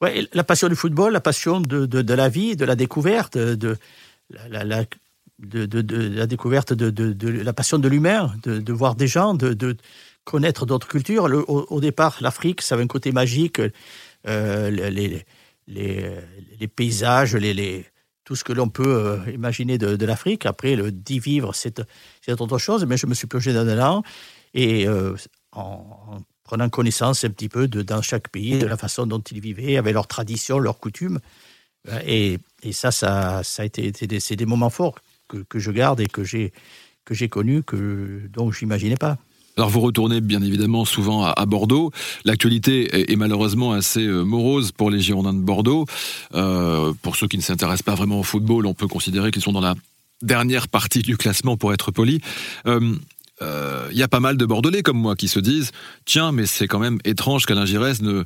Ouais, 0.00 0.26
la 0.32 0.44
passion 0.44 0.68
du 0.68 0.76
football, 0.76 1.12
la 1.12 1.20
passion 1.20 1.60
de, 1.60 2.14
la 2.14 2.28
vie, 2.30 2.56
de 2.56 2.64
la 2.64 2.74
découverte, 2.74 3.36
de 3.36 3.76
la, 4.48 4.64
de, 5.38 6.16
la 6.16 6.26
découverte 6.26 6.72
de, 6.72 7.42
la 7.42 7.52
passion 7.52 7.78
de 7.78 7.88
l'humain, 7.88 8.32
de, 8.42 8.72
voir 8.72 8.94
des 8.94 9.06
gens, 9.06 9.34
de, 9.34 9.76
connaître 10.24 10.66
d'autres 10.66 10.88
cultures. 10.88 11.24
au, 11.48 11.80
départ, 11.80 12.18
l'Afrique, 12.20 12.62
ça 12.62 12.74
avait 12.74 12.84
un 12.84 12.88
côté 12.88 13.12
magique. 13.12 13.60
Euh, 14.26 14.70
les 14.70 15.24
les, 15.70 16.68
paysages, 16.68 17.36
les, 17.36 17.86
tout 18.24 18.36
ce 18.36 18.44
que 18.44 18.52
l'on 18.52 18.68
peut 18.68 18.94
euh, 19.26 19.32
imaginer 19.32 19.78
de, 19.78 20.04
l'Afrique. 20.04 20.46
Après, 20.46 20.76
le 20.76 20.92
d'y 20.92 21.18
vivre, 21.18 21.54
c'est 21.54 21.80
autre 22.40 22.58
chose, 22.58 22.84
mais 22.86 22.96
je 22.96 23.06
me 23.06 23.14
suis 23.14 23.26
plongé 23.26 23.52
dans 23.52 24.02
et 24.52 24.86
euh, 24.88 25.14
en, 25.52 26.18
prenant 26.42 26.68
connaissance 26.68 27.22
un 27.24 27.30
petit 27.30 27.48
peu 27.48 27.68
de, 27.68 27.82
dans 27.82 28.02
chaque 28.02 28.28
pays 28.28 28.58
de 28.58 28.66
la 28.66 28.76
façon 28.76 29.06
dont 29.06 29.20
ils 29.20 29.40
vivaient, 29.40 29.76
avec 29.76 29.94
leurs 29.94 30.08
traditions, 30.08 30.58
leurs 30.58 30.80
coutumes. 30.80 31.20
Et, 32.04 32.38
ça, 32.72 32.90
ça, 32.90 33.42
ça 33.44 33.62
a 33.62 33.64
été, 33.64 33.92
c'est 34.20 34.36
des, 34.36 34.46
moments 34.46 34.70
forts 34.70 34.98
que, 35.28 35.38
que, 35.38 35.58
je 35.58 35.70
garde 35.70 36.00
et 36.00 36.06
que 36.06 36.24
j'ai 36.24 37.28
connus, 37.28 37.62
dont 38.28 38.50
je 38.50 38.64
n'imaginais 38.64 38.96
pas. 38.96 39.18
Alors 39.56 39.68
vous 39.68 39.80
retournez 39.80 40.20
bien 40.20 40.42
évidemment 40.42 40.84
souvent 40.84 41.24
à, 41.24 41.46
Bordeaux. 41.46 41.90
L'actualité 42.24 43.12
est, 43.12 43.16
malheureusement 43.16 43.72
assez 43.72 44.06
euh, 44.06 44.22
morose 44.22 44.72
pour 44.72 44.90
les 44.90 45.00
Girondins 45.00 45.34
de 45.34 45.40
Bordeaux. 45.40 45.86
Euh, 46.34 46.92
pour 47.02 47.16
ceux 47.16 47.26
qui 47.28 47.36
ne 47.36 47.42
s'intéressent 47.42 47.82
pas 47.82 47.94
vraiment 47.94 48.20
au 48.20 48.22
football, 48.22 48.66
on 48.66 48.74
peut 48.74 48.88
considérer 48.88 49.30
qu'ils 49.30 49.42
sont 49.42 49.52
dans 49.52 49.60
la 49.60 49.74
dernière 50.22 50.68
partie 50.68 51.00
du 51.00 51.16
classement 51.16 51.56
pour 51.56 51.72
être 51.72 51.90
poli. 51.90 52.20
Euh, 53.42 53.88
il 53.90 53.96
y 53.96 54.02
a 54.02 54.08
pas 54.08 54.20
mal 54.20 54.36
de 54.36 54.44
Bordelais 54.44 54.82
comme 54.82 54.98
moi 54.98 55.16
qui 55.16 55.26
se 55.26 55.40
disent 55.40 55.70
tiens 56.04 56.30
mais 56.30 56.44
c'est 56.44 56.66
quand 56.66 56.78
même 56.78 56.98
étrange 57.06 57.46
qu'Alain 57.46 57.64
Giresse 57.64 58.02
ne, 58.02 58.24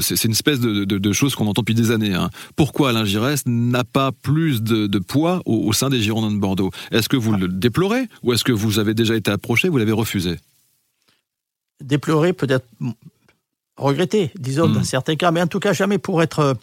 c'est 0.00 0.24
une 0.24 0.32
espèce 0.32 0.60
de, 0.60 0.84
de, 0.84 1.12
chose 1.12 1.34
qu'on 1.34 1.46
entend 1.46 1.62
depuis 1.62 1.74
des 1.74 1.90
années 1.90 2.12
hein. 2.12 2.28
pourquoi 2.54 2.90
Alain 2.90 3.06
Giresse 3.06 3.44
n'a 3.46 3.82
pas 3.82 4.12
plus 4.12 4.62
de, 4.62 4.98
poids 4.98 5.40
au, 5.46 5.66
au, 5.66 5.72
sein 5.72 5.88
des 5.88 6.02
Girondins 6.02 6.30
de 6.30 6.38
Bordeaux? 6.38 6.70
Est-ce 6.90 7.08
que 7.08 7.16
vous 7.16 7.32
le 7.32 7.48
déplorez? 7.48 8.08
Ou 8.24 8.34
est-ce 8.34 8.44
que 8.44 8.52
vous 8.52 8.78
avez 8.78 8.92
déjà 8.92 9.16
été 9.16 9.30
approché 9.30 9.70
vous 9.70 9.78
l'avez 9.78 9.92
refusé? 9.92 10.36
Déplorer, 11.82 12.32
peut-être 12.32 12.66
regretter, 13.76 14.30
disons, 14.36 14.68
dans 14.68 14.80
hmm. 14.80 14.84
certains 14.84 15.16
cas, 15.16 15.30
mais 15.30 15.42
en 15.42 15.46
tout 15.46 15.60
cas 15.60 15.72
jamais 15.72 15.98
pour 15.98 16.22
être, 16.22 16.56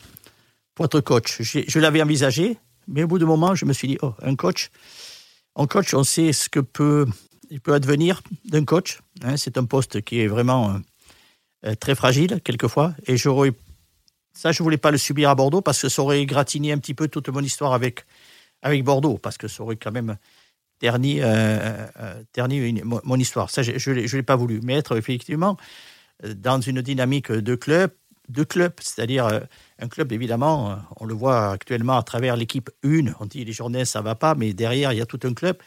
pour 0.76 0.86
être 0.86 1.02
coach. 1.02 1.42
Je 1.42 1.80
l'avais 1.80 2.02
envisagé, 2.02 2.58
mais 2.88 3.04
au 3.04 3.08
bout 3.08 3.20
d'un 3.20 3.26
moment, 3.26 3.56
je 3.56 3.66
me 3.66 3.74
suis 3.74 3.88
dit, 3.88 3.98
oh, 4.02 4.14
un 4.22 4.36
coach, 4.36 4.72
en 5.56 5.68
coach, 5.68 5.94
on 5.94 6.04
sait 6.04 6.34
ce 6.34 6.50
que 6.50 6.60
peut, 6.60 7.06
il 7.50 7.60
peut 7.60 7.74
advenir 7.74 8.22
d'un 8.46 8.64
coach. 8.64 9.00
Hein. 9.24 9.38
c'est 9.38 9.58
un 9.58 9.66
poste 9.66 10.02
qui 10.02 10.22
est 10.22 10.28
vraiment 10.28 10.80
euh, 11.66 11.76
très 11.76 11.96
fragile, 11.96 12.40
quelquefois, 12.44 12.94
et 13.06 13.18
j'aurais 13.18 13.54
ça, 14.40 14.54
je 14.54 14.64
voulais 14.64 14.78
pas 14.78 14.92
le 14.92 14.98
subir 14.98 15.30
à 15.30 15.36
Bordeaux 15.36 15.60
parce 15.60 15.82
que 15.82 15.90
ça 15.90 16.02
aurait 16.02 16.26
gratiné 16.26 16.72
un 16.72 16.78
petit 16.78 16.94
peu 16.94 17.10
toute 17.10 17.28
mon 17.28 17.42
histoire 17.42 17.74
avec, 17.74 18.06
avec 18.62 18.86
Bordeaux, 18.86 19.18
parce 19.18 19.38
que 19.38 19.50
ça 19.50 19.64
aurait 19.64 19.76
quand 19.76 19.92
même 19.92 20.16
terni, 20.80 21.22
terni 22.32 22.82
mon, 22.84 23.16
histoire. 23.18 23.50
Ça, 23.50 23.62
je 23.62 23.92
ne 23.92 24.18
l'ai 24.18 24.24
pas 24.24 24.36
voulu. 24.36 24.60
Mais 24.64 24.76
être 24.76 24.98
effectivement 24.98 25.58
dans 26.24 26.60
une 26.62 26.82
dynamique 26.82 27.32
de 27.32 27.56
club, 27.56 27.92
de 28.30 28.44
club, 28.44 28.74
c'est-à-dire 28.80 29.28
un 29.80 29.88
club, 29.88 30.12
évidemment, 30.12 30.78
on 30.98 31.06
le 31.06 31.14
voit 31.14 31.52
actuellement 31.52 31.98
à 31.98 32.04
travers 32.04 32.36
l'équipe 32.36 32.70
1. 32.84 33.14
On 33.20 33.26
dit 33.26 33.44
les 33.44 33.54
journées, 33.54 33.86
ça 33.86 34.02
va 34.02 34.16
pas, 34.16 34.36
mais 34.36 34.54
derrière, 34.54 34.94
il 34.94 34.98
y 34.98 35.02
a 35.02 35.06
tout 35.06 35.20
un 35.24 35.34
club. 35.34 35.58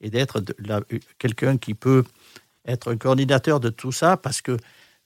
Et 0.00 0.10
d'être 0.10 0.42
quelqu'un 1.18 1.58
qui 1.58 1.74
peut 1.74 2.04
être 2.66 2.92
un 2.92 2.96
coordinateur 2.96 3.60
de 3.60 3.68
tout 3.68 3.92
ça, 3.92 4.16
parce 4.16 4.40
que 4.40 4.56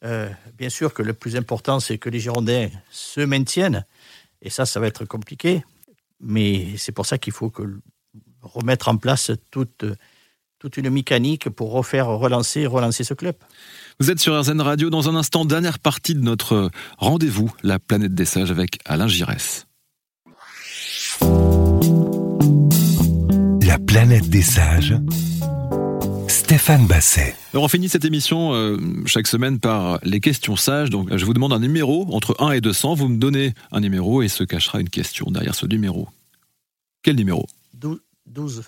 euh, 0.05 0.29
bien 0.57 0.69
sûr 0.69 0.93
que 0.93 1.03
le 1.03 1.15
plus 1.15 1.37
important, 1.37 1.81
c'est 1.81 1.99
que 1.99 2.09
les 2.09 2.21
Girondins 2.21 2.69
se 2.91 3.21
maintiennent. 3.21 3.85
Et 4.43 4.51
ça, 4.51 4.67
ça 4.67 4.81
va 4.81 4.87
être 4.87 5.05
compliqué. 5.05 5.65
Mais 6.21 6.77
c'est 6.77 6.93
pour 6.93 7.07
ça 7.07 7.19
qu'il 7.19 7.33
faut 7.33 7.51
que 7.51 7.81
remettre 8.45 8.89
en 8.89 8.97
place 8.97 9.33
toute, 9.51 9.85
toute 10.59 10.77
une 10.77 10.91
mécanique 10.91 11.49
pour 11.49 11.73
refaire 11.73 12.07
relancer, 12.07 12.67
relancer 12.67 13.05
ce 13.05 13.15
club. 13.15 13.35
Vous 14.01 14.11
êtes 14.11 14.19
sur 14.19 14.39
RZN 14.39 14.61
Radio. 14.61 14.91
Dans 14.91 15.09
un 15.09 15.15
instant, 15.15 15.45
dernière 15.45 15.79
partie 15.79 16.15
de 16.15 16.21
notre 16.21 16.71
rendez-vous, 16.99 17.53
la 17.63 17.79
planète 17.79 18.15
des 18.15 18.25
sages 18.25 18.51
avec 18.51 18.79
Alain 18.85 19.09
Giresse. 19.09 19.67
La 23.67 23.79
planète 23.87 24.29
des 24.29 24.43
sages. 24.43 24.95
Stéphane 26.29 26.87
Basset. 26.87 27.35
Alors 27.53 27.65
on 27.65 27.69
finit 27.69 27.89
cette 27.89 28.05
émission 28.05 28.53
euh, 28.55 28.77
chaque 29.07 29.27
semaine 29.27 29.61
par 29.61 29.99
les 30.03 30.21
questions 30.21 30.57
sages. 30.57 30.91
Donc 30.91 31.17
je 31.17 31.25
vous 31.25 31.35
demande 31.35 31.53
un 31.53 31.59
numéro 31.59 32.07
entre 32.13 32.37
1 32.39 32.53
et 32.53 32.61
200. 32.61 32.95
Vous 32.95 33.09
me 33.09 33.17
donnez 33.17 33.55
un 33.73 33.81
numéro 33.81 34.23
et 34.23 34.29
se 34.29 34.45
cachera 34.45 34.81
une 34.81 34.91
question 34.91 35.31
derrière 35.31 35.55
ce 35.55 35.67
numéro. 35.67 36.09
Quel 37.03 37.17
numéro? 37.17 37.47
12. 38.27 38.65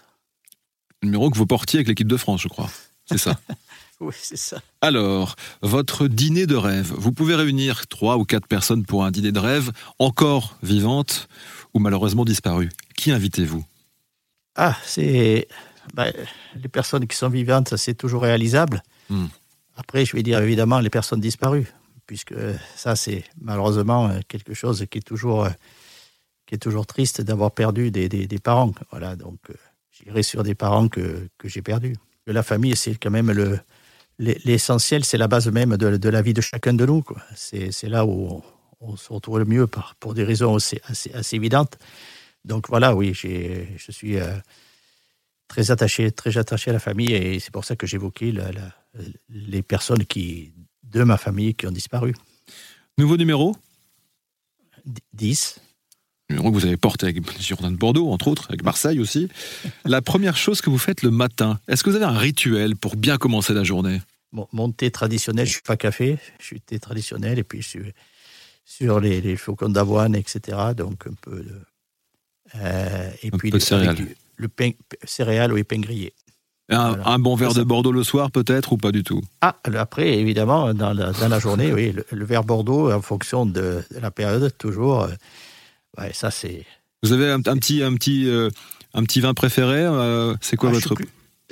numéro 1.03 1.31
que 1.31 1.39
vous 1.39 1.47
portiez 1.47 1.79
avec 1.79 1.89
l'équipe 1.89 2.09
de 2.09 2.17
France, 2.17 2.43
je 2.43 2.49
crois. 2.49 2.71
C'est 3.07 3.19
ça 3.19 3.39
Oui, 4.01 4.15
c'est 4.21 4.37
ça. 4.37 4.61
Alors, 4.83 5.37
votre 5.63 6.07
dîner 6.07 6.47
de 6.47 6.55
rêve. 6.55 6.93
Vous 6.99 7.13
pouvez 7.13 7.35
réunir 7.35 7.87
trois 7.87 8.19
ou 8.19 8.25
quatre 8.27 8.47
personnes 8.47 8.85
pour 8.85 9.05
un 9.05 9.11
dîner 9.11 9.33
de 9.33 9.39
rêve, 9.39 9.73
encore 9.99 10.59
vivantes 10.63 11.29
ou 11.73 11.79
malheureusement 11.79 12.27
disparues. 12.27 12.69
Qui 12.95 13.11
invitez-vous? 13.11 13.65
Ah, 14.55 14.77
c'est. 14.85 15.49
Ben, 15.95 16.13
les 16.57 16.69
personnes 16.69 17.07
qui 17.07 17.17
sont 17.17 17.31
vivantes, 17.31 17.77
c'est 17.77 17.95
toujours 17.95 18.23
réalisable. 18.23 18.83
Hmm. 19.09 19.27
Après, 19.77 20.05
je 20.05 20.15
vais 20.15 20.23
dire 20.23 20.41
évidemment 20.41 20.81
les 20.81 20.91
personnes 20.91 21.21
disparues, 21.21 21.73
puisque 22.07 22.35
ça, 22.75 22.97
c'est 22.97 23.25
malheureusement 23.41 24.11
quelque 24.29 24.53
chose 24.53 24.85
qui 24.91 24.99
est 24.99 25.03
toujours, 25.07 25.49
qui 26.47 26.55
est 26.55 26.59
toujours 26.59 26.87
triste 26.87 27.21
d'avoir 27.21 27.51
perdu 27.51 27.91
des, 27.91 28.09
des, 28.09 28.39
parents. 28.39 28.73
Voilà, 28.91 29.17
donc 29.17 29.39
euh, 29.51 29.55
j'irai 29.91 30.23
sur 30.23 30.43
des 30.43 30.55
parents 30.55 30.89
que, 30.89 31.29
que 31.39 31.49
j'ai 31.49 31.63
perdus. 31.63 31.97
La 32.27 32.43
famille, 32.43 32.77
c'est 32.77 32.95
quand 32.95 33.11
même 33.11 33.31
le, 33.31 33.59
l'essentiel, 34.19 35.05
c'est 35.05 35.19
la 35.19 35.29
base 35.29 35.49
même 35.49 35.77
de, 35.77 36.09
la 36.09 36.23
vie 36.23 36.35
de 36.35 36.41
chacun 36.41 36.75
de 36.75 36.87
nous. 36.87 37.05
C'est 37.35 37.89
là 37.89 38.05
où 38.07 38.43
on, 38.81 38.97
se 38.97 39.13
retrouve 39.13 39.39
le 39.39 39.45
mieux 39.45 39.67
pour 40.01 40.15
des 40.15 40.25
raisons 40.25 40.57
assez, 40.57 40.81
assez, 40.85 41.37
évidentes. 41.37 41.79
Donc 42.45 42.69
voilà, 42.69 42.95
oui, 42.95 43.13
je 43.15 43.91
suis 43.91 44.19
euh, 44.19 44.37
très 45.49 45.71
attaché, 45.71 46.11
très 46.13 46.39
attaché 46.39 46.71
à 46.71 46.73
la 46.73 46.79
famille 46.79 47.13
et 47.13 47.41
c'est 47.41 47.53
pour 47.53 47.65
ça 47.65 47.77
que 47.77 47.87
j'évoquais 47.87 48.33
les 49.29 49.63
personnes 49.63 50.05
qui, 50.05 50.53
de 50.85 51.03
ma 51.03 51.17
famille 51.17 51.55
qui 51.55 51.67
ont 51.67 51.73
disparu. 51.73 52.15
Nouveau 52.99 53.17
numéro? 53.17 53.55
10. 55.13 55.61
Numéro 56.29 56.51
que 56.51 56.57
vous 56.57 56.67
avez 56.67 56.77
porté 56.77 57.07
avec 57.07 57.41
Girondin 57.41 57.71
de 57.71 57.77
Bordeaux, 57.77 58.11
entre 58.11 58.29
autres, 58.29 58.47
avec 58.49 58.65
Marseille 58.65 58.99
aussi. 58.99 59.29
la 59.85 60.03
première 60.03 60.37
chose 60.37 60.61
que 60.61 60.71
vous 60.71 60.79
faites 60.79 61.03
le 61.03 61.11
matin, 61.11 61.61
est-ce 61.69 61.85
que 61.85 61.91
vous 61.91 61.97
avez 61.97 62.05
un 62.05 62.19
rituel 62.19 62.75
pour 62.75 62.97
bien 62.97 63.17
commencer 63.17 63.55
la 63.55 63.63
journée? 63.63 64.01
Mon 64.53 64.71
thé 64.73 64.91
traditionnel, 64.91 65.47
je 65.47 65.53
suis 65.53 65.63
pas 65.63 65.77
café, 65.77 66.19
je 66.41 66.45
suis 66.45 66.61
thé 66.61 66.79
traditionnel 66.79 67.39
et 67.39 67.45
puis 67.45 67.63
je 67.63 67.69
suis 67.69 67.93
sur 68.65 69.01
les, 69.01 69.21
les 69.21 69.37
flocons 69.37 69.69
d'avoine, 69.69 70.15
etc. 70.15 70.59
Donc 70.77 71.07
un 71.07 71.15
peu 71.23 71.43
de. 71.43 71.61
Euh, 72.57 73.11
et 73.23 73.31
puis 73.31 73.51
peu 73.51 73.59
de 73.59 73.63
céréales. 73.63 73.97
le 74.37 74.49
pain, 74.49 74.73
céréales 75.05 75.53
ou 75.53 75.65
pain 75.65 75.79
grillé. 75.79 76.13
Un, 76.69 77.21
bon 77.21 77.37
verre 77.37 77.55
de 77.55 77.63
Bordeaux 77.63 77.93
le 77.93 78.03
soir, 78.03 78.33
peut-être, 78.33 78.73
ou 78.73 78.77
pas 78.77 78.91
du 78.91 79.05
tout? 79.05 79.23
Ah, 79.41 79.57
après, 79.63 80.19
évidemment, 80.19 80.75
dans 80.75 80.93
la, 80.93 81.13
dans 81.13 81.29
la 81.29 81.39
journée, 81.39 81.73
oui, 81.73 81.95
le, 82.11 82.25
verre 82.25 82.43
Bordeaux, 82.43 82.91
en 82.91 83.01
fonction 83.01 83.47
de, 83.47 83.85
la 83.93 84.11
période, 84.11 84.53
toujours. 84.59 85.07
Ouais, 85.99 86.13
ça 86.13 86.31
c'est. 86.31 86.65
Vous 87.03 87.13
avez 87.13 87.31
un, 87.31 87.41
petit, 87.41 87.83
un, 87.83 87.95
petit, 87.95 88.29
euh, 88.29 88.51
un 88.95 89.05
petit 89.05 89.21
vin 89.21 89.35
préféré 89.35 89.81
euh, 89.81 90.35
C'est 90.41 90.57
quoi 90.57 90.71
ah, 90.71 90.73
votre. 90.73 90.95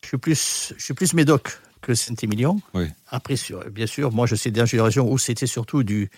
Je 0.02 0.08
suis, 0.08 0.18
plus, 0.18 0.72
je 0.76 0.82
suis 0.82 0.94
plus 0.94 1.14
Médoc 1.14 1.60
que 1.80 1.94
Saint-Émilion. 1.94 2.60
Oui. 2.74 2.86
Après, 3.08 3.36
bien 3.70 3.86
sûr, 3.86 4.12
moi 4.12 4.26
je 4.26 4.34
sais 4.34 4.50
dans 4.50 4.66
une 4.66 4.80
région 4.80 5.10
où 5.10 5.18
c'était 5.18 5.46
surtout 5.46 5.82
du, 5.82 6.10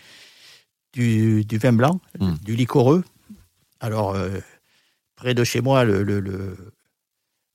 du, 0.93 1.45
du, 1.45 1.59
vin 1.59 1.73
blanc, 1.73 2.01
hmm. 2.19 2.35
du 2.43 2.57
liquoreux. 2.57 3.05
Alors, 3.81 4.15
euh, 4.15 4.39
près 5.17 5.35
de 5.35 5.45
chez 5.45 5.61
moi, 5.61 5.85
le, 5.85 6.03
le, 6.03 6.21
le, 6.21 6.57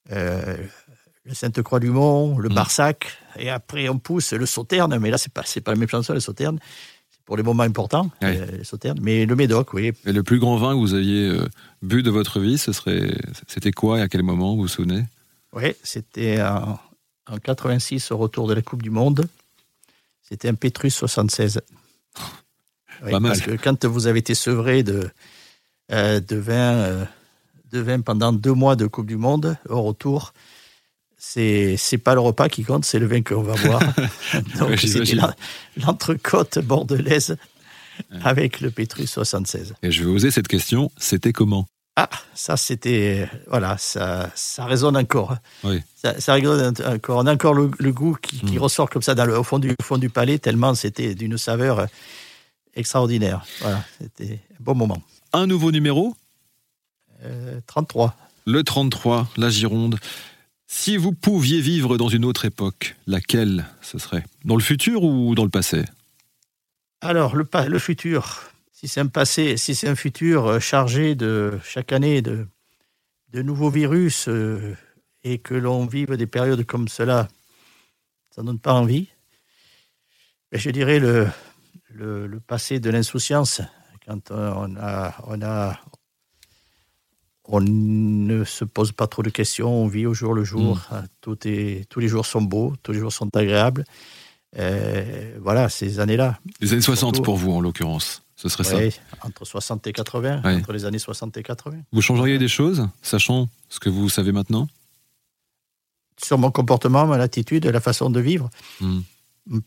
le 0.09 1.33
Sainte-Croix-du-Mont, 1.33 2.37
le 2.37 2.49
hmm. 2.49 2.53
Barsac, 2.53 3.17
et 3.37 3.49
après 3.49 3.89
on 3.89 3.99
pousse 3.99 4.33
le 4.33 4.45
Sauterne, 4.45 4.97
mais 4.99 5.09
là 5.09 5.17
c'est 5.17 5.33
pas, 5.33 5.43
pas 5.63 5.71
la 5.71 5.77
même 5.77 5.89
chanson, 5.89 6.13
le 6.13 6.19
Sauterne 6.19 6.59
pour 7.31 7.37
les 7.37 7.43
moments 7.43 7.63
importants, 7.63 8.11
euh, 8.25 8.45
les 8.57 8.65
sauternes. 8.65 8.99
Mais 9.01 9.25
le 9.25 9.37
Médoc, 9.37 9.73
oui. 9.73 9.93
Et 10.05 10.11
le 10.11 10.21
plus 10.21 10.37
grand 10.37 10.57
vin 10.57 10.73
que 10.73 10.79
vous 10.79 10.93
aviez 10.93 11.29
euh, 11.29 11.47
bu 11.81 12.03
de 12.03 12.11
votre 12.11 12.41
vie, 12.41 12.57
ce 12.57 12.73
serait, 12.73 13.15
c'était 13.47 13.71
quoi 13.71 13.99
et 13.99 14.01
à 14.01 14.09
quel 14.09 14.21
moment, 14.21 14.53
vous 14.53 14.63
vous 14.63 14.67
souvenez? 14.67 15.05
Oui, 15.53 15.73
c'était 15.81 16.41
en, 16.41 16.77
86 17.41 18.11
au 18.11 18.17
retour 18.17 18.49
de 18.49 18.53
la 18.53 18.61
Coupe 18.61 18.83
du 18.83 18.89
Monde. 18.89 19.29
C'était 20.21 20.49
un 20.49 20.55
Petrus 20.55 20.93
76. 20.93 21.61
Pas 22.99 23.19
mal. 23.21 23.31
Parce 23.31 23.39
que 23.39 23.51
quand 23.51 23.85
vous 23.85 24.07
avez 24.07 24.19
été 24.19 24.35
sevré 24.35 24.83
de, 24.83 25.09
euh, 25.93 26.19
de, 26.19 26.35
vin, 26.35 27.07
de 27.71 27.79
vin 27.79 28.01
pendant 28.01 28.33
deux 28.33 28.53
mois 28.53 28.75
de 28.75 28.87
Coupe 28.87 29.07
du 29.07 29.15
Monde, 29.15 29.55
au 29.69 29.81
retour, 29.83 30.33
c'est 31.23 31.77
c'est 31.77 31.99
pas 31.99 32.15
le 32.15 32.19
repas 32.19 32.49
qui 32.49 32.63
compte, 32.63 32.83
c'est 32.83 32.97
le 32.97 33.05
vin 33.05 33.21
qu'on 33.21 33.43
va 33.43 33.53
boire. 33.53 33.79
Donc 34.59 34.79
c'était 34.79 35.15
l'entrecôte 35.77 36.57
bordelaise 36.57 37.37
avec 38.23 38.59
le 38.59 38.71
Pétrus 38.71 39.07
76. 39.07 39.75
Et 39.83 39.91
je 39.91 40.03
vais 40.03 40.09
oser 40.09 40.31
cette 40.31 40.47
question, 40.47 40.91
c'était 40.97 41.31
comment? 41.31 41.67
Ah, 41.95 42.09
ça 42.33 42.57
c'était 42.57 43.29
voilà, 43.47 43.77
ça 43.77 44.31
ça 44.33 44.65
résonne 44.65 44.97
encore. 44.97 45.35
Oui. 45.63 45.83
Ça, 45.95 46.33
résonne 46.33 46.73
encore. 46.87 47.19
On 47.19 47.27
a 47.27 47.33
encore 47.33 47.53
le, 47.53 47.67
goût 47.91 48.17
qui, 48.19 48.43
hmm. 48.43 48.57
ressort 48.57 48.89
comme 48.89 49.03
ça 49.03 49.13
dans 49.13 49.25
le, 49.25 49.37
au 49.37 49.43
fond 49.43 49.59
du 49.59 49.75
fond 49.83 49.99
du 49.99 50.09
palais 50.09 50.39
tellement 50.39 50.73
c'était 50.73 51.13
d'une 51.13 51.37
saveur 51.37 51.85
extraordinaire. 52.73 53.45
Voilà, 53.59 53.83
c'était 53.99 54.39
un 54.53 54.63
bon 54.63 54.73
moment. 54.73 55.03
Un 55.33 55.45
nouveau 55.45 55.71
numéro? 55.71 56.15
33. 57.67 58.07
Euh, 58.07 58.51
le 58.51 58.63
33, 58.63 59.27
la 59.37 59.49
Gironde. 59.49 59.99
Si 60.73 60.95
vous 60.95 61.11
pouviez 61.11 61.59
vivre 61.59 61.97
dans 61.97 62.07
une 62.07 62.23
autre 62.23 62.45
époque, 62.45 62.95
laquelle 63.05 63.67
ce 63.81 63.99
serait? 63.99 64.23
Dans 64.45 64.55
le 64.55 64.63
futur 64.63 65.03
ou 65.03 65.35
dans 65.35 65.43
le 65.43 65.49
passé? 65.49 65.83
Alors, 67.01 67.35
le, 67.35 67.77
futur. 67.77 68.41
Si 68.71 68.87
c'est 68.87 69.01
un 69.01 69.07
passé, 69.07 69.57
si 69.57 69.75
c'est 69.75 69.89
un 69.89 69.95
futur 69.95 70.47
euh, 70.47 70.59
chargé 70.59 71.13
de 71.13 71.59
chaque 71.61 71.91
année 71.91 72.21
de, 72.21 72.47
nouveaux 73.33 73.69
virus 73.69 74.29
euh, 74.29 74.75
et 75.25 75.39
que 75.39 75.53
l'on 75.53 75.85
vive 75.85 76.15
des 76.15 76.25
périodes 76.25 76.65
comme 76.65 76.87
cela, 76.87 77.27
ça 78.33 78.41
ne 78.41 78.47
donne 78.47 78.59
pas 78.59 78.73
envie. 78.73 79.09
Mais 80.53 80.57
je 80.57 80.69
dirais 80.71 80.99
le, 80.99 82.39
passé 82.47 82.79
de 82.79 82.89
l'insouciance, 82.89 83.61
quand 84.07 84.31
on 84.31 84.77
a, 84.77 85.79
on 87.51 87.59
ne 87.59 88.45
se 88.45 88.63
pose 88.63 88.93
pas 88.93 89.07
trop 89.07 89.23
de 89.23 89.29
questions, 89.29 89.69
on 89.69 89.87
vit 89.87 90.05
au 90.05 90.13
jour 90.13 90.33
le 90.33 90.43
jour. 90.43 90.77
Mm. 90.89 90.95
Tout 91.19 91.37
est, 91.45 91.85
tous 91.89 91.99
les 91.99 92.07
jours 92.07 92.25
sont 92.25 92.41
beaux, 92.41 92.73
tous 92.81 92.93
les 92.93 92.99
jours 92.99 93.11
sont 93.11 93.29
agréables. 93.35 93.83
Euh, 94.57 95.35
voilà, 95.41 95.67
ces 95.67 95.99
années-là. 95.99 96.39
Les 96.61 96.71
années 96.71 96.81
60 96.81 97.23
pour 97.23 97.35
vous, 97.35 97.51
en 97.51 97.59
l'occurrence, 97.59 98.23
ce 98.37 98.47
serait 98.47 98.63
ça 98.63 98.77
Entre 99.21 99.45
60 99.45 99.85
et 99.87 99.93
80, 99.93 100.41
entre 100.45 100.71
les 100.71 100.85
années 100.85 100.97
60 100.97 101.35
et 101.37 101.43
80. 101.43 101.77
Vous 101.91 102.01
changeriez 102.01 102.37
des 102.37 102.47
choses, 102.47 102.87
sachant 103.01 103.49
ce 103.67 103.81
que 103.81 103.89
vous 103.89 104.07
savez 104.07 104.31
maintenant? 104.31 104.69
Sur 106.23 106.37
mon 106.37 106.51
comportement, 106.51 107.05
mon 107.05 107.13
attitude, 107.13 107.65
la 107.65 107.81
façon 107.81 108.09
de 108.09 108.19
vivre 108.21 108.49
mm. 108.79 108.99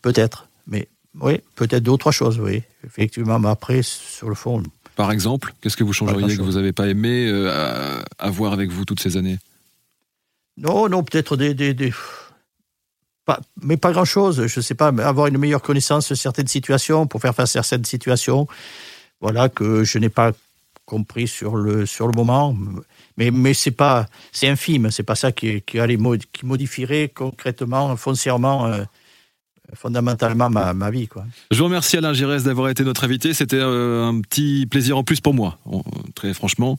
Peut-être, 0.00 0.48
mais 0.66 0.88
oui, 1.20 1.40
peut-être 1.54 1.82
deux 1.82 1.92
ou 1.92 1.96
trois 1.98 2.12
choses, 2.12 2.40
oui. 2.40 2.62
Effectivement, 2.84 3.38
mais 3.38 3.48
après, 3.48 3.82
sur 3.82 4.30
le 4.30 4.34
fond, 4.34 4.62
par 4.96 5.12
exemple 5.12 5.52
Qu'est-ce 5.60 5.76
que 5.76 5.84
vous 5.84 5.92
changeriez 5.92 6.36
que 6.36 6.42
vous 6.42 6.52
n'avez 6.52 6.72
pas 6.72 6.88
aimé 6.88 7.26
euh, 7.28 8.02
avoir 8.18 8.52
avec 8.52 8.70
vous 8.70 8.84
toutes 8.84 9.00
ces 9.00 9.16
années? 9.16 9.38
Non, 10.56 10.88
non, 10.88 11.02
peut-être 11.02 11.36
des... 11.36 11.54
des, 11.54 11.92
Pas, 13.24 13.40
mais 13.62 13.76
pas 13.76 13.92
grand-chose. 13.92 14.46
Je 14.46 14.58
ne 14.58 14.62
sais 14.62 14.74
pas, 14.74 14.88
avoir 14.88 15.26
une 15.26 15.38
meilleure 15.38 15.62
connaissance 15.62 16.10
de 16.10 16.14
certaines 16.14 16.46
situations 16.46 17.06
pour 17.06 17.20
faire 17.20 17.34
face 17.34 17.56
à 17.56 17.62
certaines 17.62 17.84
situations. 17.86 18.46
Voilà, 19.20 19.48
que 19.48 19.82
je 19.84 19.98
n'ai 19.98 20.10
pas 20.10 20.32
compris 20.84 21.26
sur 21.26 21.56
le, 21.56 21.86
sur 21.86 22.06
le 22.06 22.12
moment. 22.12 22.54
Mais, 23.16 23.30
mais 23.30 23.54
c'est 23.54 23.70
pas, 23.70 24.06
c'est 24.30 24.48
infime. 24.48 24.90
C'est 24.90 25.02
pas 25.02 25.14
ça 25.14 25.32
qui, 25.32 25.62
qui, 25.62 25.78
qui 26.32 26.46
modifierait 26.46 27.08
concrètement, 27.08 27.96
foncièrement, 27.96 28.66
euh, 28.66 28.84
fondamentalement 29.72 30.50
ma, 30.50 30.74
ma, 30.74 30.90
vie. 30.90 31.08
Quoi. 31.08 31.24
Je 31.50 31.58
vous 31.58 31.64
remercie 31.64 31.96
Alain 31.96 32.12
Giresse 32.12 32.44
d'avoir 32.44 32.68
été 32.68 32.84
notre 32.84 33.04
invité. 33.04 33.34
C'était 33.34 33.56
euh, 33.56 34.04
un 34.04 34.20
petit 34.20 34.66
plaisir 34.66 34.98
en 34.98 35.04
plus 35.04 35.20
pour 35.20 35.34
moi, 35.34 35.58
très 36.14 36.34
franchement. 36.34 36.78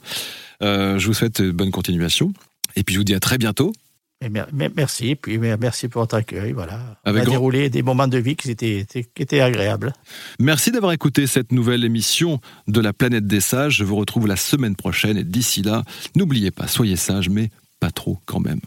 Euh, 0.61 0.99
je 0.99 1.07
vous 1.07 1.13
souhaite 1.13 1.41
bonne 1.41 1.71
continuation. 1.71 2.33
Et 2.75 2.83
puis 2.83 2.93
je 2.93 2.99
vous 2.99 3.05
dis 3.05 3.15
à 3.15 3.19
très 3.19 3.37
bientôt. 3.37 3.73
Et 4.21 4.29
merci, 4.29 5.09
et 5.09 5.15
puis 5.15 5.37
merci 5.37 5.89
pour 5.89 6.01
votre 6.01 6.15
accueil. 6.15 6.53
Voilà. 6.53 6.97
On 7.05 7.13
a 7.13 7.25
déroulé 7.25 7.69
des 7.69 7.83
moments 7.83 8.07
de 8.07 8.17
vie 8.17 8.35
qui 8.35 8.49
étaient, 8.49 8.85
qui 8.89 9.21
étaient 9.21 9.41
agréables. 9.41 9.93
Merci 10.39 10.71
d'avoir 10.71 10.93
écouté 10.93 11.27
cette 11.27 11.51
nouvelle 11.51 11.83
émission 11.83 12.39
de 12.67 12.79
la 12.79 12.93
planète 12.93 13.27
des 13.27 13.41
sages. 13.41 13.77
Je 13.77 13.83
vous 13.83 13.97
retrouve 13.97 14.25
la 14.25 14.37
semaine 14.37 14.75
prochaine 14.75 15.17
et 15.17 15.23
d'ici 15.23 15.61
là, 15.61 15.83
n'oubliez 16.15 16.51
pas, 16.51 16.67
soyez 16.67 16.95
sages, 16.95 17.29
mais 17.29 17.49
pas 17.79 17.91
trop 17.91 18.17
quand 18.25 18.39
même. 18.39 18.61